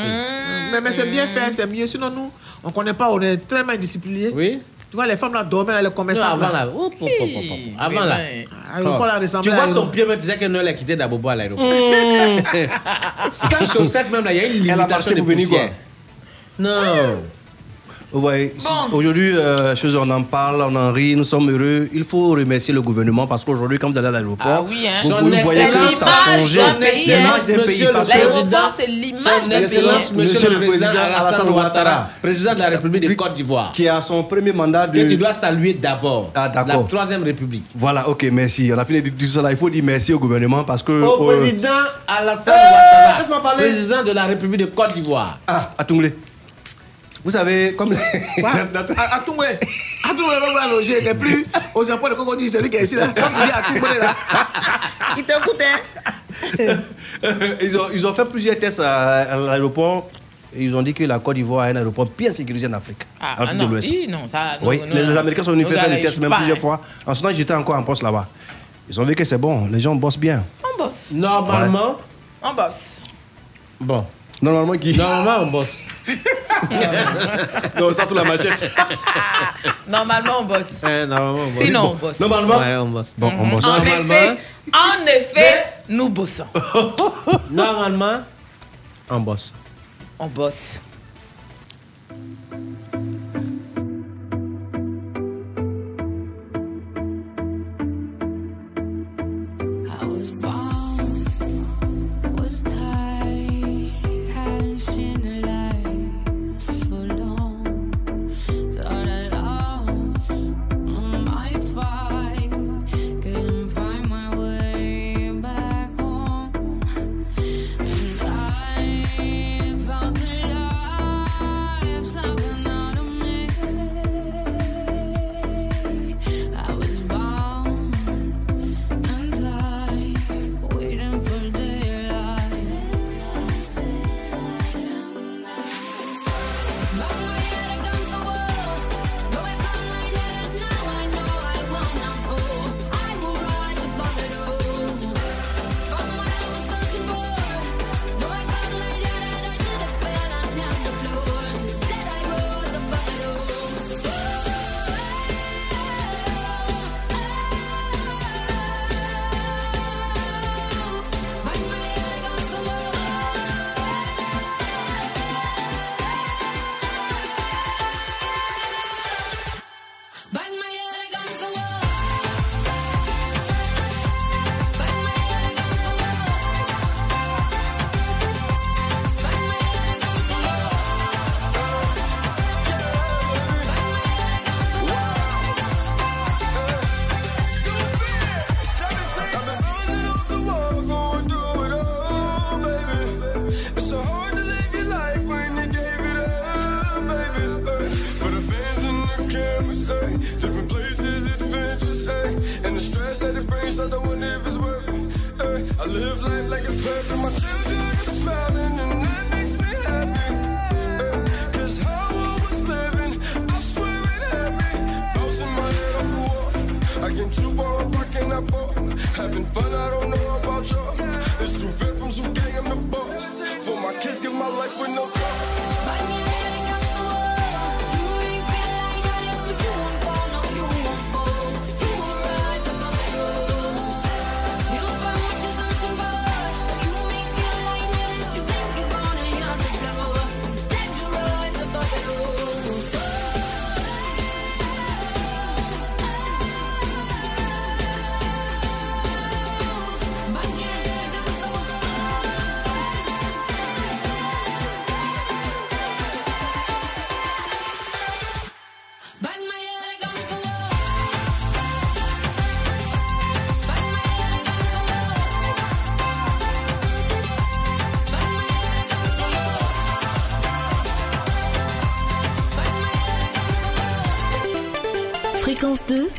[0.70, 1.86] Mais, mais c'est bien fait, c'est mieux.
[1.86, 2.30] Sinon, nous,
[2.62, 4.30] on ne connaît pas, on est très mal disciplinés.
[4.34, 4.60] Oui.
[4.90, 6.32] Tu vois, les femmes là dorment, là, les Non, commerçants.
[6.32, 6.68] avant là.
[6.68, 6.92] hop.
[7.78, 8.18] Avant là.
[8.74, 11.34] Ah, là, Tu vois son pied, mais tu sais que Noël a quitté Dabobo à
[11.34, 11.64] l'aéroport.
[13.32, 15.70] Sans chaussettes, même là, il y a une limitation de poussière.
[16.58, 17.22] Non.
[18.12, 18.52] Ouais,
[18.92, 21.88] aujourd'hui, euh, chose, on en parle, on en rit, nous sommes heureux.
[21.94, 25.00] Il faut remercier le gouvernement parce qu'aujourd'hui, quand vous allez à l'aéroport, Ah oui, hein.
[25.02, 27.18] vous, voyez que ça a l'image changé d'un pays, hein.
[27.46, 29.80] l'image d'un L'aéroport, c'est l'image d'un pays.
[29.82, 34.02] Monsieur, Monsieur le Président Alassane Ouattara, président de la République de Côte d'Ivoire, qui a
[34.02, 35.02] son premier mandat de...
[35.02, 36.32] que tu dois saluer d'abord.
[36.34, 36.88] Ah, La d'accord.
[36.88, 37.64] Troisième République.
[37.74, 38.70] Voilà, ok, merci.
[38.74, 39.50] On a fini de dire cela.
[39.50, 40.92] Il faut dire merci au gouvernement parce que...
[40.92, 41.68] Au euh, président
[42.06, 45.38] Alassane Eh, Ouattara, président de la République de Côte d'Ivoire.
[45.46, 46.12] Ah, Atungle.
[47.24, 47.92] Vous savez, comme...
[47.92, 49.46] Atoumboué,
[50.04, 52.96] Atoumboué, va loger, il n'est plus aux impôts de Congo, c'est lui qui est ici
[52.96, 53.08] là.
[53.08, 54.14] Comme il dit Atoumboué là.
[55.16, 56.76] Il t'écoute, hein.
[57.60, 60.08] ils, ont, ils ont fait plusieurs tests à, à l'aéroport.
[60.56, 63.04] Et Ils ont dit que la Côte d'Ivoire est un aéroport bien sécurisé en Afrique.
[63.20, 63.90] Ah, en Afrique ah de non, l'Ouest.
[63.90, 65.16] oui, non, ça, non, oui, non, les, non.
[65.18, 66.60] Américains sont venus faire les n'allons tests même pas, plusieurs hein.
[66.60, 66.80] fois.
[67.06, 68.26] En ce temps, j'étais encore en poste là-bas.
[68.88, 70.42] Ils ont vu que c'est bon, les gens bossent bien.
[70.64, 71.10] On bosse.
[71.12, 71.96] Normalement,
[72.42, 73.02] On bosse.
[73.80, 74.04] bon.
[74.40, 74.96] Normalement, qui?
[74.96, 75.76] Normalement, on bosse.
[77.78, 78.70] Non, ça, tout la machette.
[79.88, 80.82] Normalement, on bosse.
[80.84, 81.52] Eh, normalement, on bosse.
[81.52, 82.20] Sinon, on bosse.
[82.20, 82.58] Normalement?
[82.58, 83.12] Ouais, on bosse.
[83.16, 83.66] Bon, on bosse.
[83.66, 84.38] En effet,
[84.72, 86.46] en effet, nous bossons.
[87.50, 88.20] Normalement,
[89.10, 89.52] on bosse.
[90.18, 90.80] On bosse.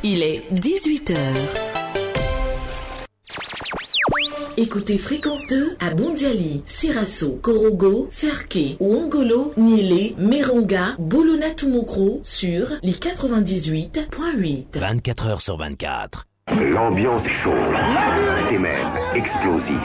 [0.04, 1.16] Il est 18h.
[4.58, 14.78] Écoutez Fréquence 2 à Bondiali, Sirasso, Korogo, Ferke, Ouangolo, Niélé, Meronga, Bolona-Tumokro sur les 98.8.
[14.78, 16.28] 24 heures sur 24.
[16.62, 17.54] L'ambiance est chaude
[18.52, 19.78] et même explosive.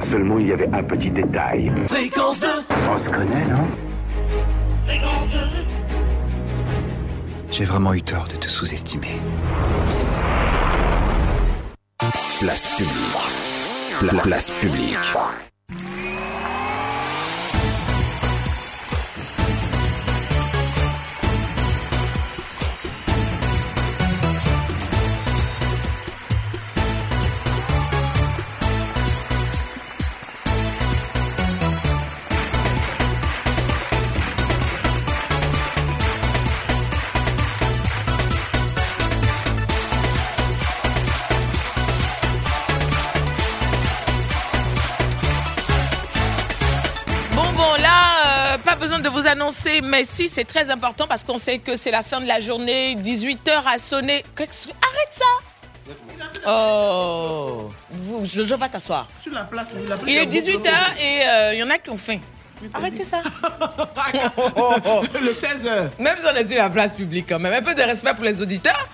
[0.00, 1.72] Seulement, il y avait un petit détail.
[1.88, 2.46] Fréquence 2
[2.88, 3.87] On se connaît, non?
[7.50, 9.20] J'ai vraiment eu tort de te sous-estimer.
[12.40, 14.10] Place publique.
[14.10, 14.96] Pla- place publique.
[49.88, 52.94] Mais si, c'est très important parce qu'on sait que c'est la fin de la journée,
[52.96, 54.24] 18h a sonné.
[54.38, 55.24] Arrête ça
[56.46, 57.70] Oh
[58.24, 59.08] je, je vais t'asseoir.
[59.20, 60.70] Sur la place, oui, la place, Il est il a 18h
[61.00, 62.18] et euh, il y en a qui ont faim.
[62.74, 63.22] Arrêtez ça.
[64.12, 65.90] Le 16h.
[65.98, 67.52] Même si on est sur la place publique quand même.
[67.52, 68.88] Un peu de respect pour les auditeurs.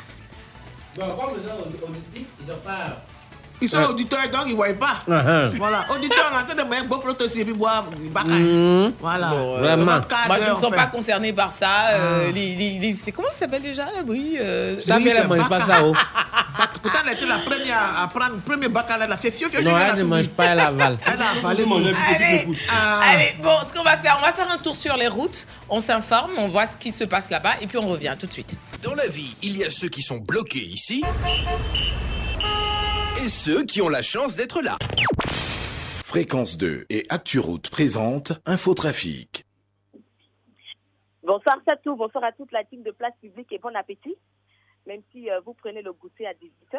[0.96, 3.02] Bon, comme les gens auditifs, ils n'ont pas.
[3.64, 4.96] Ils sont auditeurs donc ils ne voient pas.
[5.08, 5.56] Uh-huh.
[5.56, 7.84] Voilà, auditeurs, on entend de mettre beau flotteur et puis boire.
[8.26, 8.92] Mhm.
[9.00, 9.30] Voilà.
[10.08, 11.88] Cas Moi, je ne me sens pas concernée par ça.
[11.92, 13.10] Euh, Ah.
[13.14, 14.36] comment ça s'appelle déjà le bruit
[14.78, 15.94] Ça, c'est mange pas ça, oh.
[16.82, 19.00] Pourtant, elle était la première à prendre le premier baccaille.
[19.02, 19.62] Elle a fait fio, fio.
[19.62, 20.98] Non, elle ne mange pas, elle avale.
[21.06, 21.64] Elle a avalé.
[22.14, 23.00] Allez, Ah.
[23.12, 25.46] allez, bon, ce qu'on va faire, on va faire un tour sur les routes.
[25.70, 28.32] On s'informe, on voit ce qui se passe là-bas et puis on revient tout de
[28.32, 28.52] suite.
[28.82, 31.02] Dans la vie, il y a ceux qui sont bloqués ici
[33.24, 34.76] et ceux qui ont la chance d'être là.
[36.04, 39.46] Fréquence 2 et ActuRoute présente Infotrafic.
[41.22, 44.14] Bonsoir Satou, bonsoir à toute la team de Place Publique et bon appétit,
[44.86, 46.78] même si euh, vous prenez le goûter à 18h.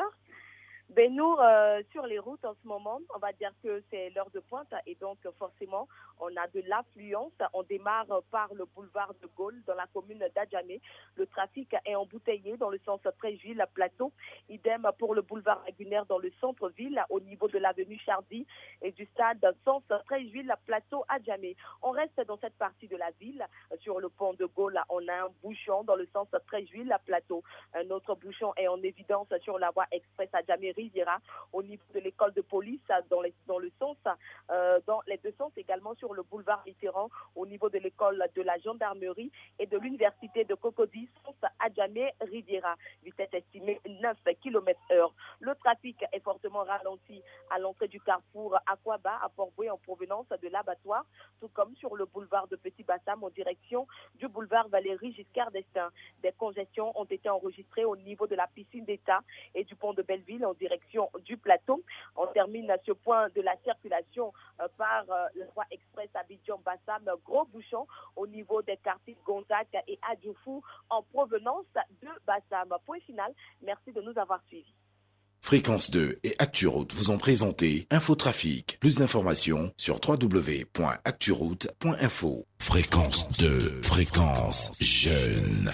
[0.89, 4.29] Ben nous, euh, sur les routes en ce moment, on va dire que c'est l'heure
[4.29, 5.87] de pointe et donc forcément,
[6.19, 7.33] on a de l'affluence.
[7.53, 10.79] On démarre par le boulevard de Gaulle dans la commune d'Adjamé.
[11.15, 14.11] Le trafic est embouteillé dans le sens Tréjville, Plateau.
[14.47, 18.45] Idem pour le boulevard Lagunaire dans le centre-ville au niveau de l'avenue Chardy
[18.83, 21.57] et du stade sens Tréjville, Plateau, Adjamé.
[21.81, 23.45] On reste dans cette partie de la ville.
[23.79, 27.43] Sur le pont de Gaulle, on a un bouchon dans le sens Tréjville, Plateau.
[27.73, 31.19] Un autre bouchon est en évidence sur la voie express Adjamé Riviera
[31.53, 33.97] au niveau de l'école de police dans, les- dans le sens,
[34.51, 38.41] euh, dans les deux sens également sur le boulevard Mitterrand au niveau de l'école de
[38.41, 42.75] la gendarmerie et de l'université de Cocody, sens Adjamé Riviera.
[43.03, 45.13] Vitesse estimée 9 km heure.
[45.39, 50.47] Le trafic est fortement ralenti à l'entrée du carrefour Aquaba à Port-Boué en provenance de
[50.49, 51.05] l'abattoir,
[51.39, 55.89] tout comme sur le boulevard de Petit Bassam en direction du boulevard Valérie Giscard d'Estaing.
[56.21, 59.21] Des congestions ont été enregistrées au niveau de la piscine d'État
[59.53, 60.64] et du pont de Belleville en direction
[61.23, 61.83] du plateau.
[62.15, 67.03] On termine à ce point de la circulation euh, par euh, la voie express Abidjan-Bassam,
[67.25, 71.65] gros bouchon au niveau des quartiers Gonzac et Adjoufou en provenance
[72.01, 72.73] de Bassam.
[72.85, 74.73] Point final, merci de nous avoir suivis.
[75.45, 78.79] Fréquence 2 et ActuRoute vous ont présenté Infotrafic.
[78.79, 82.47] Plus d'informations sur www.acturoute.info.
[82.57, 85.71] Fréquence 2, fréquence jeune.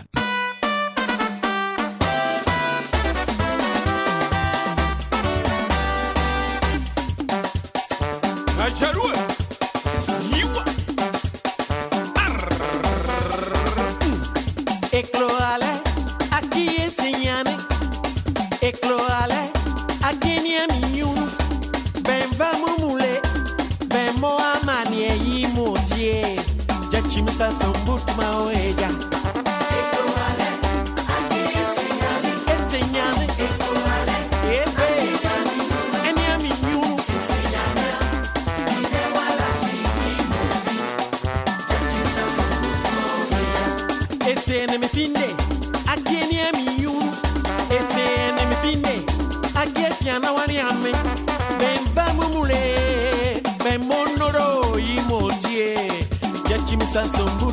[57.02, 57.51] sasombu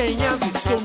[0.00, 0.79] pequeñas y son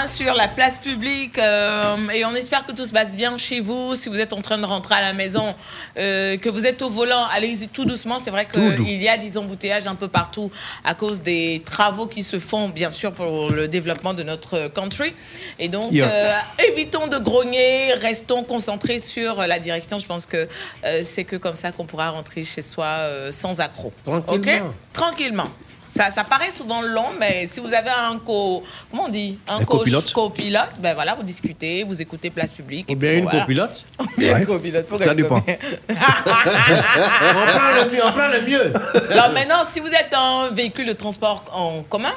[0.00, 3.60] hein, sur la place publique euh, et on espère que tout se passe bien chez
[3.60, 3.96] vous.
[3.96, 5.54] Si vous êtes en train de rentrer à la maison,
[5.98, 8.18] euh, que vous êtes au volant, allez-y tout doucement.
[8.20, 10.50] C'est vrai qu'il y a des embouteillages un peu partout
[10.84, 15.12] à cause des travaux qui se font, bien sûr, pour le développement de notre country.
[15.58, 16.08] Et donc, Yeah.
[16.08, 16.38] euh,
[16.72, 19.98] évitons de grogner, restons concentrés sur la direction.
[19.98, 20.48] Je pense que
[20.84, 23.92] euh, c'est que comme ça qu'on pourra rentrer chez soi euh, sans accroc.
[24.04, 24.66] Tranquillement.
[24.66, 25.48] Ok Tranquillement.
[25.90, 28.62] Ça, ça paraît souvent long, mais si vous avez un co...
[28.90, 29.38] Comment on dit?
[29.48, 30.12] Un, Un coach- copilote.
[30.12, 32.86] copilote, ben voilà, vous discutez, vous écoutez Place Publique.
[32.88, 33.40] Ou bien une voilà.
[33.40, 33.84] copilote.
[33.98, 34.40] Ou bien Ouais.
[34.40, 34.86] une copilote.
[34.86, 35.42] pourquoi Ça dépend.
[35.88, 38.00] on prend le mieux.
[38.04, 38.72] On prend le mieux.
[39.10, 42.12] Alors maintenant, si vous êtes un véhicule de transport en commun,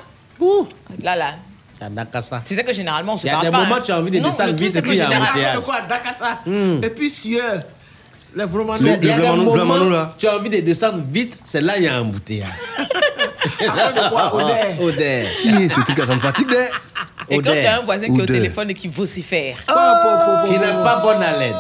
[1.02, 1.32] là, là,
[1.78, 2.42] C'est à Dakassa.
[2.46, 3.58] tu sais que généralement, on se Il y a parle des pas.
[3.60, 3.80] moments hein.
[3.82, 5.22] où tu as envie de descendre vite c'est et que puis il y a un
[5.24, 5.56] embouteillage.
[5.56, 6.40] De quoi Dakassa?
[6.84, 7.64] Et puis Sieur.
[8.36, 10.16] Vraiment Il là.
[10.18, 12.50] tu as envie de descendre vite, c'est là il y a un embouteillage.
[14.80, 15.26] Odeur.
[15.36, 16.68] Qui est ce truc Ça me fatigue des.
[17.30, 20.84] Et quand tu as un voisin qui est au téléphone et qui vocifère, Qui n'a
[20.84, 21.56] pas bonne haleine.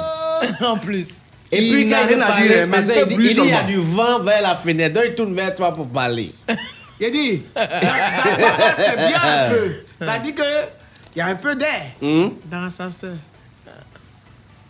[0.61, 1.21] en plus.
[1.51, 3.53] Et Il puis n'a quand rien il à dire, mais il dit, il il y
[3.53, 6.31] a du vent vers la fenêtre, donc il tourne vers toi pour parler.
[6.99, 9.75] Il dit, c'est bien un peu.
[10.05, 10.41] Ça dit que
[11.15, 12.29] il y a un peu d'air Hmm?
[12.45, 13.13] dans l'ascenseur.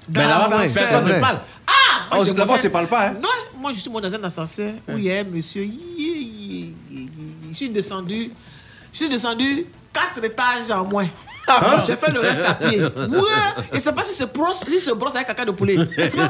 [0.10, 1.42] Moi, l'ascenseur.
[1.74, 2.06] Ne.
[2.12, 3.08] Ah, moi, Oh, je D'abord, tu parles pas.
[3.08, 3.16] Hein?
[3.22, 5.68] Non, moi je suis monté dans un ascenseur où il y a un monsieur.
[5.98, 8.32] Je suis descendu.
[8.92, 11.08] Je suis descendu quatre étages en moins.
[11.86, 12.82] J'ai fait le reste à pied.
[12.84, 13.20] Ouais.
[13.74, 15.74] Et c'est pas si se brosse, si se brosse avec caca de poulet.
[15.76, 16.30] Et puis ma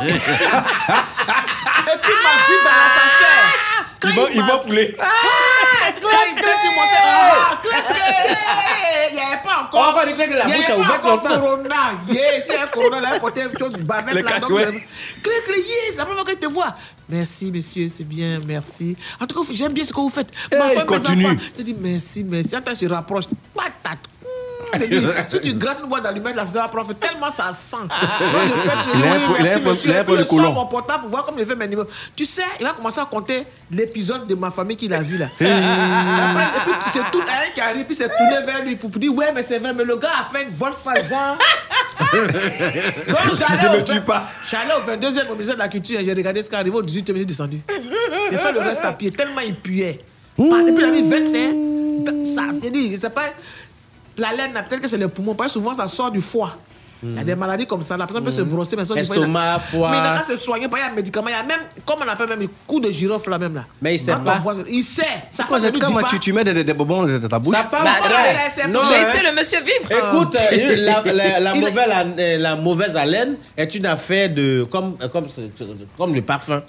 [2.39, 3.62] fille dans l'ascenseur.
[4.05, 4.61] Il va, il va.
[4.99, 6.95] Ah, quand il il
[9.09, 10.01] ah, n'y avait pas encore.
[10.03, 11.39] Que la il y bouche a ouvert encore longtemps.
[11.39, 11.91] Corona.
[12.09, 14.39] Yes, il y a Corona, là, une chose bavette là.
[14.39, 16.75] donc, Clé, clé, yes, c'est la première fois que te vois.
[17.09, 18.95] Merci, monsieur, c'est bien, merci.
[19.19, 20.31] En tout cas, j'aime bien ce que vous faites.
[20.51, 22.49] Eh, Ma femme, mes enfants, Je dis merci, merci.
[22.49, 23.25] Cas, je rapproche.
[23.53, 24.12] Patate.
[24.73, 27.75] Je te dis, si tu grattes une boîte d'allumettes, la soeur prof, tellement ça sent.
[27.81, 27.89] Moi,
[28.43, 29.91] Il je fais oui, merci, monsieur.
[29.91, 31.87] Et puis, le je sors mon portable pour voir comme il fait mes numéros.
[32.15, 35.27] Tu sais, il va commencer à compter l'épisode de ma famille qu'il a vu là.
[35.39, 39.31] Et puis, c'est tout un qui arrive, puis c'est tourné vers lui pour dire Ouais,
[39.33, 40.77] mais c'est vrai, mais le gars a fait une volte
[41.09, 41.37] genre.
[42.13, 43.85] Donc, j'allais au,
[44.45, 46.81] j'allais au 22e au musée de la culture et j'ai regardé ce qui arrivé au
[46.81, 47.59] 18e, j'ai descendu.
[48.31, 49.99] J'ai fait le reste à pied, tellement il puait.
[50.37, 51.53] Par- Et puis, il a mis veste, hein.
[52.23, 53.25] Ça, j'ai dit, c'est pas.
[54.17, 56.55] La laine, peut-être que c'est les poumons, parce que souvent ça sort du foie.
[57.05, 57.97] Il y a des maladies comme ça.
[57.97, 59.17] La personne peut se brosser, mais ça sort du foie.
[59.17, 59.91] Estomac, foie.
[59.91, 61.27] Mais il n'a qu'à se soigner, pas il y a un médicament.
[61.27, 63.65] Il y a même, comme on appelle même, le coup de girofle là même là.
[63.81, 64.41] Mais il sait pas.
[64.69, 65.03] il sait.
[65.29, 67.53] Sa femme ne tu, tu mets des, des, des bonbons dans ta bouche?
[67.57, 67.95] Sa femme, Bah,
[68.45, 69.31] laissez- Non, Laissez hein.
[69.31, 69.91] le monsieur vivre.
[69.91, 74.65] Écoute, euh, la, la- la mauvaise, la, la mauvaise haleine est une affaire de.
[74.71, 75.25] comme, comme,
[75.97, 76.61] comme le parfum.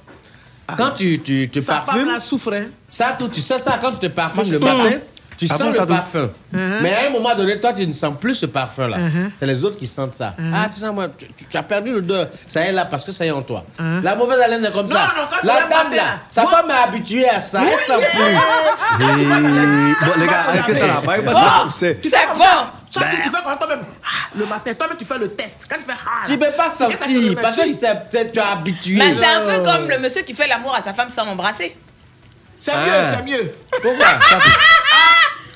[0.76, 2.06] Quand tu, tu te Sa femme parfumes.
[2.08, 2.54] là souffre.
[2.54, 2.64] hein.
[2.90, 4.96] Ça, tu sais ça, quand tu te parfumes le matin.
[5.36, 6.30] Tu Ah sens le parfum.
[6.54, 6.58] Uh-huh.
[6.82, 8.96] Mais à un moment donné, toi, tu ne sens plus ce parfum-là.
[8.98, 9.30] Uh-huh.
[9.38, 10.34] C'est les autres qui sentent ça.
[10.38, 10.52] Uh-huh.
[10.54, 12.28] Ah, tu sens, moi, tu, tu- tu as perdu l'odeur.
[12.46, 13.64] Ça y est là parce que ça y est en toi.
[14.02, 15.12] La mauvaise haleine est comme Non, ça.
[15.16, 17.60] non, la dame, là, là, sa moi- femme est habituée à ça.
[17.62, 18.20] Elle sent plus.
[19.04, 21.02] Et- Bon, les gars, arrêtez ça là.
[21.04, 22.10] Bah, parce Oh, que c'est- bon.
[22.40, 23.80] ça, tu, tu fais quand toi-même.
[24.04, 25.66] ah, Le matin, toi-même, tu fais le test.
[25.68, 25.92] Quand tu fais.
[25.92, 28.96] ah, Tu peux pas le parce que peut-être tu es habitué.
[28.98, 31.76] Mais c'est un peu comme le monsieur qui fait l'amour à sa femme sans l'embrasser.
[32.64, 32.86] C'est Ah.
[32.86, 33.52] mieux, c'est mieux.
[33.82, 34.06] Pourquoi?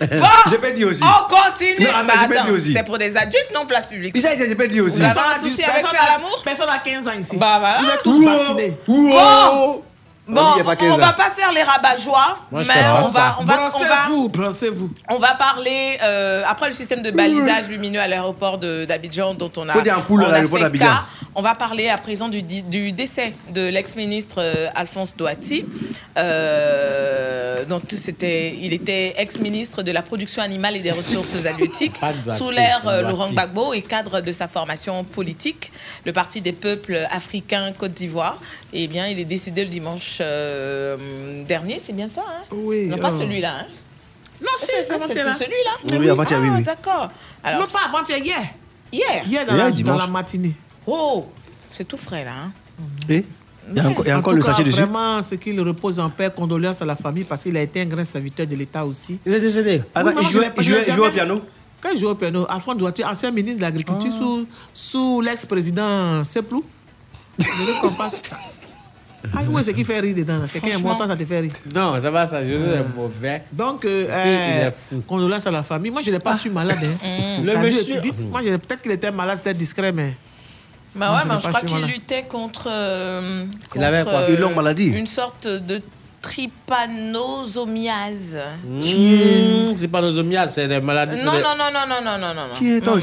[0.00, 1.02] Bon, J'ai pas dit aussi.
[1.02, 1.84] on continue.
[1.86, 2.72] Non, Mais mais j'ai pas attends, dit aussi.
[2.72, 4.16] c'est pour des adultes, non place publique.
[4.20, 4.98] Ça, j'ai pas dit aussi.
[4.98, 6.40] Vous avez Personne un a souci avec faire l'amour?
[6.44, 7.36] Personne n'a 15 ans ici.
[7.36, 7.80] Bah voilà.
[7.80, 8.76] Vous êtes tous vaccinés.
[8.86, 9.82] Bon,
[10.28, 12.74] bon On 15 va pas faire les rabat-joie, Moi, je mais
[13.04, 14.90] on va, on va, on va, brancez-vous.
[15.10, 19.50] on va parler euh, après le système de balisage lumineux à l'aéroport de- d'Abidjan dont
[19.56, 21.02] on a, Faut dire un poule à on a fait cas.
[21.34, 25.64] On va parler à présent du, du décès de l'ex-ministre euh, Alphonse Douati.
[26.16, 31.96] Euh, donc c'était, il était ex-ministre de la production animale et des ressources halieutiques
[32.36, 33.02] sous l'ère euh.
[33.02, 35.70] Laurent Gbagbo et cadre de sa formation politique,
[36.04, 38.38] le Parti des peuples africains Côte d'Ivoire.
[38.72, 42.42] Eh bien, il est décédé le dimanche euh, dernier, c'est bien ça hein?
[42.52, 42.86] Oui.
[42.86, 43.60] Non, pas celui-là.
[43.60, 43.66] hein?
[44.40, 45.34] Non, si, c'est c'est là.
[45.34, 46.62] celui-là Oui, avant-hier, oui, Ah, oui.
[46.62, 47.10] D'accord.
[47.42, 48.40] Alors, Non, pas avant-hier, hier.
[48.92, 49.24] hier?
[49.26, 50.52] Hier, dans, Hier, la, dans la matinée.
[50.86, 51.26] Oh,
[51.70, 52.32] c'est tout frais là.
[52.44, 52.52] hein.
[53.08, 53.24] Et?
[53.70, 54.76] Il y a encore, il y a En encore tout le cas, sachet dessus.
[54.80, 57.86] Vraiment, ce qu'il repose en paix, condoléances à la famille parce qu'il a été un
[57.86, 59.18] grand serviteur de l'État aussi.
[59.26, 59.82] Il est décédé.
[59.94, 60.52] Attends, Oui, moi, il jouait,
[60.88, 61.42] il il au piano
[61.80, 66.64] Quand il jouait au piano, Alphonse Douati, ancien ministre de l'Agriculture sous, sous l'ex-président Seplou.
[67.38, 68.10] Je ne comprends pas.
[68.10, 68.36] Ça-
[69.34, 70.38] Ah oui, c'est qui fait rire dedans.
[70.52, 71.52] Quelqu'un est mort, toi, ça te fait rire.
[71.74, 73.42] Non, ça va, ça, je est mauvais.
[73.52, 74.70] Donc, euh, euh,
[75.08, 75.90] condoléances à la famille.
[75.90, 76.78] Moi, je ne l'ai pas su malade.
[76.82, 77.40] Hein.
[77.44, 78.28] Le monsieur- vite.
[78.30, 80.16] Moi, peut-être qu'il était malade, c'était discret, mais.
[80.98, 83.44] Bah ouais, je mais je crois qu'il luttait contre, euh,
[83.74, 84.88] Il avait contre, quoi Une longue maladie.
[84.88, 85.80] Une sorte de
[86.20, 88.38] trypanosomiase.
[88.66, 91.22] Mmh, c'est pas nos omias, c'est des maladies.
[91.24, 92.42] Non, des- non, non, non, non, non, non, non.
[92.54, 92.96] Qui est non,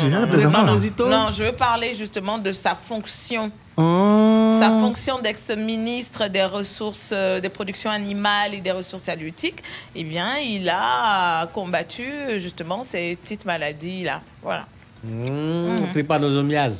[1.09, 3.51] non, je veux parler justement de sa fonction.
[3.77, 4.53] Oh.
[4.57, 9.61] Sa fonction d'ex-ministre des ressources, euh, des productions animales et des ressources halieutiques,
[9.95, 14.21] eh bien, il a combattu euh, justement ces petites maladies-là.
[14.41, 14.65] Voilà.
[15.07, 16.77] Mmh, trypanosomiase.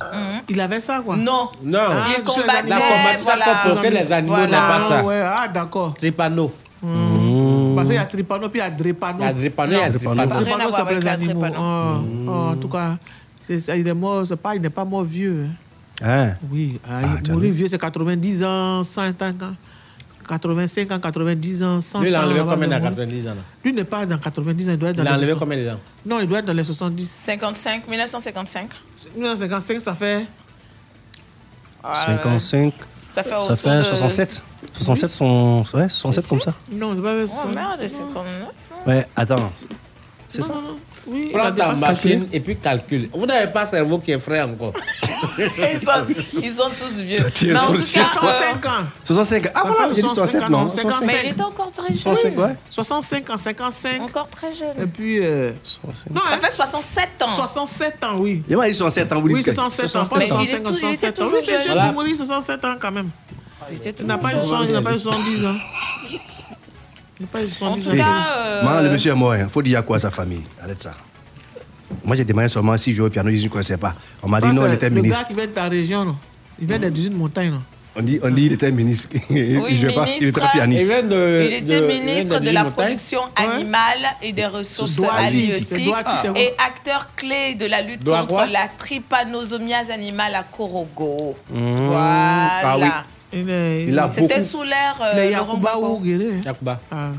[0.48, 1.16] Il avait ça, quoi?
[1.16, 1.48] Non.
[1.62, 1.78] Non.
[1.90, 3.44] Ah, il combattait, mais ça voilà.
[3.62, 4.46] comme pour que les animaux Voilà.
[4.46, 4.98] n'aient pas ça.
[4.98, 5.94] Ah, ouais, ah, d'accord.
[5.94, 6.52] Trypano.
[7.76, 9.18] Parce qu'il y a tripano, puis il y a drépano.
[9.20, 10.26] Il y a drépano, il y a drépano.
[10.26, 11.42] Drépano, c'est pour les la animaux.
[11.58, 11.94] Oh,
[12.26, 12.96] oh, en tout cas,
[13.60, 15.46] ça, est mort, c'est pas, il n'est pas mort vieux.
[15.46, 15.54] hein.
[16.04, 19.32] Hein Oui, ah, Ah, il- mourir vieux, c'est 90 ans, 100 ans,
[20.26, 22.24] 85 ans, 90 ans, 100 Lui, il a ans.
[22.24, 22.90] enlevé avant combien dans mourir.
[22.96, 23.34] 90 ans
[23.64, 25.38] Lui n'est pas dans 90 ans, il doit être dans Il a les enlevé 60.
[25.48, 25.80] combien de dents?
[26.04, 27.08] Non, il doit être dans les 70.
[27.10, 28.68] 55, 1955.
[29.14, 30.26] 1955, ça fait.
[31.82, 32.74] Ah, 55.
[33.12, 34.42] Ça fait Ça fait de- 67.
[34.74, 35.64] 67 sont.
[35.74, 36.52] Ouais, 67 comme ça.
[36.70, 38.26] Non, c'est pas Oh merde, c'est comme...
[38.86, 39.50] Ouais, attends.
[40.28, 40.52] C'est ça?
[40.54, 40.85] il
[41.32, 42.28] Prends ta machine calculé.
[42.32, 43.08] et puis calcule.
[43.12, 44.72] Vous n'avez pas un cerveau qui est frais encore.
[45.38, 47.18] ils, sont, ils sont tous vieux.
[47.44, 48.04] Mais en tout le cas, ciel.
[48.10, 48.70] 65 ans.
[49.04, 49.50] 65.
[49.54, 51.96] Ah, Ça voilà, j'ai dit 67, non 55, Mais il était encore très jeune.
[51.98, 52.56] 65, ouais.
[52.70, 54.02] 65 ans, 55.
[54.02, 54.82] Encore très jeune.
[54.82, 55.18] Et puis.
[55.22, 55.52] euh,
[56.12, 57.26] non, Ça fait 67 ans.
[57.26, 58.42] 67 ans, oui.
[58.48, 59.54] Il m'a dit 67 ans, vous Oui, dites.
[59.54, 60.02] 67 ans.
[60.16, 61.24] Mais il 65 est ans, tout- il était 67 ans.
[61.24, 61.76] toujours Oui, c'est jeune.
[61.76, 63.10] jeune pour mourir, 67 ans quand même.
[63.70, 65.52] Il était Il n'a pas eu 70 il n'a pas eu 70 ans.
[67.62, 68.06] En tout cas,
[68.36, 69.36] euh, Moi, le monsieur est mort.
[69.36, 70.42] Il faut dire à quoi à sa famille?
[70.62, 70.92] Arrête ça.
[72.04, 73.94] Moi, j'ai demandé seulement si je jouais au piano, ils ne connaissaient pas.
[74.22, 75.18] On m'a dit non, il était Le ministre.
[75.20, 76.16] gars qui vient de ta région, non,
[76.60, 77.50] il vient des 18 montagnes.
[77.52, 77.62] non?
[77.98, 79.08] On dit, on dit il était ministre.
[79.30, 80.40] Oui, il jouait pas, il était ministre.
[80.42, 80.82] pas pianiste.
[80.82, 82.84] Il vient de- Il était de- ministre il de vient la Montagne.
[82.84, 86.02] production animale et des ressources halieutiques quoi
[86.36, 91.36] et acteur clé de la lutte contre la trypanosomiase animale à Korogo.
[91.50, 91.72] Mmh.
[91.86, 92.60] Voilà.
[92.62, 92.84] Ah oui.
[93.32, 96.40] Il a C'était sous l'ère euh, Yakuba ou hein.
[96.44, 96.80] Yakuba.
[96.90, 97.10] Ah.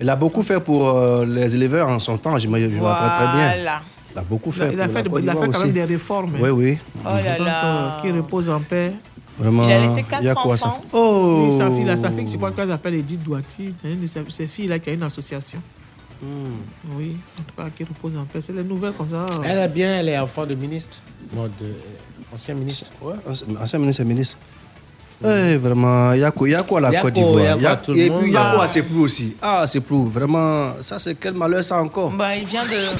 [0.00, 2.80] Il a beaucoup fait pour euh, les éleveurs en son temps, je me, très bien.
[2.80, 3.82] Voilà.
[4.12, 4.72] Il a beaucoup Il a, fait.
[4.72, 6.32] il a pour fait, il a fait quand même des réformes.
[6.40, 6.78] Oui, oui.
[7.04, 7.64] Oh là Donc, là.
[7.98, 8.92] euh, qu'il repose en paix.
[9.38, 9.66] Vraiment.
[9.68, 10.80] Il a laissé quatre il y a quoi, ça enfants.
[10.82, 13.74] fait- Oh Oui, sa fille, là, sa fille, je crois qu'elle s'appelle Edith Douati.
[13.82, 15.60] C'est une de ses, ses filles là, qui a une association.
[16.22, 16.96] Hmm.
[16.98, 18.40] Oui, en tout cas, qui repose en paix.
[18.40, 19.26] C'est les nouvelles comme ça.
[19.44, 21.00] Elle est bien, elle est enfant de ministre.
[21.32, 22.90] Bon, de, euh, ancien ministre.
[23.02, 23.14] Ouais,
[23.60, 24.36] ancien ministre et ministre.
[25.22, 27.12] Eh, vraiment, il y a quoi, il y a quoi la Il y a Côte
[27.14, 27.36] d'Ivoire?
[27.36, 28.68] a Il y a- quoi, tout le Et monde, puis il y a quoi à
[28.68, 29.36] Seplou aussi?
[29.42, 32.10] Ah, Seplou, vraiment, ça c'est quel malheur ça encore?
[32.12, 32.96] Bah, il vient de.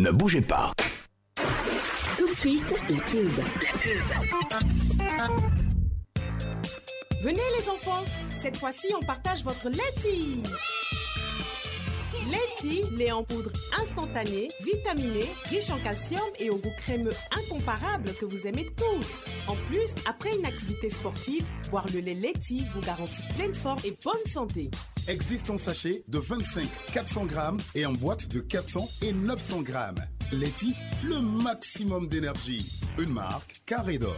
[0.00, 0.70] Ne bougez pas.
[2.18, 3.30] Tout de suite, la pub.
[7.22, 8.04] Venez les enfants,
[8.40, 10.42] cette fois-ci on partage votre laiti.
[12.30, 13.50] Laiti, lait en poudre
[13.80, 19.28] instantané, vitaminé, riche en calcium et au goût crémeux incomparable que vous aimez tous.
[19.46, 23.96] En plus, après une activité sportive, boire le lait Laiti vous garantit pleine forme et
[24.04, 24.70] bonne santé.
[25.08, 30.04] Existe en sachet de 25 400 grammes et en boîte de 400 et 900 grammes.
[30.32, 32.82] Leti, le maximum d'énergie.
[32.98, 34.14] Une marque carré d'or.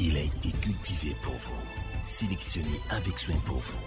[0.00, 1.62] Il a été cultivé pour vous,
[2.02, 3.78] sélectionné avec soin pour vous.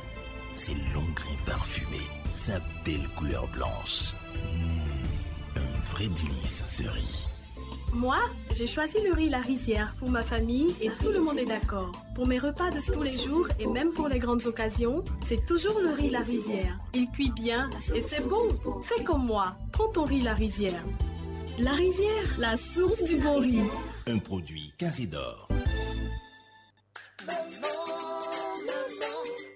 [0.54, 2.08] Ses longs grains parfumés,
[2.40, 4.16] sa belle couleur blanche.
[4.34, 7.26] Mmh, un vrai délice ce riz.
[7.94, 8.18] Moi,
[8.56, 11.92] j'ai choisi le riz La Rizière pour ma famille et tout le monde est d'accord.
[12.16, 15.82] Pour mes repas de tous les jours et même pour les grandes occasions, c'est toujours
[15.82, 16.78] le riz La Rizière.
[16.94, 18.48] Il cuit bien et c'est bon.
[18.84, 20.84] Fais comme moi, prends ton riz La Rizière.
[21.60, 23.60] La Rizière, la source du bon riz.
[24.08, 25.50] Un produit carré d'or.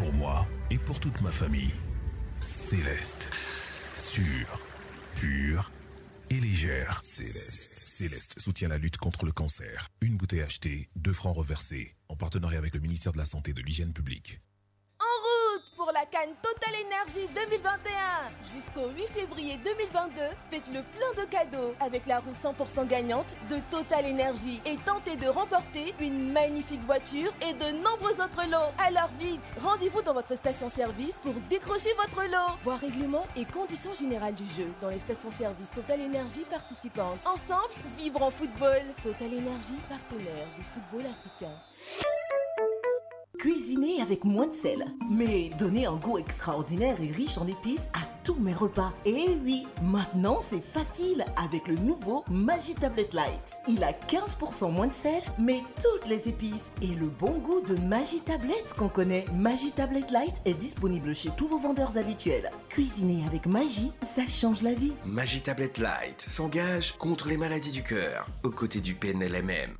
[0.00, 1.74] pour moi et pour toute ma famille.
[2.40, 3.30] Céleste.
[3.94, 4.58] Sûre,
[5.14, 5.70] pure
[6.30, 7.02] et légère.
[7.02, 7.70] Céleste.
[7.76, 9.88] Céleste soutient la lutte contre le cancer.
[10.00, 13.54] Une bouteille achetée, deux francs reversés, en partenariat avec le ministère de la Santé et
[13.54, 14.40] de l'Hygiène publique.
[15.80, 20.20] Pour la Cannes Total Énergie 2021 Jusqu'au 8 février 2022,
[20.50, 25.16] faites le plein de cadeaux avec la roue 100% gagnante de Total Énergie et tentez
[25.16, 28.74] de remporter une magnifique voiture et de nombreux autres lots.
[28.86, 32.58] Alors vite, rendez-vous dans votre station-service pour décrocher votre lot.
[32.62, 37.20] Voir règlement et conditions générales du jeu dans les stations-service Total Énergie participantes.
[37.24, 38.82] Ensemble, vivre en football.
[39.02, 41.56] Total Énergie, partenaire du football africain.
[43.40, 48.00] Cuisiner avec moins de sel, mais donner un goût extraordinaire et riche en épices à
[48.22, 48.92] tous mes repas.
[49.06, 53.56] Et oui, maintenant c'est facile avec le nouveau Magi Tablet Light.
[53.66, 57.76] Il a 15% moins de sel, mais toutes les épices et le bon goût de
[57.76, 59.24] Magi Tablet qu'on connaît.
[59.32, 62.50] Magi Tablet Light est disponible chez tous vos vendeurs habituels.
[62.68, 64.92] Cuisiner avec Magie, ça change la vie.
[65.06, 69.78] Magie Tablet Light s'engage contre les maladies du cœur, aux côtés du PNLMM.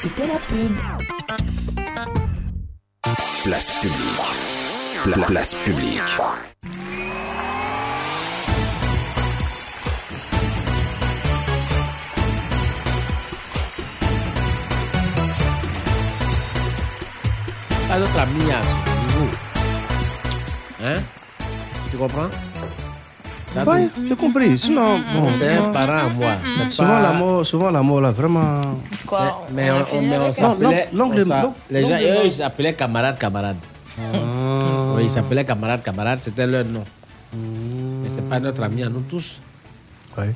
[0.00, 0.76] C'était la pub.
[3.44, 5.04] Place publique.
[5.04, 6.02] Pla- place publique.
[17.88, 19.30] Pas notre ami à ce niveau.
[20.84, 21.00] Hein?
[21.90, 22.28] Tu comprends?
[23.64, 24.58] Ouais, tout j'ai compris.
[24.58, 26.32] Sinon, bon, c'est un parent à moi.
[26.70, 28.60] Souvent pas- la mort, souvent la mort là, vraiment.
[29.06, 29.46] Quoi?
[29.52, 30.88] Mais on, on, mais on Non, s'appelait.
[31.70, 33.56] Les gens, eux, ils s'appelaient camarades, camarades.
[34.96, 36.84] Oui, ils s'appelaient camarades, camarades, c'était leur nom.
[38.02, 39.40] Mais c'est pas notre ami à nous tous.
[40.16, 40.32] Ouais.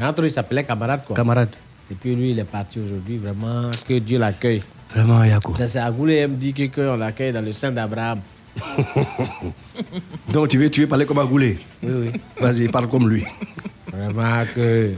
[0.00, 1.16] Et entre eux, ils s'appelaient camarades, quoi.
[1.16, 1.48] Camarade.
[1.90, 4.62] Et puis lui, il est parti aujourd'hui, vraiment, que Dieu l'accueille.
[4.94, 5.54] Vraiment, Yako.
[5.66, 8.20] C'est Agoulé me dit que qu'on l'accueille dans le sein d'Abraham.
[10.28, 12.20] Donc tu veux, tu veux parler comme Agoulé Oui, oui.
[12.40, 13.24] Vas-y, parle comme lui.
[13.92, 14.92] Vraiment que.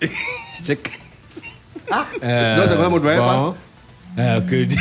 [0.62, 0.90] C'est que-
[2.22, 3.54] Euh, Non, c'est vraiment bon.
[4.18, 4.78] Euh, que dit.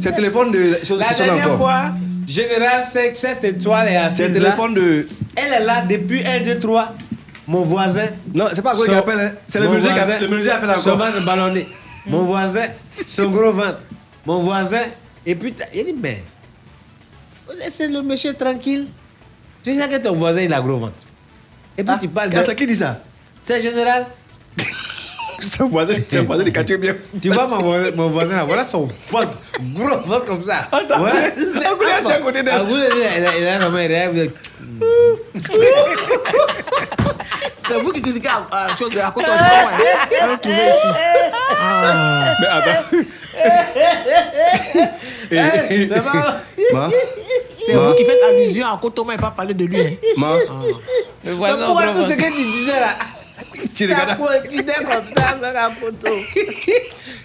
[0.00, 0.78] C'est le téléphone de.
[0.96, 1.84] La dernière fois,
[2.26, 5.08] Général, c'est- cette étoile est assise C'est le téléphone de.
[5.36, 6.94] Elle est là depuis 1, 2, 3.
[7.48, 8.06] Mon voisin.
[8.32, 9.32] Non, c'est pas quoi qui Son- appelle, hein.
[9.48, 11.06] C'est le musée qui appelle- le musée appelle Son encore.
[11.08, 11.66] ventre ballonné.
[12.06, 12.66] Mon voisin,
[13.06, 13.80] son gros ventre.
[14.24, 14.82] Mon voisin.
[15.26, 16.22] Et puis, il dit, mais.
[17.46, 18.86] Faut laisser le monsieur tranquille.
[19.62, 20.94] Tu sais que ton voisin, il a gros ventre.
[21.76, 22.52] Et puis, tu parles de.
[22.52, 23.02] Qui dit ça?
[23.42, 24.06] C'est général.
[25.52, 26.94] C'est un voisin, c'est un voisin de quartier bien.
[27.20, 29.28] Tu vois mon voisin, mon voisin là, voilà son ventre,
[29.74, 30.68] gros ventre comme ça.
[30.70, 31.14] Attends, voilà.
[31.16, 32.60] Angoulé, c'est à côté d'elle.
[32.60, 32.88] Angoulé,
[33.18, 34.30] il a- il a vraiment il rêve.
[37.66, 40.88] C'est vous qui critiquez à, à chose de la côte On va trouver ici.
[41.62, 42.34] Ah.
[42.40, 42.98] Mais attends.
[45.30, 45.88] Eh,
[47.52, 49.78] C'est Ma vous qui faites allusion à Kotoma et pas parler de lui.
[49.80, 49.90] Hein.
[50.16, 50.40] Ma Le
[51.24, 52.94] Mais voisin pourquoi tout ce que tu disais là?
[53.76, 54.18] Tu Ça regardes.
[54.18, 56.08] comme ça, ça la photo.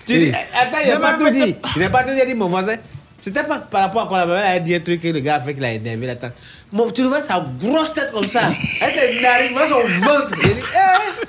[0.07, 1.55] Tu dis, attends, il n'a pas tout dit.
[1.75, 2.75] Il n'a pas tout dit, il a dit mon voisin.
[3.19, 5.35] C'était pas par rapport à quoi la maman a dit un truc que le gars
[5.35, 6.09] a fait qu'il a énervé.
[6.09, 6.29] Attends.
[6.71, 8.41] Mon, tu le vois sa grosse tête comme ça.
[8.81, 10.29] Elle s'est narine, voilà son ventre.
[10.43, 11.25] Il dit, eh.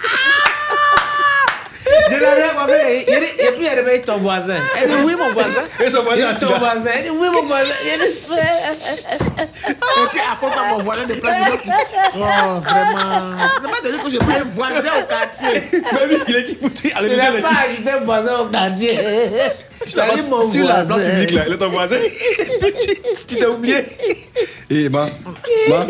[2.10, 4.54] Je et puis elle réveille ton voisin.
[4.80, 5.64] Elle dit, oui, mon voisin.
[5.84, 6.90] Et son voisin ton voisin.
[6.96, 7.74] Elle dit, oui, mon voisin.
[7.84, 8.16] Il dit,
[9.68, 10.38] Et puis à
[10.70, 11.78] mon voisin de place du Nord,
[12.14, 13.36] Oh, vraiment.
[13.62, 15.60] C'est pas de lui que je prends un voisin au quartier.
[15.72, 17.32] Lui, il est qui poutre à il l'émission.
[17.32, 18.98] n'a pas ajouté un voisin au quartier.
[19.84, 21.10] Sur la place voisin.
[21.10, 21.96] publique, là, il est ton voisin.
[23.28, 23.84] Tu t'es oublié.
[24.70, 25.06] Et ma,
[25.68, 25.86] ma,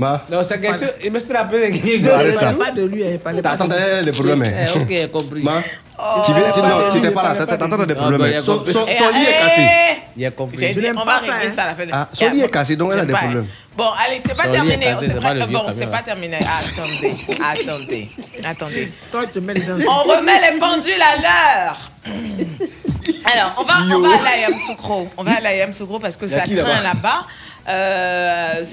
[0.00, 0.88] Non, c'est question.
[1.04, 2.08] Il me suis rappelé quelque chose.
[2.38, 2.52] Ça.
[2.52, 3.80] Parlez pas de lui, hein, parlez pas T'attends, de lui.
[3.80, 4.44] t'as des problèmes.
[4.44, 5.42] Eh, ok, compris.
[5.42, 5.62] Ma,
[6.24, 8.32] tu veux, tu, non, tu t'es pas là, t'attends t'as des Ah, bah, problèmes.
[8.36, 8.42] il.
[8.42, 9.62] Son, son, Eh, son lit est cassé.
[10.16, 10.58] Il a compris.
[10.58, 12.76] J'ai dit, on va régler ça à la fin de Ah, son lit est cassé,
[12.76, 13.46] donc elle a des problèmes.
[13.76, 14.94] Bon, allez, c'est pas terminé.
[15.00, 16.38] C'est pas, bon, c'est pas terminé.
[16.38, 18.08] Attendez, attendez,
[18.44, 18.92] attendez.
[19.12, 19.76] Toi, tu te mets les dents.
[19.88, 21.90] On remet les pendules à l'heure.
[23.32, 25.08] Alors, on va, on va à l'Ayam Soukro.
[25.16, 27.26] On va à l'Ayam Soukro parce que ça craint là-bas là-bas.
[27.68, 28.64] Euh,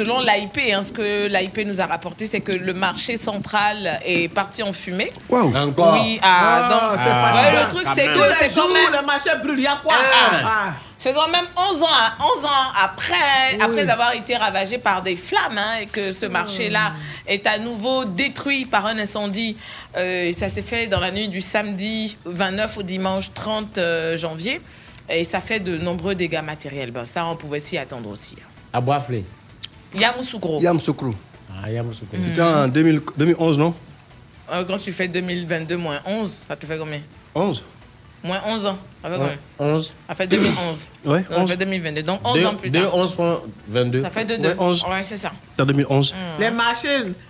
[0.00, 4.28] selon l'AIP, hein, ce que l'AIP nous a rapporté, c'est que le marché central est
[4.32, 5.10] parti en fumée.
[5.28, 5.54] Waouh.
[5.54, 5.92] Encore.
[5.92, 8.92] Oui, ah, Ah, ouais, le truc, c'est que c'est quand même.
[8.98, 9.94] le marché brûle, il y a quoi?
[9.94, 10.40] Ah.
[10.44, 10.72] Ah.
[10.96, 12.48] C'est quand même 11 ans, hein, 11 ans
[12.82, 16.92] après, après avoir été ravagé par des flammes hein, et que ce marché-là
[17.26, 19.56] est à nouveau détruit par un incendie.
[19.96, 24.16] Euh, et ça s'est fait dans la nuit du samedi 29 au dimanche 30 euh,
[24.18, 24.60] janvier.
[25.08, 26.90] Et ça fait de nombreux dégâts matériels.
[26.90, 28.36] Ben, ça, on pouvait s'y attendre aussi.
[28.38, 28.46] hein.
[28.72, 29.24] À Boisflé.
[29.94, 30.60] Yamoussoukro.
[30.60, 31.14] Yam Soukro.
[31.62, 32.16] Ah, Yamoussoukro.
[32.22, 33.74] C'était en 2000 2011, non?
[34.52, 37.00] Euh, quand tu fais 2022 moins 11, ça te fait combien?
[37.34, 37.62] 11
[38.22, 38.78] Moins 11 ans.
[39.02, 39.36] Ça fait combien?
[39.58, 39.92] 11.
[40.08, 40.88] Ça fait 2011.
[41.06, 41.50] Ouais, ça 11.
[41.50, 42.02] fait 2022.
[42.02, 42.96] Donc 11 ans plus 2, tard.
[42.96, 44.02] 11.22.
[44.02, 44.48] Ça fait 2 2.
[44.48, 44.84] Ouais, 11.
[44.90, 45.32] Ouais, c'est ça.
[45.58, 46.14] En 2011.
[46.38, 46.88] Les marchés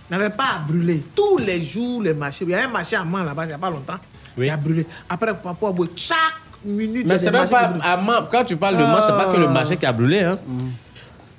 [0.09, 1.01] n'avaient pas à brûler.
[1.15, 2.43] Tous les jours, les marchés.
[2.45, 3.97] Il y a un marché à Mans là-bas, il n'y a pas longtemps.
[4.37, 4.47] Oui.
[4.47, 4.85] Il a brûlé.
[5.09, 6.17] Après, Papa chaque
[6.65, 7.05] minute.
[7.07, 8.27] Mais c'est même pas à Mans.
[8.29, 10.19] Quand tu parles de Mans, c'est pas que le marché qui a brûlé.
[10.21, 10.37] Hein.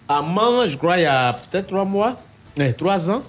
[0.09, 2.15] À Mans, je crois, il y a peut-être 3 mois,
[2.77, 3.23] 3 ans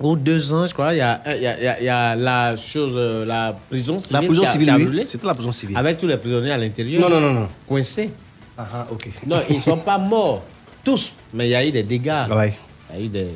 [0.00, 2.56] ou 2 ans, je crois, il y a, il y a, il y a- la
[2.56, 4.12] chose, euh, la prison civile.
[4.14, 4.84] La prison qui a- civile, qui a oui.
[4.84, 5.04] brûlé.
[5.04, 5.76] C'était la prison civile.
[5.76, 7.00] Avec tous les prisonniers à l'intérieur.
[7.08, 7.48] Non, non, non, non.
[7.66, 8.10] Coincés.
[8.58, 9.08] Ah, ah, ok.
[9.26, 10.42] Non, ils ne sont pas morts.
[10.84, 11.12] Tous.
[11.34, 12.26] Mais il y a eu des dégâts.
[12.30, 12.54] Ouais.
[12.94, 13.30] Il y a eu des, des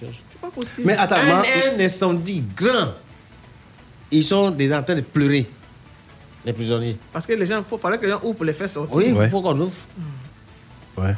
[0.00, 0.14] choses.
[0.30, 0.86] C'est pas possible.
[0.86, 2.88] Mais attends, un, incendie grand.
[4.10, 5.46] Ils sont déjà en train de pleurer,
[6.44, 6.96] les prisonniers.
[7.12, 8.96] Parce que les gens, il fallait que les gens ouvrent pour les faire sortir.
[8.96, 9.28] Oui, il Ouais.
[9.28, 9.72] faut qu'on ouvre.
[10.96, 11.14] Ouais.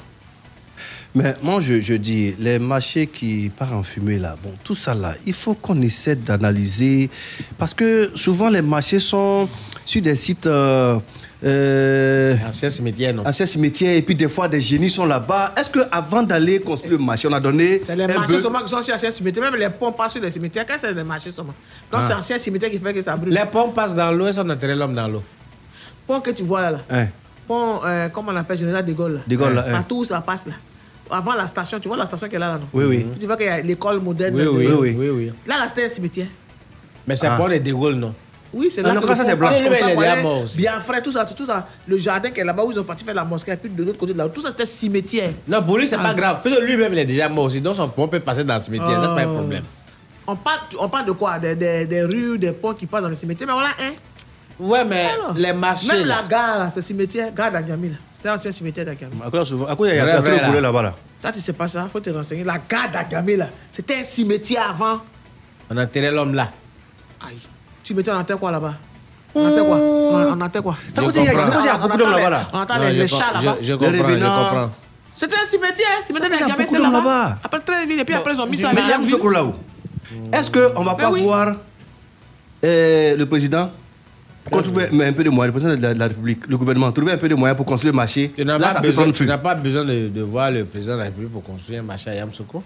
[1.14, 4.94] Mais moi, je, je dis, les marchés qui partent en fumée, là, bon, tout ça,
[4.94, 7.10] là, il faut qu'on essaie d'analyser.
[7.58, 9.48] Parce que souvent, les marchés sont
[9.84, 10.46] sur des sites.
[10.46, 10.98] Euh,
[11.42, 13.26] euh, Ancien cimetière, non?
[13.26, 15.54] anciens cimetières, et puis des fois, des génies sont là-bas.
[15.56, 17.80] Est-ce qu'avant d'aller construire le marché, on a donné.
[17.84, 19.50] C'est les marchés seulement qui sont sur anciens cimetières.
[19.50, 20.66] Même les ponts passent sur les cimetières.
[20.66, 21.54] Qu'est-ce que c'est des marchés seulement?
[21.90, 22.06] Donc Ah.
[22.06, 23.32] c'est ancien cimetière qui fait que ça brûle.
[23.32, 25.22] Les ponts passent dans l'eau et sont enterrés l'homme dans l'eau.
[26.06, 26.78] pont que tu vois là, là.
[26.90, 27.06] Hein,
[27.48, 29.20] pont, euh, comment on l'appelle, Général de Gaulle là.
[29.26, 29.72] De Gaulle, là, hein.
[29.72, 30.52] Partout où ça passe là.
[31.10, 32.66] Avant la station, tu vois la station qui est là, là non?
[32.72, 33.06] Oui, oui.
[33.18, 34.34] Tu vois qu'il y a l'école moderne.
[34.34, 35.32] Oui, oui, oui, oui.
[35.46, 36.26] Là, là, c'était un cimetière.
[37.06, 37.36] Mais c'est Ah.
[37.36, 38.14] pas les De Gaulle, non?
[38.52, 39.48] Oui, c'est Ah là non, que quand le ça, c'est blanc.
[39.48, 40.56] passe Oui, comme mais ça, il est voilà, déjà mort aussi.
[40.56, 41.68] Bien frais, tout ça, tout ça.
[41.86, 43.82] Le jardin qui est là-bas où ils ont parti faire la mosquée, et puis de
[43.84, 45.30] l'autre côté de la route, tout ça c'était cimetière.
[45.46, 46.02] Non, pour lui, c'est Ah.
[46.02, 46.40] pas grave.
[46.42, 47.60] Parce que lui-même, il est déjà mort aussi.
[47.60, 48.88] Donc, son pont peut passer dans le cimetière.
[49.00, 49.62] Ça, c'est pas un problème.
[50.26, 51.38] On parle, on parle de quoi?
[51.38, 53.46] Des, des, des rues, des ponts qui passent dans les cimetières.
[53.48, 53.92] Mais voilà, hein?
[54.58, 55.92] Ouais, mais Alors, les marchés.
[55.92, 56.22] Même là.
[56.22, 57.96] la gare, ce cimetière, gare d'Agamil.
[58.20, 59.16] C'était l'ancien cimetière d'Agamil.
[59.24, 60.60] À quoi souvent- à quoi il y a, le volet là.
[60.60, 60.94] là-bas là?
[61.22, 62.44] Toi, tu sais pas ça, faut te renseigner.
[62.44, 65.00] La gare d'Agamil, là, c'était un cimetière avant.
[65.70, 66.50] On a enterré l'homme là.
[67.26, 67.38] Aïe.
[67.82, 68.74] Cimetière, on entend quoi là-bas?
[69.34, 69.76] On entend quoi?
[69.78, 70.76] On entend quoi?
[70.94, 72.50] Ça veut dire, il y a- beaucoup d'hommes entend les- là-bas, là.
[72.52, 73.56] On entend les, chats je- là-bas.
[73.62, 74.44] Je comprends, je revenants.
[74.44, 74.70] comprends.
[75.16, 77.22] C'était un cimetière, cimetière Ça, il y a d'Agamil, beaucoup c'était d'hommes là-bas.
[77.24, 77.38] là-bas.
[77.44, 78.82] Après, très vite, et puis après, ils ont mis ça à mal.
[78.84, 79.22] Mais il y a Villeneuve.
[79.22, 79.54] ce là-haut.
[80.32, 81.54] Est-ce qu'on va Mais pas voir
[82.64, 83.70] euh, le président?
[84.50, 86.92] Qu'on trouve un peu de moyens, le président de la, de la République, le gouvernement,
[86.92, 88.30] trouver un peu de moyens pour construire le marché.
[88.36, 91.80] Tu n'as pas, besoin, pas de, de voir le président de la République pour construire
[91.80, 92.62] un marché à Yamsoukro.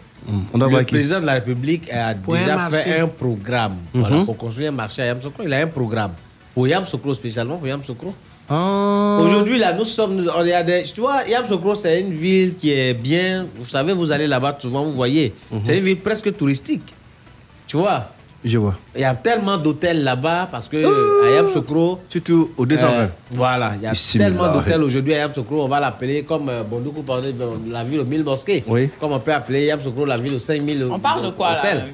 [0.52, 0.94] on doit le voir qui.
[0.94, 5.02] président de la République a Pour déjà fait un programme voilà, pour construire un marché
[5.02, 5.42] à Yamsoukro.
[5.44, 6.12] Il a un programme
[6.54, 8.14] pour Yamsoukro, spécialement pour Yamsoukro.
[8.48, 9.18] Ah.
[9.22, 10.16] Aujourd'hui, là, nous sommes.
[10.16, 13.46] nous- on est à des- tu vois, Yamsoukro, c'est une ville qui est bien.
[13.56, 15.32] Vous savez, vous allez là-bas souvent, vous voyez.
[15.64, 16.82] C'est une ville presque touristique.
[17.66, 18.10] Tu vois?
[18.44, 18.74] Je vois.
[18.94, 22.00] il y a tellement d'hôtels là-bas parce que à Yamsoukro.
[22.10, 22.92] Surtout au 220.
[22.92, 26.62] Euh, voilà, il y a tellement d'hôtels aujourd'hui à Yamsoukro, on va l'appeler comme euh,
[26.62, 28.62] Bondoukou parlait de la ville aux 1000 mosquées.
[28.66, 28.90] Oui.
[29.00, 31.84] Comme on peut appeler Yamsoukro la ville aux 5000 On parle de quoi, là hôtels.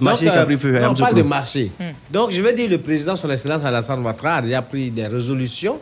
[0.00, 1.70] Marché Donc, qui a euh, pris feu à non, on parle de marché.
[1.78, 1.84] Hmm.
[2.10, 5.78] Donc, je veux dire, le président, son excellence Alassane Ouattara, a déjà pris des résolutions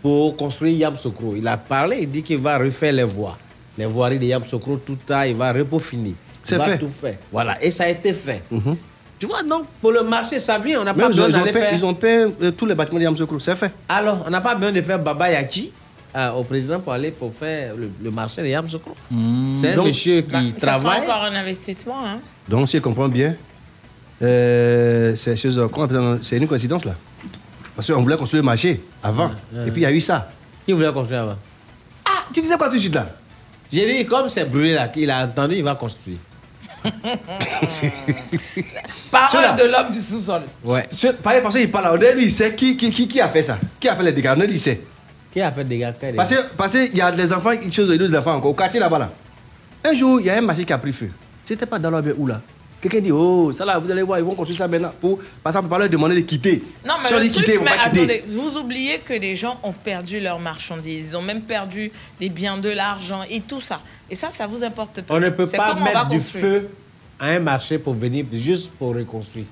[0.00, 1.34] pour construire Yamsoukro.
[1.36, 3.36] Il a parlé, il dit qu'il va refaire les voies.
[3.76, 6.10] Les voiries de Yamsoukro, tout ça, il va repeaufiner.
[6.10, 6.14] Il
[6.44, 6.78] C'est va fait.
[6.78, 7.16] tout faire.
[7.32, 8.42] Voilà, et ça a été fait.
[8.52, 8.76] Mhm.
[9.24, 11.40] Tu vois, donc, pour le marché, ça vient, on n'a pas Même ils ont, besoin
[11.40, 11.72] d'aller peint, faire...
[11.72, 13.72] ils ont peint, euh, tous les bâtiments de Yamsoukro, c'est fait.
[13.88, 15.72] Alors, on n'a pas besoin de faire Baba Yaki
[16.14, 18.94] euh, au président pour aller pour faire le, le marché de Yamsoukro.
[19.56, 21.00] C'est un Donc, monsieur qui Bah, ça sera travaille.
[21.08, 21.96] encore un investissement.
[22.04, 22.18] Hein.
[22.46, 23.34] Donc, si je comprends bien,
[24.20, 26.92] euh, c'est c'est une coïncidence là.
[27.74, 29.30] Parce qu'on voulait construire le marché avant.
[29.66, 30.28] Et puis il y a eu ça.
[30.66, 31.36] Qui voulait construire avant?
[32.04, 33.06] Ah, tu disais quoi tout de suite là
[33.72, 36.18] J'ai dit, comme c'est brûlé là, qu'il a entendu, il va construire.
[39.10, 40.42] Parole de l'homme du sous-sol.
[40.64, 40.88] Ouais.
[41.22, 43.42] Pareil, parce qu'il parle, on dirait, lui, il sait qui, qui, qui, qui a fait
[43.42, 43.58] ça.
[43.80, 44.34] Qui a fait les dégâts?
[44.36, 44.80] Lui, il sait.
[45.32, 47.88] Qui a fait quel est- Parce que- parce qu'il y a des enfants, quelque chose
[47.88, 49.10] de deux enfants encore, au quartier là-bas là.
[49.84, 51.10] Un jour, il y a un marché qui a pris feu.
[51.44, 52.40] C'était pas dans l'ordre où là?
[52.84, 54.92] Quelqu'un dit, oh, ça là, vous allez voir, ils vont construire ça maintenant.
[55.00, 56.62] Pour, par exemple, par leur demander de quitter.
[56.86, 57.80] Non, mais Si le truc, quitter, mais quitter.
[58.02, 61.90] attendez, vous oubliez que les gens ont perdu leurs marchandises, ils ont même perdu
[62.20, 63.80] des biens, de l'argent et tout ça.
[64.10, 65.14] Et ça, ça vous importe pas.
[65.14, 66.68] On ne peut pas mettre du feu
[67.18, 69.46] à un marché pour venir juste pour reconstruire.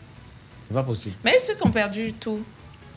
[0.68, 1.16] C'est pas possible.
[1.24, 2.40] Mais ceux qui ont perdu tout,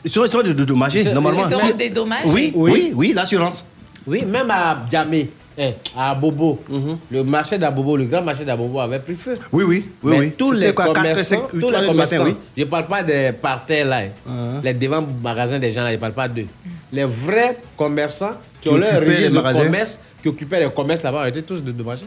[0.04, 1.48] Ils seront, dédommagés, Ils normalement.
[1.48, 2.28] ils seront dédommagés.
[2.28, 3.64] Oui, oui, oui, l'assurance.
[4.06, 6.98] Oui, même à Djamé, eh, à Bobo, Mhm.
[7.10, 9.38] le marché d'Abobo, le grand marché d'Abobo avait pris feu.
[9.52, 10.32] Oui, oui, oui, Mais oui.
[10.36, 12.34] tous les quoi, commerçants, tous les commerçants, oui.
[12.56, 14.10] je ne parle pas des parterres là, hein.
[14.28, 14.62] Uh-huh.
[14.62, 16.46] les devant magasins des gens là, je ne parle pas d'eux.
[16.92, 19.64] Les vrais commerçants qui, Qui ont leur registre de magasins.
[19.64, 22.06] commerce, qui occupaient les commerces là-bas, ont été tous dédommagés.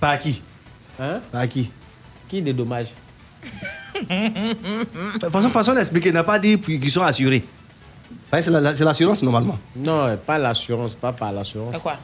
[0.00, 0.40] Par qui?
[1.00, 1.20] Hein?
[1.32, 1.70] Par qui?
[2.28, 2.88] Qui dédommage
[5.20, 7.42] De façon, façon d'expliquer, n'a pas dit qu'ils sont assurés.
[8.32, 9.58] Ouais, C'est la- la- c'est l'assurance normalement.
[9.76, 11.76] Non, pas l'assurance, pas par l'assurance.
[11.78, 11.94] quoi?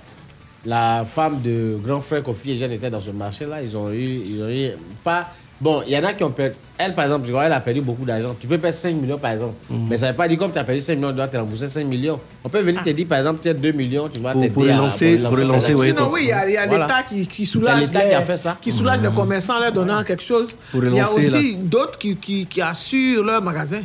[0.65, 3.61] La femme de grand frère Kofi et Jeanne était dans ce marché-là.
[3.63, 4.71] Ils ont eu, ils ont eu
[5.03, 5.27] pas.
[5.61, 6.55] Bon, il y en a qui ont perdu.
[6.79, 8.35] Elle, par exemple, je crois, elle a perdu beaucoup d'argent.
[8.39, 9.55] Tu peux perdre 5 millions, par exemple.
[9.71, 9.87] Mhm.
[9.91, 11.37] Mais ça ne veut pas dire comme tu as perdu 5 millions, tu dois te
[11.37, 12.19] rembourser 5 millions.
[12.45, 14.55] On peut venir te dire, par exemple, tu as 2 millions, tu vas Pour- t'aider
[14.55, 15.89] pour relancer- pour relancer, oui.
[15.89, 16.87] Sinon, oui, il y a, a Voilà.
[16.87, 18.57] l'État qui, qui soulage, l'État les, qui a fait ça.
[18.61, 20.49] qui soulage les commerçants en leur donnant quelque chose.
[20.73, 23.83] Pour il y a aussi d'autres qui, qui, qui assurent leur magasin.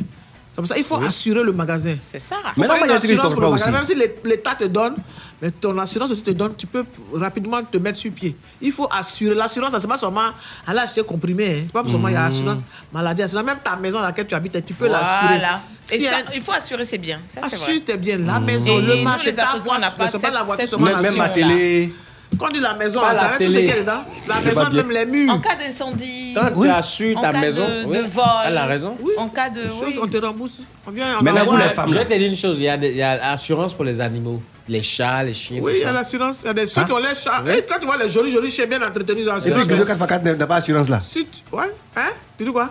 [0.58, 1.94] C'est pour ça qu'il faut assurer le magasin.
[2.02, 2.34] C'est ça.
[2.52, 3.70] Faut Mais pas une assurance pour le magasin.
[3.70, 4.96] Même si l'É- l'État te donne,
[5.40, 8.34] mais ton assurance aussi te donne, tu peux rapidement te mettre sur pied.
[8.60, 9.36] Il faut assurer.
[9.36, 10.30] L'assurance, c'est pas seulement
[10.66, 11.46] aller acheter comprimé.
[11.60, 11.62] Hein.
[11.66, 12.58] C'est pas seulement il y a assurance
[12.92, 13.22] maladie.
[13.28, 15.38] C'est même ta maison dans laquelle tu habites, tu peux l'assurer.
[15.38, 15.60] Voilà.
[15.92, 17.20] Et Si ça, un- il faut assurer ses biens.
[17.28, 17.38] Ça.
[17.44, 18.44] Assure tes biens, la Mmh.
[18.44, 20.20] maison, le marché, ta voiture.
[20.20, 21.28] pas la voiture, la Même, notion-là.
[21.28, 21.92] télé.
[22.38, 23.66] Quand on dit la maison, Pas là, la ça va tout ce télé.
[23.66, 24.04] qu'il y a dedans.
[24.28, 25.32] La maison, même les murs.
[25.32, 26.68] En cas d'incendie, Quand Oui.
[26.68, 28.96] tu assures en ta cas maison, de, oui, de vol, elle a raison.
[29.16, 29.62] en cas de...
[29.66, 29.98] Chose, oui.
[30.02, 30.58] On te rembourse.
[30.86, 32.04] On vient, on Maintenant, vous, les femmes, Je là.
[32.04, 34.00] vais te dire une chose, il y a, des- il y a l'assurance pour les
[34.00, 34.42] animaux.
[34.68, 35.60] Les chats, les chiens.
[35.62, 36.42] Oui, il y a l'assurance.
[36.42, 36.84] Il y a des ceux Hein?
[36.84, 37.42] qui ont les chats.
[37.56, 39.78] Et quand tu vois les jolis, jolis chiens bien entretenus, ils ont Et puis, l'assurance.
[39.88, 41.00] que 4x4 n'a pas d'assurance là.
[41.00, 41.64] Si tu- Ouais,
[41.96, 42.10] hein?
[42.36, 42.70] Tu dis quoi?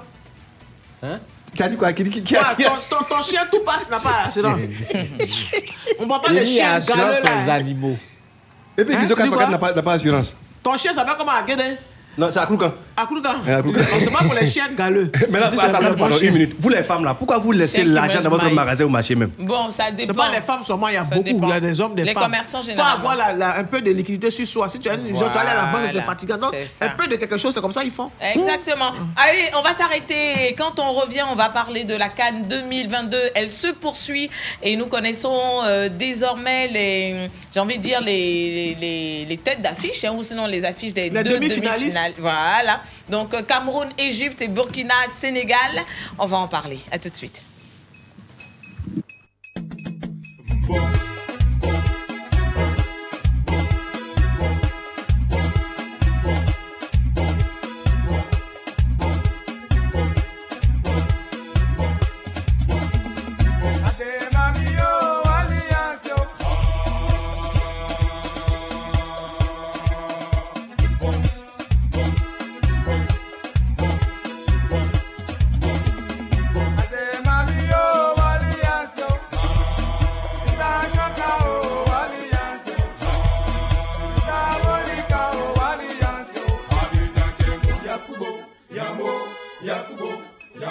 [1.02, 1.20] Hein?
[1.56, 1.92] Tu as dit quoi?
[1.94, 4.62] Qui, qui, qui, Ouais, ton, ton, ton chien tout passe n'a pas d'assurance.
[6.00, 7.54] On ne voit pas Il y les a chiens assurance galeux pour les là.
[7.56, 7.98] animaux.
[8.78, 9.48] Et puis, Hein, dis 4x4 quoi?
[9.48, 10.36] n'a pas, d'assurance.
[10.62, 11.78] Ton chien s'appelle comment à Guédé
[12.18, 12.72] Non, c'est à Kroukan.
[12.96, 13.06] À.
[13.12, 13.62] Non,
[14.00, 15.12] C'est pas pour les chiens galeux.
[15.30, 16.30] Les attends, bons pardon, chiens.
[16.30, 16.56] une minute.
[16.60, 18.56] Vous les femmes là, pourquoi vous laissez l'argent dans votre maïs.
[18.56, 19.30] magasin au marché même?
[19.38, 20.14] Bon, ça C'est dépend.
[20.26, 21.24] pas les femmes seulement, il y a Ça beaucoup.
[21.30, 21.48] dépend.
[21.48, 22.24] Il y a des hommes, des Les femmes.
[22.24, 23.10] commerçants, Il faut généralement.
[23.12, 24.68] avoir la- la- un peu de liquidité sur soi.
[24.70, 26.38] Si tu as une tu aller à la banque, c'est fatigant.
[26.38, 28.10] Donc, un peu de quelque chose, c'est comme ça, ils font.
[28.20, 28.92] Exactement.
[29.16, 30.56] Allez, on va s'arrêter.
[30.58, 33.18] Quand on revient, on va parler de la Cannes 2022.
[33.36, 34.30] Elle se poursuit
[34.64, 40.04] et nous connaissons euh, désormais les, j'ai envie de dire les, les, les têtes d'affiche,
[40.04, 41.98] hein, ou sinon les affiches des Les deux demi-finalistes.
[42.18, 42.82] Voilà.
[43.10, 45.58] Donc euh, Cameroun, Égypte et Burkina, Sénégal.
[46.20, 46.80] On va en parler.
[46.92, 47.47] À tout de suite.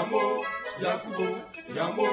[0.06, 0.44] Yambo,
[0.82, 1.26] Yakubu,
[1.76, 2.06] Yambo.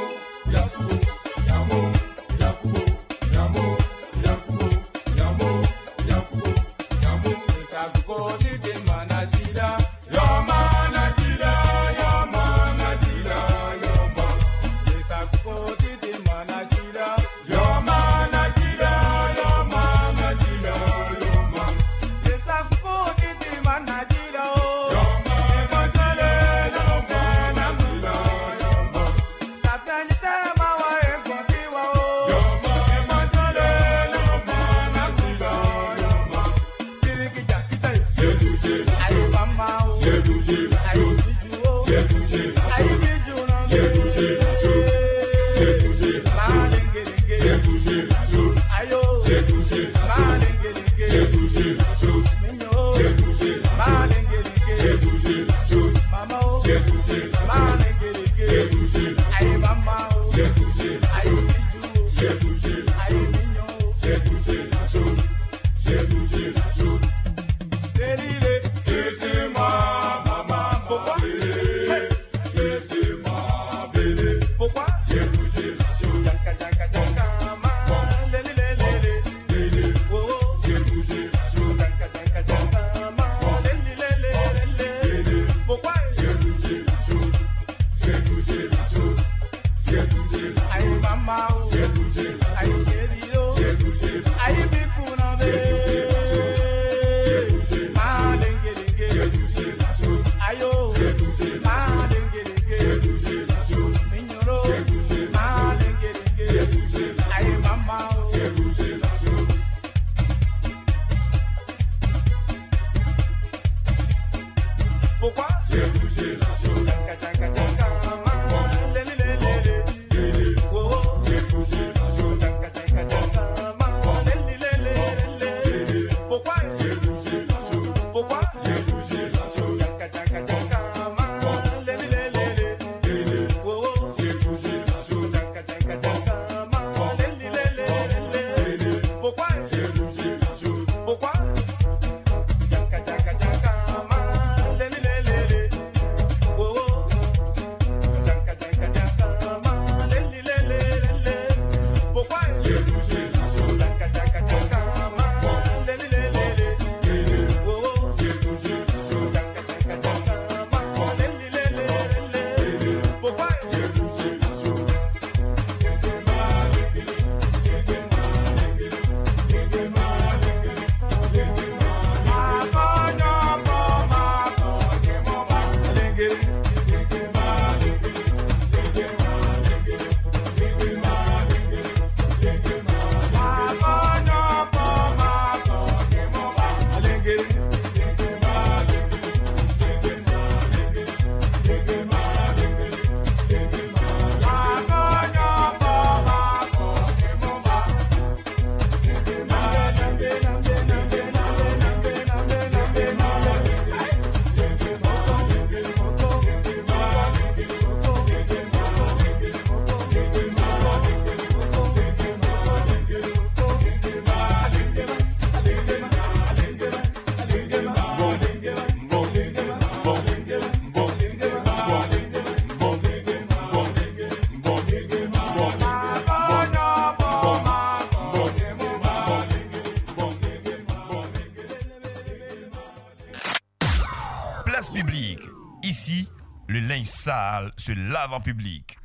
[237.24, 238.98] salle sur l'avant-public.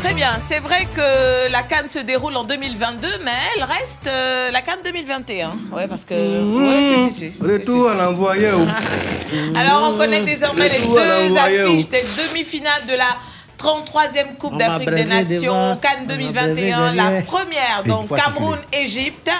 [0.00, 4.50] Très bien, c'est vrai que la Cannes se déroule en 2022, mais elle reste euh,
[4.50, 5.52] la Cannes 2021.
[5.70, 6.14] Ouais, parce que.
[6.14, 7.34] Mhm.
[7.40, 8.58] Retour à l'envoyeur.
[9.54, 13.16] Alors, on connaît désormais les deux affiches des demi-finales de la
[13.60, 19.30] 33e Coupe d'Afrique des Nations, Cannes 2021, la première, donc Cameroun-Égypte.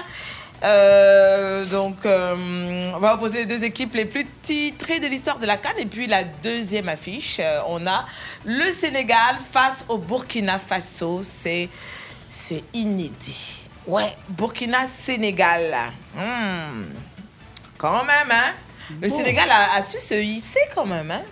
[0.62, 5.46] Euh, donc, euh, on va opposer les deux équipes les plus titrées de l'histoire de
[5.46, 5.78] la Cannes.
[5.78, 8.04] Et puis, la deuxième affiche, euh, on a
[8.44, 11.22] le Sénégal face au Burkina Faso.
[11.22, 11.70] C'est
[12.74, 13.68] inédit.
[13.86, 15.74] Ouais, Burkina-Sénégal.
[16.14, 16.84] Hmm.
[17.78, 18.52] Quand même, hein?
[19.00, 19.08] Le.
[19.08, 21.22] Sénégal a, a, su se hisser quand même, hein?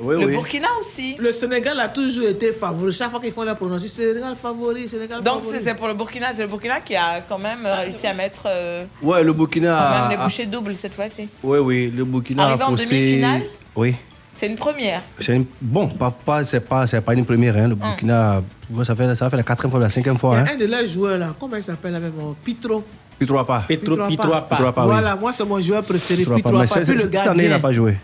[0.00, 1.16] Le Burkina aussi.
[1.18, 2.92] Le Sénégal a toujours été favori.
[2.92, 5.50] Chaque fois qu'ils font la prononciation, Sénégal favori, Sénégal Donc favori.
[5.50, 8.42] c'est c'est pour le Burkina, c'est le Burkina qui a quand même réussi à mettre
[8.46, 9.76] euh, Ouais, le Burkina.
[9.76, 11.28] quand même a- les a- bouchées doubles cette fois-ci.
[11.42, 13.42] Oui, oui, le Burkina Arrivé a en demi-finale?
[13.76, 13.94] Oui.
[14.34, 15.02] C'est une première.
[15.20, 17.54] C'est une- Bon, pas, pas, c'est pas, c'est pas une première.
[17.56, 17.68] Hein.
[17.68, 20.36] Le Burkina, bon, ça, fait, ça fait la quatrième fois, la cinquième fois.
[20.36, 20.52] Il y Hein.
[20.54, 22.82] un de leurs joueurs là, comment il s'appelle même euh, Pitro?
[23.18, 23.64] Pitro pas.
[23.68, 24.70] Pitro Pitro pas, oui.
[24.86, 26.20] Voilà, moi c'est mon joueur préféré.
[26.22, 26.58] Pitro Pitro pas.
[26.64, 26.84] Mais Apa.
[26.84, 27.96] cette année, il n'a pas joué.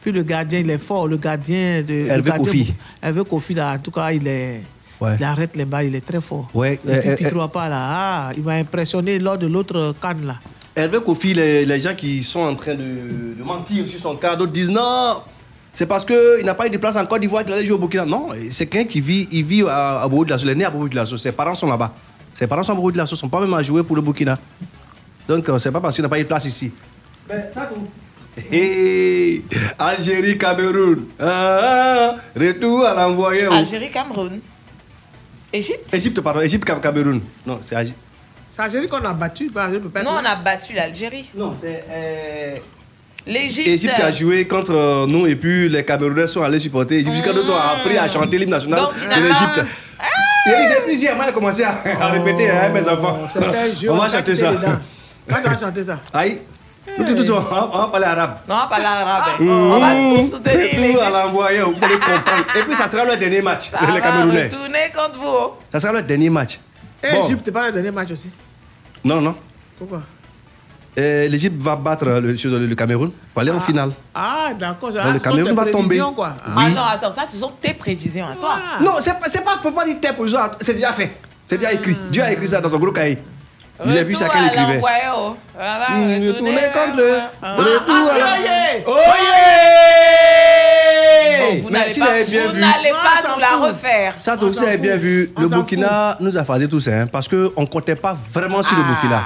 [0.00, 1.06] Puis le gardien, il est fort.
[1.08, 2.06] Le gardien de.
[2.08, 2.74] Hervé Kofi.
[3.02, 4.62] Hervé Kofi, là, en tout cas, il est.
[5.00, 5.14] Ouais.
[5.18, 6.48] Il arrête les balles, il est très fort.
[6.52, 9.94] Ouais, Et euh, puis euh, Pitro Apa, là, ah, il m'a impressionné lors de l'autre
[10.00, 10.36] canne là.
[10.74, 14.34] Hervé Kofi, les, les gens qui sont en train de, de mentir sur son cas,
[14.34, 15.22] d'autres disent non,
[15.72, 17.78] c'est parce qu'il n'a pas eu de place en Côte d'Ivoire qu'il allait jouer au
[17.78, 18.04] Burkina.
[18.04, 20.64] Non, c'est quelqu'un qui vit, il vit à, à Bourg de la il est né
[20.64, 21.92] à Bourg de la Ses parents sont là-bas.
[22.34, 24.02] Ses parents sont à Bourg de la ne sont pas même à jouer pour le
[24.02, 24.36] Burkina.
[25.28, 26.72] Donc, euh, c'est pas parce qu'il n'a pas eu de place ici.
[27.28, 27.80] Ben, ça tout.
[28.50, 29.42] Hey,
[29.78, 31.06] Algérie, Cameroun.
[31.20, 33.46] Ah, ah, retour à l'envoyé.
[33.46, 34.40] au- Algérie, Cameroun.
[35.52, 35.92] Égypte?
[35.94, 36.40] Égypte, pardon.
[36.40, 37.20] Égypte, Cam- Cameroun.
[37.46, 37.96] Non, c'est Algérie.
[38.50, 39.50] C'est Algérie qu'on a battu.
[39.54, 39.68] là.
[40.06, 41.28] on a battu l'Algérie.
[41.34, 41.84] Non, c'est.
[41.90, 42.56] euh,
[43.26, 43.68] L'Égypte.
[43.68, 47.14] Égypte qui a joué contre nous et puis les Camerounais sont allés supporter l'Égypte.
[47.16, 49.60] Jusqu'à d'autres ont appris à chanter l'hymne national Donc, de l'Égypte.
[50.46, 53.18] Il y a des plusieurs, moi j'ai commencé à, à répéter, hein, mes enfants.
[53.20, 54.52] On on va a chanter ça.
[54.52, 54.78] dedans.
[55.28, 56.00] Quand on va chanter ça?
[56.14, 56.38] Aïe.
[56.98, 58.36] Nous tous, on va on va parler arabe.
[58.48, 59.40] Non, pas l'arabe.
[59.40, 59.48] Mmh.
[59.48, 61.04] On va tous soutenir Tout à l'Égypte.
[61.12, 62.44] l'envoyer, vous allez comprendre.
[62.58, 64.44] Et puis ça sera le dernier match, Ça les va Camerounais.
[64.44, 65.52] retourner contre vous.
[65.70, 66.58] Ça sera le dernier match.
[67.02, 67.22] Et Bon.
[67.22, 68.30] Égypte, c'est pas le dernier match aussi.
[69.04, 69.34] Non, non.
[69.78, 70.02] Pourquoi?
[70.98, 73.92] Euh, L'Égypte va battre le, Cameroun pour aller en finale.
[74.12, 74.90] Ah, d'accord.
[74.90, 75.72] Le Cameroun va tomber.
[75.86, 76.34] prévisions, Quoi.
[76.56, 78.58] Ah non, attends, ça, ce sont tes prévisions à toi.
[78.80, 80.56] Non, c'est pas, faut pas dire tes pour les autres.
[80.60, 81.12] C'est déjà fait.
[81.46, 81.96] C'est déjà écrit.
[82.10, 83.18] Dieu a écrit ça dans son gros cahier.
[83.86, 84.80] J'ai vu ça qu'elle écrivait.
[85.14, 85.36] oh.
[85.56, 87.20] Mmh, retourner retourner contre le-
[87.62, 88.38] retour à la-
[91.40, 94.14] Bon, vous n'allez pas, nous la refaire.
[94.18, 97.66] Ça, vous avez bien vu, le Burkina nous a phasé tous, hein, parce qu'on ne
[97.66, 98.88] comptait pas vraiment sur le Ah.
[98.92, 99.24] Burkina.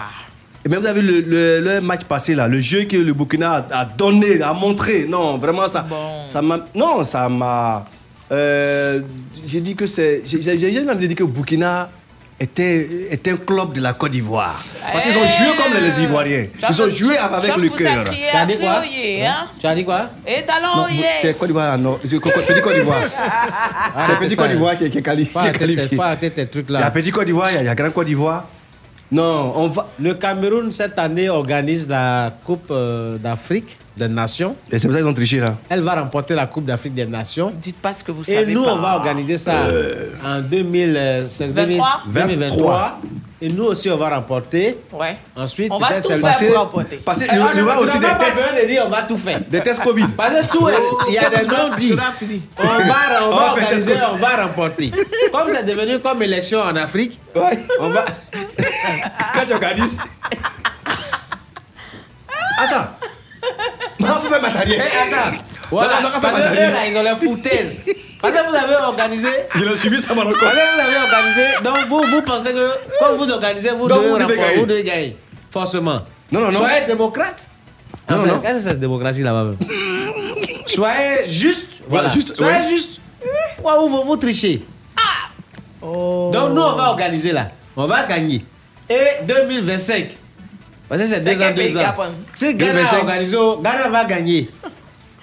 [0.65, 3.13] Et même vous avez vu le, le- le match passé là, le jeu que le
[3.13, 5.07] Burkina a, donné, a montré.
[5.09, 5.85] Non, vraiment ça,
[6.25, 7.85] ça m'a, non, ça m'a.
[8.31, 9.01] euh,
[9.45, 11.89] j'ai dit que c'est, j'ai, j'ai même dit que le Burkina
[12.43, 14.63] était, était un club de la Côte d'Ivoire.
[14.93, 16.45] Parce qu'ils ont joué comme les, les Ivoiriens.
[16.71, 18.05] Ils ont joué avec le cœur.
[18.31, 18.81] Tu as dit quoi?
[19.61, 20.11] Tu as dit quoi?
[21.23, 23.01] C'est Côte d'Ivoire, non, c'est Petit Côte d'Ivoire.
[24.07, 25.97] c'est Petit Côte d'Ivoire qui, qui est quali- Faut qui est qualifié.
[26.79, 26.91] Il y a.
[26.91, 28.45] Petit Côte d'Ivoire, il y a- il y a Grand Côte d'Ivoire.
[29.13, 29.89] Non, on va.
[30.01, 34.57] Le Cameroun, cette année, organise la Coupe euh, d'Afrique des Nations.
[34.71, 35.55] Et c'est pour ça qu'ils ont triché là.
[35.69, 37.53] Elle va remporter la Coupe d'Afrique des Nations.
[37.61, 38.73] Dites pas ce que vous Et savez nous, pas.
[38.75, 39.67] on va organiser ça
[40.25, 42.03] en 2000, euh, 23?
[42.07, 43.01] 2023.
[43.45, 44.79] Et nous aussi, on va remporter.
[44.93, 45.17] Ouais.
[45.35, 46.97] Ensuite, On va tout faire Parce- pour remporter.
[47.05, 48.37] Parce qu'il Eh, y on aura aussi on des tests.
[48.37, 49.41] besoin de dire on va tout faire.
[49.49, 50.07] Des tests Covid.
[50.17, 50.75] Parce que tout, est-
[51.09, 51.93] il y a des noms dits.
[51.93, 52.73] On va,
[53.23, 54.93] on On va va organiser, on va remporter.
[55.33, 57.59] Comme c'est devenu comme élection en Afrique, Ouais.
[57.81, 58.05] on va.
[59.35, 59.99] Quand tu organises.
[62.59, 62.91] Attends.
[63.99, 64.49] Mais faut faire ma.
[64.49, 65.37] Eh, attends.
[65.69, 67.77] Voilà, parce pas que là, ils ont les foutaises.
[68.23, 69.29] Parce que vous avez organisé.
[69.57, 71.45] Je l'ai suivi, ça m'a Parce que vous avez organisé.
[71.65, 72.71] Donc vous, vous pensez que
[73.01, 74.61] quand vous organisez, vous Donc, devez vous devez remporter, gagner.
[74.61, 75.17] vous devez gagner.
[75.51, 76.01] Forcément.
[76.31, 76.59] Non, non, non.
[76.61, 77.47] Soyez démocrate.
[78.09, 78.41] Non, non, Enfin, non.
[78.41, 79.57] Qu'est-ce que c'est cette démocratie là-bas même
[80.67, 81.67] Soyez juste.
[81.89, 82.69] Voilà, juste, Soyez ouais.
[82.69, 83.01] juste.
[83.63, 84.63] Ouais, vous, vous, vous trichez.
[85.83, 87.51] Donc nous, on va organiser là.
[87.77, 88.45] On va gagner.
[88.89, 90.17] Et 2025.
[90.89, 91.95] Parce que c'est deux ans, deux ans.
[92.35, 92.95] Si Ghana 2025.
[92.97, 94.51] a organisé, Ghana va gagner.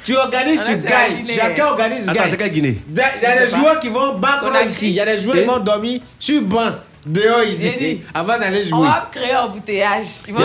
[0.03, 1.25] Tu organises, Ah, tu gagnes.
[1.25, 2.29] Chacun organise, Attends, gagne.
[2.31, 2.81] c'est Guinée?
[2.89, 4.87] Il y a- des joueurs qui vont battre ici.
[4.89, 6.71] Il y a des joueurs qui vont dormir sur banc
[7.05, 7.41] dehors
[7.77, 8.01] dit.
[8.13, 8.87] avant d'aller On jouer.
[8.87, 10.05] va créer un embouteillage.
[10.27, 10.41] Ils vont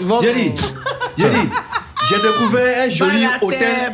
[0.00, 0.20] ils vont-
[2.08, 3.92] j'ai découvert un joli hôtel.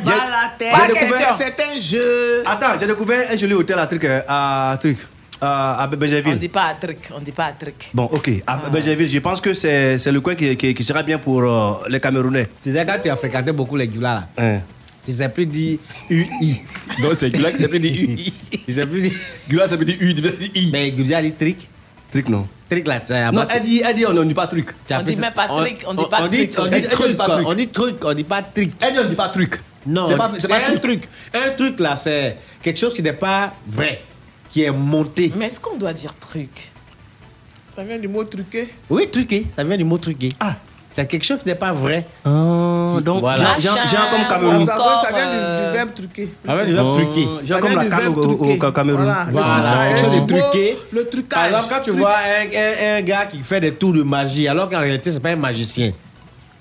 [1.36, 2.42] C'est un jeu.
[2.46, 4.98] attends, j'ai découvert un joli hôtel à truc, euh, à truc,
[5.40, 5.86] à, à
[6.26, 6.98] On dit pas un truc.
[7.16, 7.90] On dit pas un truc.
[7.94, 11.02] Bon, ok, à Bégerville, je pense que c'est c'est le coin qui, qui, qui sera
[11.02, 12.48] bien pour euh, les Camerounais.
[12.64, 14.58] Tu sais, quand tu as fréquenté beaucoup les Gula là, Hein.
[15.10, 15.78] Tu sais plus dire
[16.08, 16.62] UI.
[17.02, 18.32] Donc c'est Gula qui s'appelle dit UI.
[18.66, 19.12] Tu sais plus dire.
[19.48, 20.70] Gula ça veut dire I.
[20.72, 21.68] Mais Gula dit trick.
[22.10, 22.46] Truc non.
[22.68, 24.68] Trick là, tu Non, elle dit, elle dit on ne dit pas truc.
[24.90, 26.58] On dit même pas trick, on dit pas on dit- trick.
[26.58, 27.46] On dit dit truc, pas truc.
[27.46, 28.72] on dit truc, on dit pas trick.
[28.80, 29.60] Elle dit on ne dit pas truc.
[29.86, 30.80] Non, c'est pas, un truc.
[30.82, 31.08] truc.
[31.34, 34.02] Un truc là, c'est quelque chose qui n'est pas vrai,
[34.50, 35.32] qui est monté.
[35.36, 36.70] Mais est-ce qu'on doit dire truc?
[37.74, 38.68] Ça vient du mot truqué.
[38.90, 39.46] Oui, truqué.
[39.56, 40.28] Ça vient du mot truqué.
[40.38, 40.56] Ah.
[40.92, 42.04] C'est quelque chose qui n'est pas vrai.
[42.26, 43.44] Oh, donc, Voilà.
[43.60, 44.66] Jean, Jean, Jean comme Cameroun.
[44.66, 44.74] Ça,
[45.14, 46.28] vient du- euh, du, verbe truqué.
[46.44, 47.28] Ça vient du verbe Oh, truqué.
[47.44, 48.58] Jean Ça comme la canne au, au- au truqué.
[48.74, 49.14] Cameroun.
[49.30, 50.76] Voilà, quelque chose de truqué.
[50.92, 51.46] Le trucage.
[51.52, 54.48] exemple, quand tu Truc- vois un, un- un gars qui fait des tours de magie,
[54.48, 55.92] alors qu'en réalité, c'est pas un magicien.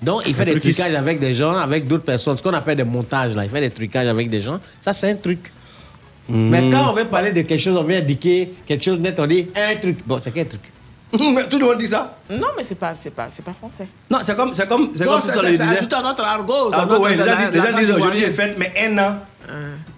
[0.00, 2.76] Donc, il fait Un des trucages avec des gens, avec d'autres personnes, ce qu'on appelle
[2.76, 3.34] des montages.
[3.34, 3.42] Là.
[3.44, 4.58] Il fait des trucages avec des gens.
[4.80, 5.52] Ça, c'est un truc.
[6.28, 6.70] Mais Hmm.
[6.70, 9.48] quand on veut parler de quelque chose, on veut indiquer quelque chose net, on dit
[9.56, 9.98] un truc.
[10.06, 10.60] Bon, c'est quel truc
[11.18, 12.14] tout le monde dit ça.
[12.30, 13.88] Non, mais c'est pas, c'est pas, c'est pas français.
[14.10, 16.70] Non, c'est comme, c'est comme, c'est comme c'est- tout à l'heure, c'est- à notre argot.
[17.02, 17.10] Ouais,
[17.52, 19.16] les gens disent, aujourd'hui, j'ai fait, mais un an.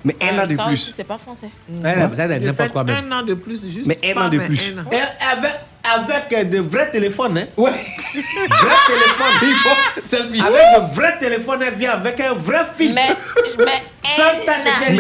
[0.05, 0.73] Mais un an de ça plus.
[0.75, 1.49] aussi, c'est pas français.
[1.83, 3.13] Ça, c'est n'importe quoi même.
[3.13, 3.87] un an de plus, juste.
[3.87, 4.75] Mais un pas, an de mais plus.
[4.77, 4.85] un an.
[4.91, 5.53] Et avec,
[5.85, 7.71] avec euh, de vrais téléphones, hein Ouais.
[7.71, 9.35] Vrai téléphone.
[9.43, 10.41] Il faut selfie.
[10.41, 10.61] Avec
[10.91, 12.95] de vrais téléphones, elle vient avec un vrai filtre.
[12.95, 13.15] Mais,
[13.59, 14.95] mais Sans tâche un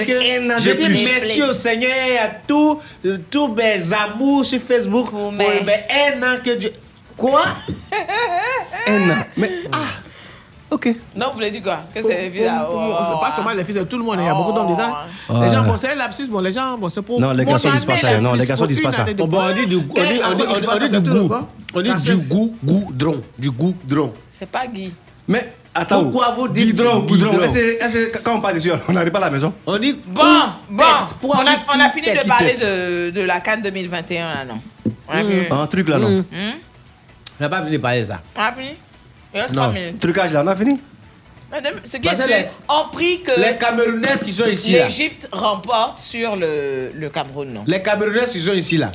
[0.51, 0.57] an.
[0.57, 1.11] de Je dis plus.
[1.13, 2.79] merci au Seigneur et à tous
[3.31, 5.11] tous mes amours sur Facebook.
[5.11, 6.73] Pour mais- un an que Dieu.
[7.17, 7.45] Quoi?
[8.87, 9.15] Un an.
[9.37, 9.79] Mais, ah,
[10.73, 10.95] ok.
[11.17, 11.81] Non, vous voulez dire quoi?
[11.95, 12.65] Que c'est évident.
[12.71, 14.17] pour- C'est pas seulement les filles, c'est tout le monde.
[14.21, 15.41] Il y a beaucoup d'hommes dedans.
[15.43, 16.27] Les gens, bon, c'est lapsus.
[16.29, 17.21] Bon, les gens, bon, c'est pour.
[17.21, 19.05] Non, les garçons disent pas ça, non, les garçons disent pas ça.
[19.09, 19.95] on dit du, goût.
[21.75, 23.21] On dit du goût, goudron.
[23.39, 24.13] Du goudron.
[24.31, 24.93] C'est pas Guy.
[25.29, 26.03] Mais, attends.
[26.03, 27.45] Pourquoi vous dites Goudron, goudron goudron.
[27.45, 29.53] Est-ce que- quand on parle ici, on n'arrive pas à la maison?
[29.67, 30.21] On dit Bon,
[30.69, 30.83] bon,
[31.23, 34.61] on a, on a fini tête, de parler de, de la Cannes 2021, là, non?
[35.09, 35.43] On a fini?
[35.51, 36.09] Un truc là, non?
[36.09, 36.25] Hmm?
[37.41, 38.21] On n'a pas fini de parler de ça.
[38.37, 38.71] On a fini?
[39.35, 39.63] Il reste Non.
[39.63, 40.01] 3 minutes.
[40.01, 40.81] Trucage là, on a fini
[41.51, 44.85] Madame, Ce qui est les- on prie que Les Camerounaises qui sont ici, là.
[44.85, 47.65] l'Égypte remporte sur le, le Cameroun, non?
[47.67, 48.91] Les Camerounaises qui sont ici, là.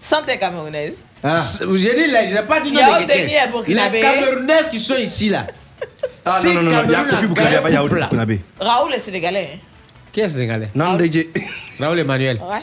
[0.00, 1.02] Santé camerounaise.
[1.22, 1.36] Ah.
[1.74, 3.90] J'ai dit, les- je n'ai pas dit Il non.
[3.90, 5.46] Les Camerounaises qui sont ici, là.
[6.24, 7.88] Ah Si non, non, non, il y a Kofi a Boukinabe, il y a là.
[8.06, 8.38] Boukinabe.
[8.60, 9.50] Raoul est sénégalais.
[9.54, 9.58] hein.
[10.12, 10.68] Qui est sénégalais?
[10.74, 11.26] Non, DJ.
[11.80, 12.36] Raoul Emmanuel.
[12.48, 12.60] Ouais.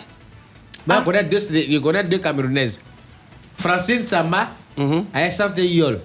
[0.88, 2.80] Moi, je connais deux, je connais deux Camerounaises.
[3.60, 4.50] Francine Sama
[5.16, 6.00] et Santé Yol.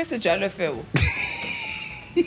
[0.00, 0.82] Qu'est-ce que tu as le fait oh?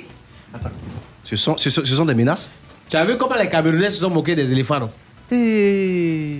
[1.23, 2.47] Ce sont, ce, sont, ce sont des menaces?
[2.87, 4.91] Tu as vu comment les Camerounais se sont moqués des éléphants, non?
[5.31, 6.37] Eh.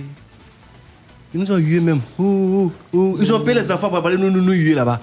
[1.34, 2.00] Ils nous ont hués même.
[2.20, 3.18] Ouh, ouh.
[3.20, 5.00] Ils ont payé les enfants pour parler nous, nous, nous huer là-bas.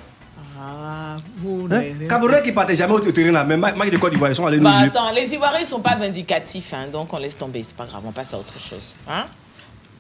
[0.58, 1.82] Ah, vous, Hein?
[2.00, 4.46] les- Camerounais qui partaient jamais au terrain là, même Mike de Côte d'Ivoire, ils sont
[4.48, 4.88] allés nous Bah huer.
[4.88, 8.04] attends, les Ivoiriens ils sont pas vindicatifs, hein, donc on laisse tomber, c'est pas grave,
[8.06, 8.96] on passe à autre chose.
[9.10, 9.26] Hein?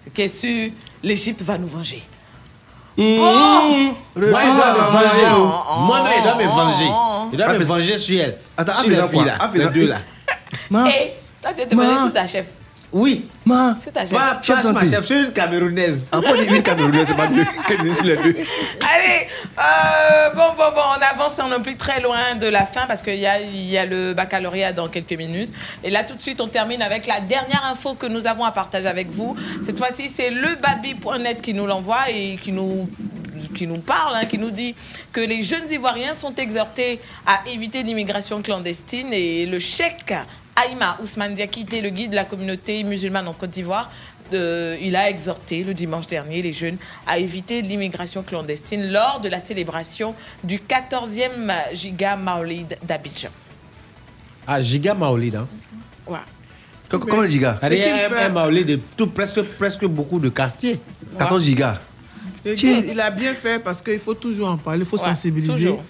[0.01, 0.71] C'est que
[1.03, 2.01] l'Égypte va nous venger.
[2.97, 5.27] Moi, il doit me venger.
[5.35, 5.79] oh, oh.
[5.81, 6.89] Moi-même, il doit me venger.
[7.31, 8.37] Il doit me venger sur elle.
[8.57, 9.37] Attends, sur filles, quoi là.
[9.53, 9.97] Les deux, là.
[10.89, 11.85] Et toi, tu vas te Ma.
[11.85, 12.45] venger sur ta chef.
[12.91, 13.27] Oui.
[13.45, 13.75] ma.
[13.79, 14.11] Sur ta chef.
[14.11, 16.09] Moi, Chef passe ma chef sur une Camerounaise.
[16.11, 18.35] Dit une Camerounaise, c'est pas mieux que de sur les deux?
[18.35, 19.27] Allez,
[19.57, 23.01] euh, bon, bon, bon, on avance, on n'est plus très loin de la fin parce
[23.01, 25.53] qu'il y a, il y a le baccalauréat dans quelques minutes.
[25.83, 28.51] Et là, tout de suite, on termine avec la dernière info que nous avons à
[28.51, 29.35] partager avec vous.
[29.61, 32.89] Cette fois-ci, c'est lebabi.net qui nous l'envoie et qui nous
[33.55, 34.75] qui nous parle, hein, qui nous dit
[35.11, 40.13] que les jeunes Ivoiriens sont exhortés à éviter l'immigration clandestine et le cheikh
[40.55, 43.89] Aïma Ousmane Diakité, le guide de la communauté musulmane en Côte d'Ivoire,
[44.33, 49.29] euh, il a exhorté le dimanche dernier les jeunes à éviter l'immigration clandestine lors de
[49.29, 50.13] la célébration
[50.43, 53.29] du 14e Giga Maolid d'Abidjan.
[54.47, 55.47] Ah, Giga Maolid, hein.
[56.07, 56.17] Ouais.
[56.89, 57.57] Comment giga?
[57.61, 60.79] C'est un, fait- un Maolid de tout, presque, presque beaucoup de quartiers.
[61.17, 61.79] 14 gigas.
[62.43, 65.03] Le gars, il a bien fait parce qu'il faut toujours en parler, il faut Ouais,
[65.03, 65.53] sensibiliser.
[65.53, 65.83] toujours.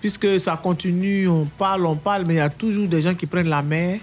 [0.00, 3.26] Puisque ça continue, on parle, on parle, mais il y a toujours des gens qui
[3.26, 3.98] prennent la mer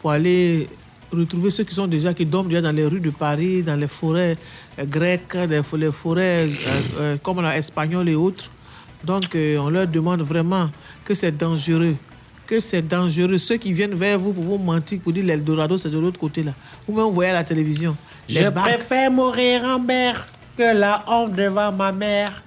[0.00, 0.68] pour aller
[1.12, 3.86] retrouver ceux qui sont déjà, qui dorment déjà dans les rues de Paris, dans les
[3.86, 4.36] forêts
[4.78, 8.50] euh, grecques, les, fo- les forêts euh, euh, comme la espagnole et autres.
[9.04, 10.68] Donc, euh, on leur demande vraiment
[11.04, 11.94] que c'est dangereux.
[12.46, 13.38] Que c'est dangereux.
[13.38, 16.42] Ceux qui viennent vers vous pour vous mentir, pour dire l'Eldorado, c'est de l'autre côté
[16.42, 16.52] là.
[16.88, 17.96] Ou même vous voyez à la télévision.
[18.28, 18.68] Je barques.
[18.68, 20.26] préfère mourir en mer
[20.56, 22.42] que la honte devant ma mère.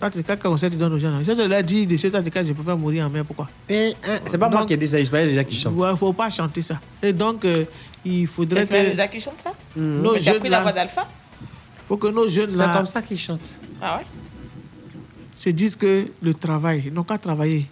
[0.00, 2.76] Quand conseil tu donnes aux gens Je te l'ai dit, de ce temps, je préfère
[2.76, 3.48] mourir en mer, pourquoi?
[3.70, 3.92] Hein,
[4.26, 5.74] C'est pas moi qui ai dit ça, Ismaël déjà qui chante.
[5.76, 6.80] Il ne faut pas chanter ça.
[7.02, 7.64] Et donc, euh,
[8.04, 9.52] il faudrait Est-ce que les qui chante ça?
[9.76, 11.06] Nos Mais jeunes pris la là, voix d'Alpha
[11.86, 13.50] faut que nos jeunes C'est là comme ça qu'ils chantent.
[13.80, 14.04] Ah ouais?
[15.34, 17.66] se disent que le travail, ils n'ont qu'à travailler.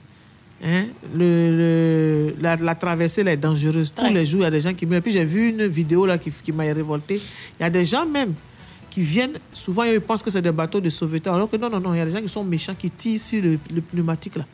[0.64, 0.86] Hein?
[1.14, 3.92] Le, le- la, la traversée là, est dangereuse.
[3.94, 4.10] Tous Ouais.
[4.12, 5.00] les jours, il y a des gens qui meurent.
[5.02, 7.20] Puis j'ai vu une vidéo là qui, qui m'a révolté.
[7.58, 8.34] Il y a des gens même
[8.92, 11.80] qui viennent, souvent ils pensent que c'est des bateaux de sauveteurs, alors que non, non,
[11.80, 14.36] non, il y a des gens qui sont méchants, qui tirent sur le, le pneumatique
[14.36, 14.44] là.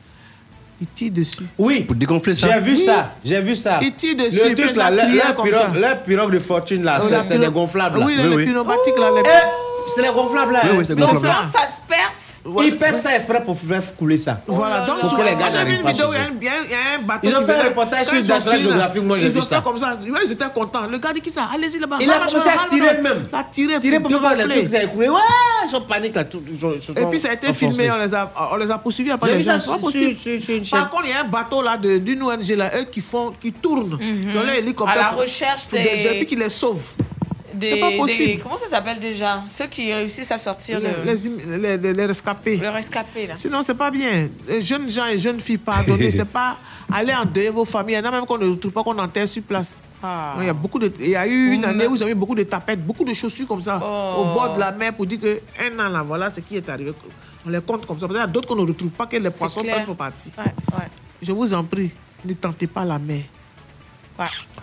[0.81, 1.43] Ils tirent dessus.
[1.59, 2.49] Oui, Pour dégonfler ça.
[2.53, 2.79] j'ai vu Oui.
[2.79, 3.17] ça.
[3.25, 3.81] J'ai vu ça.
[3.83, 7.51] Ils tirent dessus, Le truc là, leur comme pirogue, de fortune là, Euh, c'est- la
[7.99, 8.07] là.
[8.07, 8.45] Oui, les, Oui, les oui.
[8.47, 9.11] pneumatiques là.
[9.17, 10.61] les- Eh, c'est les gonflables là.
[10.65, 11.37] Oui, oui, c'est Donc gonflable.
[11.53, 14.41] quand ça se perce, Ouais, Ils pèsent ça exprès pour faire couler ça.
[14.47, 15.01] Voilà, Oh là donc.
[15.01, 16.07] Pour que les gars j'ai vu une vidéo,
[16.41, 17.21] il y, a un- bateau.
[17.29, 19.57] Ils ont fait un reportage sur ils National Geographic, moi, j'ai Ils vu ont ça.
[19.57, 19.99] fait comme ça.
[20.25, 20.87] Ils étaient contents.
[20.87, 21.97] Le gars dit qui ça Allez-y là-bas.
[22.01, 23.27] Il a commencé à tirer même.
[23.31, 25.09] Il a tiré Tirer pour voir les trucs, ça a écoulé.
[25.11, 25.19] Ouais,
[25.67, 26.25] ils sont paniques là.
[26.33, 28.15] ils ils Et puis ça a été filmé, on les
[28.73, 29.59] a, poursuivis après les gens.
[30.71, 33.33] Par contre, il y a un bateau là de- d'une ONG là, eux qui font,
[33.41, 33.99] qui tournent
[34.33, 36.93] sur leur hélicoptère À la recherche des- et puis qui les sauvent.
[37.55, 38.25] Des, C'est pas possible.
[38.37, 39.43] des- Comment ça s'appelle déjà?
[39.49, 40.87] Ceux qui réussissent à sortir de.
[41.05, 42.57] Les, les, im- les- les- les rescapés.
[42.57, 43.35] Le rescapé, là.
[43.37, 44.29] Sinon, c'est pas bien.
[44.49, 46.57] Les jeunes gens et jeunes filles, pardonnez, c'est pas
[46.93, 47.97] aller endeuiller vos familles.
[47.97, 49.81] Il y en a même qu'on ne retrouve pas, qu'on enterre sur place.
[50.03, 50.35] Ah.
[50.41, 52.15] Il y a beaucoup de, il y a eu une année où ils ont eu
[52.15, 54.21] beaucoup de tapettes, beaucoup de chaussures comme ça, Oh.
[54.21, 56.69] au bord de la mer pour dire que un an là, voilà ce qui est
[56.69, 56.93] arrivé.
[57.47, 58.07] On les compte comme ça.
[58.07, 59.75] Qu'il y a d'autres qu'on ne retrouve pas, que les poissons clair.
[59.77, 60.33] prennent pour partie.
[60.39, 60.85] Ouais, ouais.
[61.23, 61.91] Je vous en prie,
[62.25, 63.23] ne tentez pas la mer.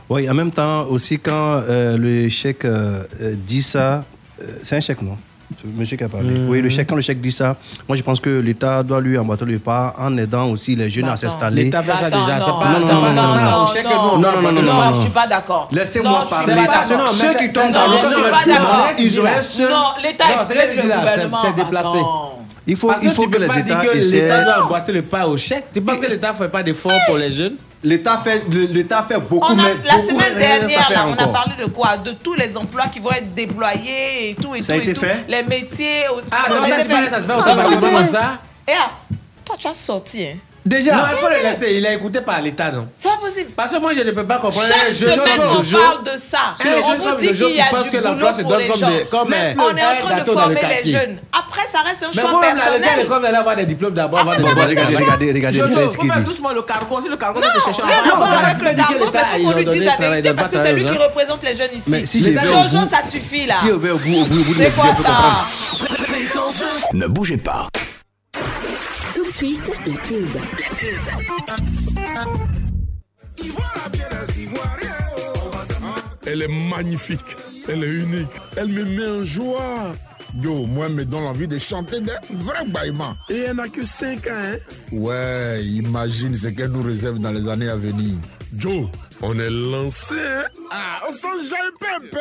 [0.10, 1.34] Oui, en même temps, aussi, quand
[1.68, 4.04] euh, le chèque euh, euh, dit ça,
[4.42, 5.18] euh, c'est un chèque, non?
[5.78, 6.30] Monsieur qui a parlé.
[6.48, 7.56] Oui, le chèque, quand le chèque dit ça,
[7.88, 11.08] moi je pense que l'État doit lui emboîter le pas en aidant aussi les jeunes
[11.08, 11.66] à s'installer.
[11.66, 12.40] L'État fait ça déjà.
[12.40, 14.32] C'est non, pas non, c'est non, non, non, au chèque que nous, on non, non,
[14.32, 14.42] prend.
[14.42, 14.94] non, non, Non, non.
[14.94, 15.70] je suis pas d'accord.
[15.72, 16.56] Laissez-moi Non, je suis parler.
[16.66, 17.08] pas Parce que d'accord.
[17.10, 18.88] ceux qui tombent dans Non, le je suis cadre pas de la d'accord.
[18.98, 21.38] ils auraient seul- Non, l'État Non, c'est explique ce le qu'il a, c'est- gouvernement.
[21.42, 21.98] c'est déplacé.
[22.68, 24.22] Il faut, Parce il que faut tu que peux les pas dire États que essaient.
[24.22, 25.66] l'État doit emboîter le pas au chèque.
[25.72, 27.56] Tu penses que l'État ne fait pas d'efforts pour les jeunes?
[27.84, 31.14] L'État fait, le- l'État fait beaucoup, On a, mais la beaucoup semaine dernière, là, on
[31.14, 31.98] a parlé de quoi?
[31.98, 34.82] De tous les emplois qui vont être déployés et tout et Ça a tout.
[34.82, 35.02] et été tout.
[35.02, 35.24] fait?
[35.28, 36.04] Les métiers.
[36.32, 37.10] Ah, ça donc a ça été fait, fait.
[37.12, 38.90] ça se fait au Ah, ça Et ah,
[39.44, 40.26] toi, tu as sorti.
[40.26, 40.38] Hein.
[40.66, 41.76] Déjà Non, il faut le laisser.
[41.76, 42.88] Il est écouté par l'État, non?
[42.96, 43.52] C'est pas possible.
[43.56, 44.68] Parce que moi, je ne peux pas comprendre.
[44.68, 46.40] Chaque jeune semaine, comme on Jojo- parle de ça.
[46.64, 48.60] Les On vous comme dit qu'il y a du que l'emploi boulot se pour donne
[48.62, 48.90] les comme gens.
[48.90, 49.32] des- comme, On
[49.78, 50.92] est en train de former le les quartier.
[50.92, 51.18] jeunes.
[51.32, 53.26] Après, ça reste un Mais choix moi, même là, les gens, personnel.
[53.28, 54.20] allez avoir des diplômes d'abord.
[54.26, 56.24] Regardez, regardez, regardez faire dit.
[56.26, 57.00] doucement le cargo.
[57.00, 58.94] Si le cargo Non, va te chercher rien à en voir France, avec le cargo,
[59.14, 61.56] mais il faut qu'on lui dise la vérité parce que c'est lui qui représente les
[61.56, 62.34] jeunes ici.
[62.34, 63.54] Mais Jojo, ça suffit là.
[63.64, 65.46] Si au bout, au bout, au bout, au bout de C'est quoi je ça?
[66.94, 67.68] Ne bougez pas.
[69.38, 70.28] Tout de suite, la pub.
[70.34, 70.42] La
[70.78, 70.96] pub.
[76.26, 77.20] Elle est magnifique,
[77.68, 79.94] elle est unique, elle me met en joie.
[80.42, 83.16] Yo, moi, me donne envie de chanter des vrais baillements.
[83.30, 84.58] Et elle n'a que 5 ans, hein?
[84.92, 88.16] Ouais, imagine ce qu'elle nous réserve dans les années à venir.
[88.56, 88.88] Joe,
[89.22, 90.46] on est lancé, hein?
[90.72, 92.18] Ah, on s'en jamais un peu.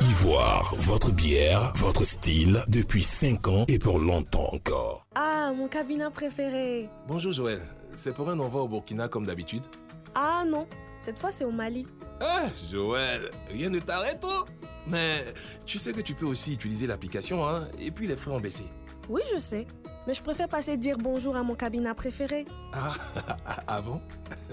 [0.00, 5.06] Ivoire, votre bière, votre style, depuis 5 ans et pour longtemps encore.
[5.14, 6.88] Ah, mon cabinet préféré.
[7.06, 7.62] Bonjour Joël,
[7.94, 9.62] c'est pour un envoi au Burkina comme d'habitude
[10.14, 10.66] Ah non,
[10.98, 11.86] cette fois c'est au Mali.
[12.20, 14.44] Ah Joël, rien ne t'arrête oh
[14.86, 15.24] Mais
[15.64, 18.64] tu sais que tu peux aussi utiliser l'application hein, et puis les frais ont baissé.
[19.08, 19.66] Oui, je sais.
[20.06, 22.44] Mais je préfère passer dire bonjour à mon cabinet préféré.
[22.72, 22.94] Ah,
[23.66, 24.00] ah bon?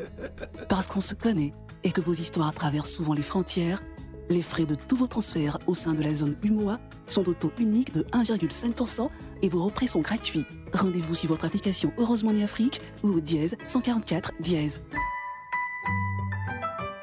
[0.69, 1.53] Parce qu'on se connaît
[1.83, 3.81] et que vos histoires traversent souvent les frontières,
[4.29, 7.51] les frais de tous vos transferts au sein de la zone UMOA sont au taux
[7.59, 9.09] unique de 1,5%
[9.41, 10.45] et vos retraits sont gratuits.
[10.73, 14.81] Rendez-vous sur votre application Orange Money Afrique ou au dièse 144 dièse.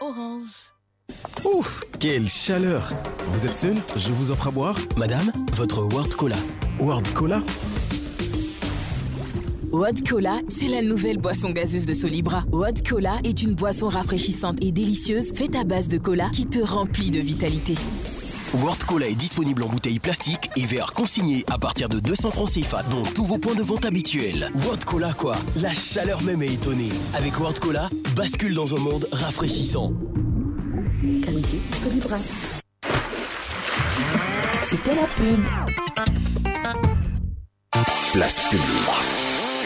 [0.01, 0.75] Orange.
[1.45, 2.93] Ouf, quelle chaleur
[3.27, 3.77] Vous êtes seul?
[3.97, 6.37] Je vous offre à boire Madame, votre World Cola.
[6.81, 7.43] World Cola?
[9.73, 12.43] Wad Cola, c'est la nouvelle boisson gazeuse de Solibra.
[12.51, 16.59] Wad Cola est une boisson rafraîchissante et délicieuse faite à base de cola qui te
[16.59, 17.75] remplit de vitalité.
[18.53, 22.51] World Cola est disponible en bouteille plastique et verre consigné à partir de 200 francs
[22.51, 24.51] CFA, dont tous vos points de vente habituels.
[24.65, 25.37] World Cola, quoi?
[25.55, 26.89] La chaleur même est étonnée.
[27.15, 29.93] Avec World Cola, bascule dans un monde rafraîchissant.
[31.23, 32.17] Qualité Solibra.
[34.67, 35.45] C'était la pub.
[38.13, 39.20] Place publique.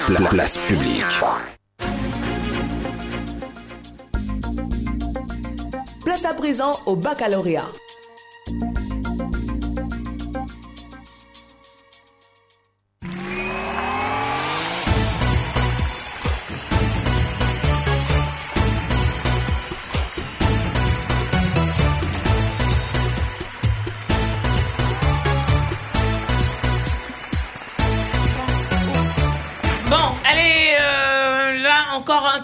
[0.07, 1.05] Pla- place publique.
[6.05, 7.71] Place à présent au baccalauréat.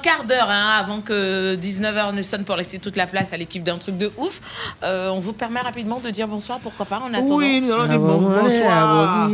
[0.02, 3.62] Quart d'heure hein, avant que 19h ne sonne pour laisser toute la place à l'équipe
[3.62, 4.40] d'un truc de ouf.
[4.82, 7.36] Euh, on vous permet rapidement de dire bonsoir, pourquoi pas, en attendant.
[7.36, 9.28] Oui, nous allons dire bon- bonsoir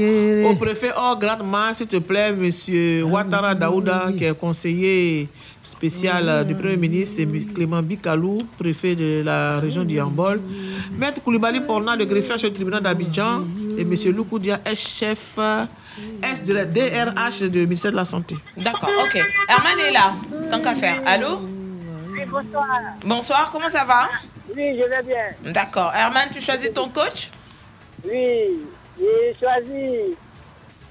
[0.51, 5.29] au préfet hors grade main, s'il te plaît, monsieur Ouattara Daouda, qui est conseiller
[5.63, 10.41] spécial euh, du Premier ministre, et Clément Bikalou, préfet de la région du Yambol,
[10.97, 13.43] Maître Koulibaly Porna, le greffier au tribunal d'Abidjan,
[13.79, 15.65] et monsieur Loukoudia, chef euh,
[16.23, 18.37] S de la DRH du ministère de la Santé?
[18.57, 19.17] D'accord, ok.
[19.49, 20.13] Herman est là,
[20.51, 21.01] tant qu'à faire.
[21.07, 21.41] Allô?
[22.13, 22.67] Oui, bonsoir.
[23.05, 24.09] Bonsoir, comment ça va?
[24.55, 25.53] Oui, je vais bien.
[25.53, 25.93] D'accord.
[25.95, 27.31] Herman, tu choisis ton coach?
[28.05, 28.61] Oui,
[28.99, 30.15] j'ai choisi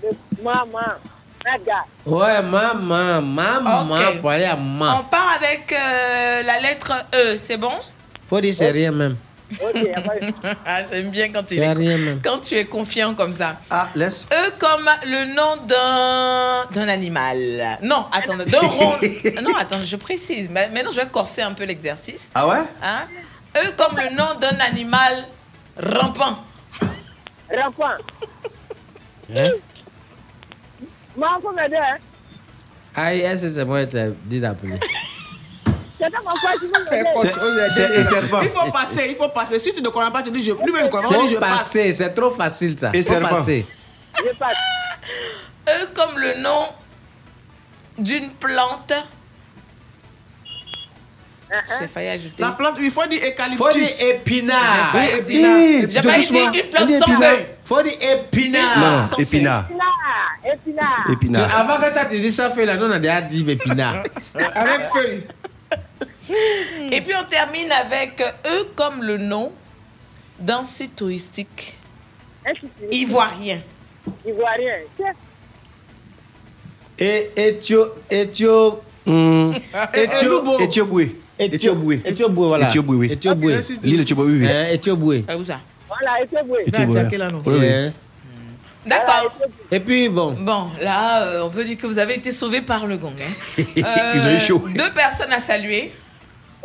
[0.04, 0.10] le
[0.44, 0.80] maman.
[2.08, 4.20] Ouais, maman, maman, Ok.
[4.20, 5.04] pour aller à On maman.
[5.04, 7.72] part avec euh, la lettre E, c'est bon?
[8.28, 9.16] Faut dire c'est rien même.
[9.62, 10.34] Ok, y a pas de-
[10.66, 13.58] Ah, J'aime bien quand, il est- quand tu es confiant comme ça.
[13.70, 14.26] Ah, laisse.
[14.32, 17.78] E comme le nom d'un d'un animal.
[17.84, 18.94] Non, attends, d'un rond.
[19.44, 20.50] non, attends, je précise.
[20.50, 22.32] Mais- Maintenant, je vais corser un peu l'exercice.
[22.34, 22.64] Ah ouais?
[22.82, 23.04] Hein?
[23.56, 25.26] E comme le nom d'un animal
[25.78, 26.38] rampant.
[27.56, 28.02] Rampant.
[29.38, 29.44] Hein?
[31.18, 31.98] Maman, faut m'aider, hein.
[32.96, 34.80] Ah, est-ce que c'est moi qui t'ai dit d'appeler
[36.00, 36.10] il-
[38.06, 38.42] serpent.
[38.42, 39.60] Il faut passer, il faut passer.
[39.60, 40.52] Si tu ne connais pas, tu dis je.
[40.52, 41.58] Lui-même, il il dit je passe.
[41.58, 42.92] passer, c'est trop facile ça.
[42.94, 43.66] Et Faut passer.
[44.18, 44.56] Je passe.
[45.68, 46.64] E comme le nom
[47.98, 48.94] d'une plante.
[51.80, 52.44] J'ai failli ajouter.
[52.44, 53.58] La plante, il faut dire eucalyptus.
[53.58, 54.92] Faut dire épinard.
[54.94, 55.90] J'ai Oui, épinard.
[55.90, 57.46] J'ai failli dire une plante sans feuilles.
[57.64, 58.80] Faut dire épinard.
[58.80, 59.66] Non, épinard.
[60.44, 61.60] Épinard, épinard.
[61.60, 64.04] Avant que tu te dit ça fait là, nous on a déjà dit épinard.
[64.36, 65.24] Avec feuille.
[66.92, 69.52] Et puis on termine avec E comme le nom
[70.40, 71.78] d'un site touristique
[72.92, 73.60] ivoirien.
[74.26, 74.74] Ivoirien.
[77.00, 79.54] Et Éthio, Éthio, Hum,
[79.94, 81.16] Éthio, Éthioboué.
[81.38, 82.02] Éthioboué.
[82.06, 82.68] Éthioboué, voilà.
[82.70, 83.12] Éthioboué, oui.
[83.12, 83.60] Éthioboué.
[83.84, 84.40] L'île Éthioboué, oui.
[84.48, 84.74] oui.
[84.74, 85.26] Éthioboué.
[85.28, 85.60] Ah, où ça?
[85.88, 86.14] Voilà,
[87.46, 87.68] Oui, oui.
[87.70, 87.94] Hein.
[88.86, 89.36] D'accord.
[89.72, 90.32] Et puis bon.
[90.40, 93.14] Bon, là, euh, on peut dire que vous avez été sauvé par le gong.
[93.20, 93.64] hein.
[93.76, 94.64] Ils ont eu chaud.
[94.76, 95.92] Deux personnes à saluer.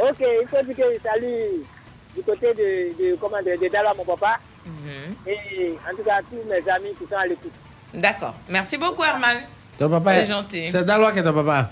[0.01, 1.63] Ok, il faut dire que je salue
[2.17, 4.39] du côté de, de, comment, de, de Daloa, mon papa.
[5.27, 7.53] Et en tout cas, tous mes amis qui sont à l'écoute.
[7.93, 8.35] D'accord.
[8.49, 9.39] Merci beaucoup, Herman.
[9.79, 10.67] Ton papa C'est est- gentil.
[10.69, 11.71] C'est Dalois qui est ton papa.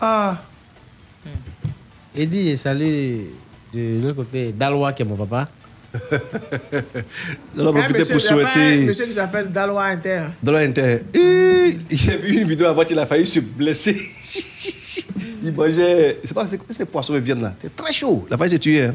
[0.00, 0.36] Ah.
[2.14, 3.30] Il dit salut
[3.72, 4.52] de l'autre côté.
[4.52, 5.48] Dalois qui est mon papa.
[5.94, 5.98] On
[7.64, 8.76] va Un profiter monsieur- pour un souhaiter.
[8.84, 10.22] monsieur qui s'appelle Dalois Inter.
[10.42, 11.00] Dans l'inter.
[11.14, 13.96] Eh, J'ai vu une vidéo avant il a failli se blesser.
[15.44, 16.18] il mangeait.
[16.24, 17.52] C'est pas c'est poissons qui viennent là?
[17.60, 18.24] C'est très chaud.
[18.28, 18.82] Il a failli se tuer.
[18.82, 18.94] hein.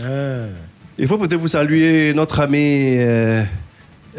[0.00, 0.46] Ah.
[0.98, 3.42] Il faut peut-être vous saluer notre ami euh,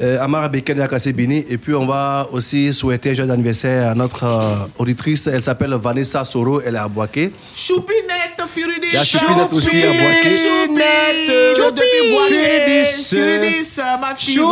[0.01, 1.45] euh, Amara Beken Bini.
[1.49, 5.27] Et puis on va aussi souhaiter un joyeux anniversaire à notre euh, auditrice.
[5.27, 6.61] Elle s'appelle Vanessa Soro.
[6.65, 7.31] Elle est à Boaké.
[7.55, 8.87] Choupinette, Furidis.
[8.91, 10.37] Il y a Choupinette aussi à Boaké.
[10.37, 12.83] Choupinette, Choupi, depuis Boaké.
[12.83, 13.05] Furidis.
[13.09, 14.43] Furidis, ma fille, Chouti,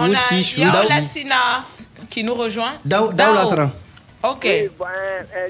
[0.00, 0.64] On a chouti, chouti.
[0.88, 1.64] Lassina
[2.10, 2.72] qui nous rejoint.
[2.84, 3.70] Dao Dao Lasran.
[4.22, 4.44] Ok.
[4.44, 4.84] Oui, bon,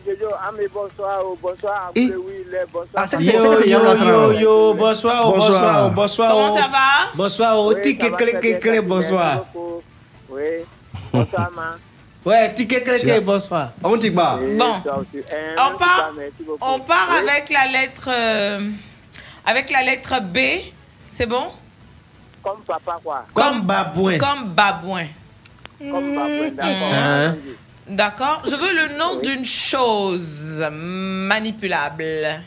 [0.07, 2.13] Jojo, Amé, bonsoir, bonsoir, Et-.
[2.95, 3.33] Ah, c'est- Yo,
[3.65, 5.91] yo, yo, yo, bonsoir, Bonsoir.
[5.91, 6.31] bonsoir, bonsoir.
[6.31, 7.11] Comment ça va?
[7.15, 9.45] Bonsoir, Oui, clé, merci bonsoir.
[10.29, 10.43] Oui,
[11.13, 11.77] bonsoir, ma.
[12.25, 13.71] Ouais, tique, clé, clé, bonsoir.
[13.83, 14.39] On dit bah.
[14.39, 14.75] Bon.
[15.15, 15.21] Eh,
[15.59, 16.13] On part,
[16.61, 18.61] on part avec la lettre euh,
[19.47, 20.39] avec la lettre B.
[21.09, 21.47] C'est bon?
[22.43, 23.25] Comme papa, quoi.
[23.35, 24.19] Comme babouin.
[24.19, 25.07] Comme babouin.
[25.81, 26.15] Comme
[26.55, 27.35] d'accord.
[27.89, 28.43] D'accord.
[28.44, 32.43] Je veux le nom d'une chose manipulable.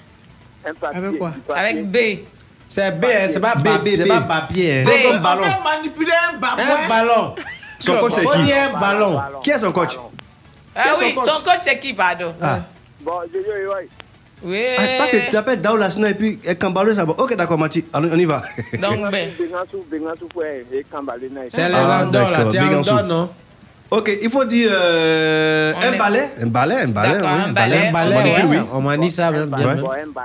[0.65, 0.97] Un papier.
[0.97, 1.31] Avec quoi?
[1.55, 1.97] Avec B.
[2.69, 4.79] C'est B, hein, c'est pas B, B, c'est pas papier.
[4.79, 4.83] hein.
[4.85, 4.89] B.
[5.03, 5.43] Comme On ballon.
[5.43, 7.35] peut manipuler un Un ballon.
[7.79, 8.53] Son coach c'est qui?
[8.53, 9.21] Un ballon.
[9.43, 9.97] Qui est son coach?
[10.75, 12.33] Ah oui, ton coach c'est qui, pardon?
[12.41, 12.59] Ah.
[13.01, 13.87] Bon, Jojo, oui.
[14.45, 14.65] Oui.
[14.77, 17.13] Ah, toi, tu tu t'appelles Dao Lasran et puis Kambalo, ça va.
[17.13, 17.85] Ok, d'accord, Mati.
[17.93, 18.41] On on y va.
[18.73, 19.15] Donc B.
[19.37, 21.47] Bengansou, Bengansou, ouais, et Kambalé, naï.
[21.49, 22.95] C'est les Ah, andors là, d'accord, tu es Big en Ansou.
[22.95, 23.29] dehors, non?
[23.93, 26.29] Ok, il faut dire euh, un est- balai.
[26.41, 27.13] Un balai, un balai.
[27.21, 27.87] Oui, un balai.
[27.87, 28.57] Un balai, ouais, oui.
[28.73, 29.45] on m'a dit ça bien.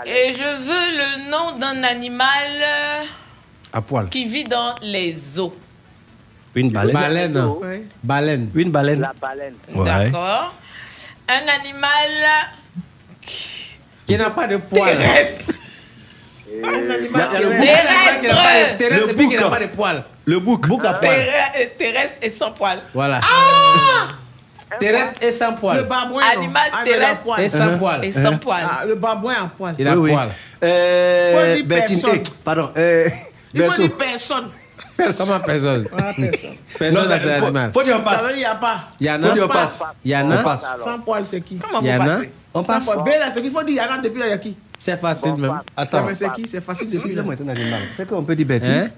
[0.06, 3.02] Et je veux le nom d'un animal euh,
[3.74, 4.08] À poil.
[4.08, 5.54] qui vit dans les eaux.
[6.54, 6.94] Une baleine.
[6.94, 7.36] Baleine.
[7.36, 7.54] hein.
[8.02, 8.48] Baleine.
[8.54, 9.00] Une baleine.
[9.00, 9.54] La baleine.
[9.74, 9.84] Ouais.
[9.84, 10.54] D'accord.
[11.28, 12.10] Un animal
[14.06, 14.96] Qui n'a pas de poils.
[14.96, 15.50] terrestre.
[16.64, 17.28] Un animal
[18.78, 19.14] terrestre.
[19.14, 20.02] Qui n'a pas de poils.
[20.28, 20.66] Le bouc.
[20.68, 21.00] Bouc à poils.
[21.00, 22.80] Terre- euh, terrestre et sans poils.
[22.92, 23.20] Voilà.
[24.78, 25.86] Terrestre et sans Le poils.
[25.86, 26.22] babouin.
[26.36, 27.22] Animal Ah, il a terrestre.
[27.22, 27.40] poil.
[27.42, 28.04] Et sans poils.
[28.04, 28.66] Et sans poils.
[28.70, 29.74] Ah, le babouin en poil.
[29.78, 30.28] Il a Oui, poils.
[30.62, 32.10] Euh, Faut dire personne.
[32.14, 32.70] eh, pardon.
[32.76, 33.08] Euh,
[33.54, 34.48] Il faut dire personne.
[35.16, 35.86] Comment personne?
[35.96, 36.50] Ah, personne.
[36.50, 37.70] Non, Personne cet faut- animal.
[37.72, 38.26] Faut dire on Ça veut passe.
[38.28, 38.80] dire n'y a pas.
[39.00, 39.28] Yana?
[39.28, 39.78] Faut dire on passe.
[39.78, 39.88] passe.
[40.04, 40.40] Yana?
[40.40, 40.72] On passe.
[40.84, 41.56] Sans poil, c'est qui?
[41.56, 42.04] Comment vous Yana?
[42.04, 42.84] passez On passe.
[42.90, 42.98] poil.
[43.04, 44.56] B, là, c'est qu'il faut dire Yana depuis là, il y a qui?
[44.78, 45.58] C'est facile même.
[45.76, 46.04] Attends.
[46.14, 46.46] C'est qui?
[46.46, 47.22] C'est facile depuis là.
[47.22, 48.90] l'homme est un animal, c'est qu'on peut dire Bertine?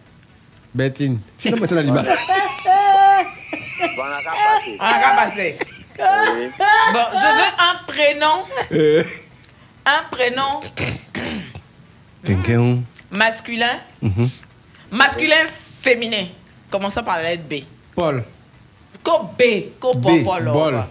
[0.70, 1.18] Hein Bettine.
[1.38, 2.04] Si l'homme est un animal.
[2.04, 2.12] Bon,
[3.98, 4.76] on a qu'à passer.
[4.78, 5.58] On a qu'à passer.
[5.98, 6.50] Oui.
[6.92, 8.44] Bon, je veux un prénom.
[8.72, 9.04] Euh,
[9.84, 10.60] Un prénom
[13.10, 13.78] masculin.
[14.02, 14.30] Mhm.
[14.90, 15.46] Masculin
[15.82, 16.26] féminin.
[16.70, 17.54] Commençons par la lettre B?
[17.94, 18.22] Paul.
[19.02, 19.42] Co B.
[19.80, 20.22] Co B.
[20.24, 20.44] Paul.
[20.44, 20.84] Bol.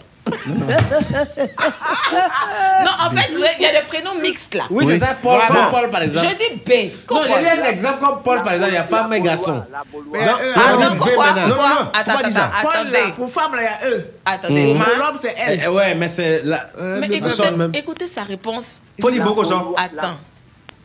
[2.85, 4.64] Non, en fait, il y a des prénoms mixtes là.
[4.69, 5.39] Oui, c'est ça, Paul.
[5.39, 5.47] Voilà.
[5.47, 6.27] Comme Paul, par exemple.
[6.30, 6.91] Je dis B.
[7.11, 7.27] Non, Paul.
[7.27, 8.72] j'ai dit un exemple comme Paul, par exemple.
[8.72, 9.64] Il y a femme et garçon.
[10.11, 12.49] Mais, euh, Ah on non, Non, non, Attends, attends.
[12.61, 13.14] Paul, là, attendez.
[13.15, 14.07] pour femme, là, il y a eux.
[14.26, 14.77] Attendez, Mhm.
[14.77, 15.69] ma- Pour l'homme, c'est Eh, elle.
[15.69, 16.69] Ouais, mais c'est la.
[16.77, 17.72] Euh, Mais écoutez, même.
[17.73, 18.81] écoutez sa réponse.
[19.01, 19.56] Faut dire beaucoup ça.
[19.77, 20.18] Attends.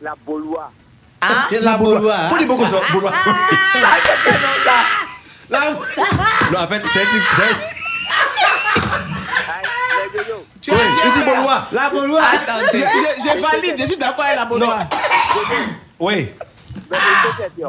[0.01, 0.71] La Baulois.
[1.21, 1.27] Hein
[1.61, 2.27] La Baulois.
[2.29, 2.91] Faut dire beaucoup ça, c'est
[4.31, 4.71] tellement ça.
[5.49, 5.59] La...
[5.59, 7.21] Non, en fait, c'est un truc.
[7.35, 7.57] c'est un-
[10.61, 11.19] Tu Oui, as bien ici.
[11.71, 11.89] La.
[12.23, 12.65] Attendez.
[12.73, 14.79] Je, je- valide, je suis d'accord avec la Baulois.
[15.99, 16.29] Oui.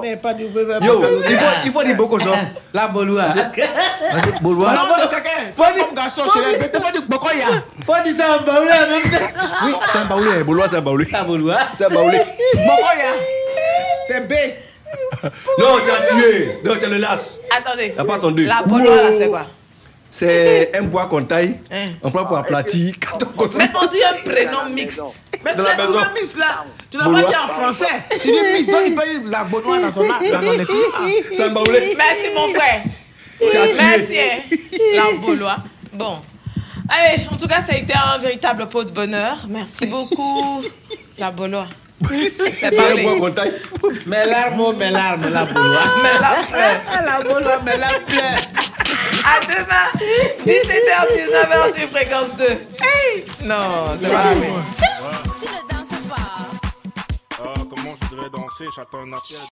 [0.02, 0.64] Mais pas du vrai.
[0.82, 2.30] Yo, il faut, il faut dire beaucoup ça.
[2.74, 3.26] La Baulois.
[3.28, 4.72] Vas-y, Baulois.
[4.72, 5.52] Non, non, quelqu'un.
[5.56, 7.46] Faut dire garçon chez les bêtes, faut dire Bokoya.
[7.84, 9.26] Faut dire ça en baoulé en même temps.
[9.64, 10.66] Oui, c'est un baoulé.
[10.68, 11.04] C'est un baoulé.
[11.46, 11.58] La.
[11.76, 12.18] C'est un baoulé.
[12.54, 13.12] Bokoya.
[14.08, 14.32] C'est B.
[15.58, 16.58] Non, tu as tué.
[16.64, 17.38] Non, tu le lasses.
[17.56, 17.94] Attendez.
[17.96, 18.44] T'as pas entendu.
[18.46, 18.62] La
[19.16, 19.42] c'est quoi?
[20.18, 21.56] C'est un bois qu'on taille.
[21.70, 21.88] Hein.
[22.02, 22.94] On prend pour aplatir.
[23.06, 23.62] Quand on construit.
[23.62, 25.02] Mais on dit un prénom mixte.
[25.44, 25.98] Mais Dans la c'est maison.
[26.14, 26.64] le Miss là.
[26.90, 27.84] Tu n'as pas dit en français.
[28.22, 30.22] Tu dis Miss, donc il peut dire la Baulois dans son âme.
[31.34, 31.94] C'est baoulé.
[31.98, 32.80] Merci, mon frère.
[33.76, 34.56] Merci, hein.
[34.94, 35.56] La Baulois.
[35.93, 36.18] Bon.
[36.88, 39.36] Allez, en tout cas, ça a été un véritable pot de bonheur.
[39.48, 40.62] Merci beaucoup,
[41.18, 41.66] la Baulois.
[42.09, 43.18] C'est C'est un bois parlé.
[43.20, 43.52] qu'on taille.
[44.06, 45.80] Mes larmes, mes larmes, la Baulois.
[46.02, 47.05] Mais la fleur.
[47.05, 48.43] La Baulois, mais la plaie.
[49.24, 49.88] À demain,
[50.46, 52.44] 17h, 19h sur fréquence 2.
[52.44, 54.52] Hey Non, c'est pas la peine.
[57.38, 58.66] Ah, comment je devrais danser?
[58.74, 59.38] J'attends un appel.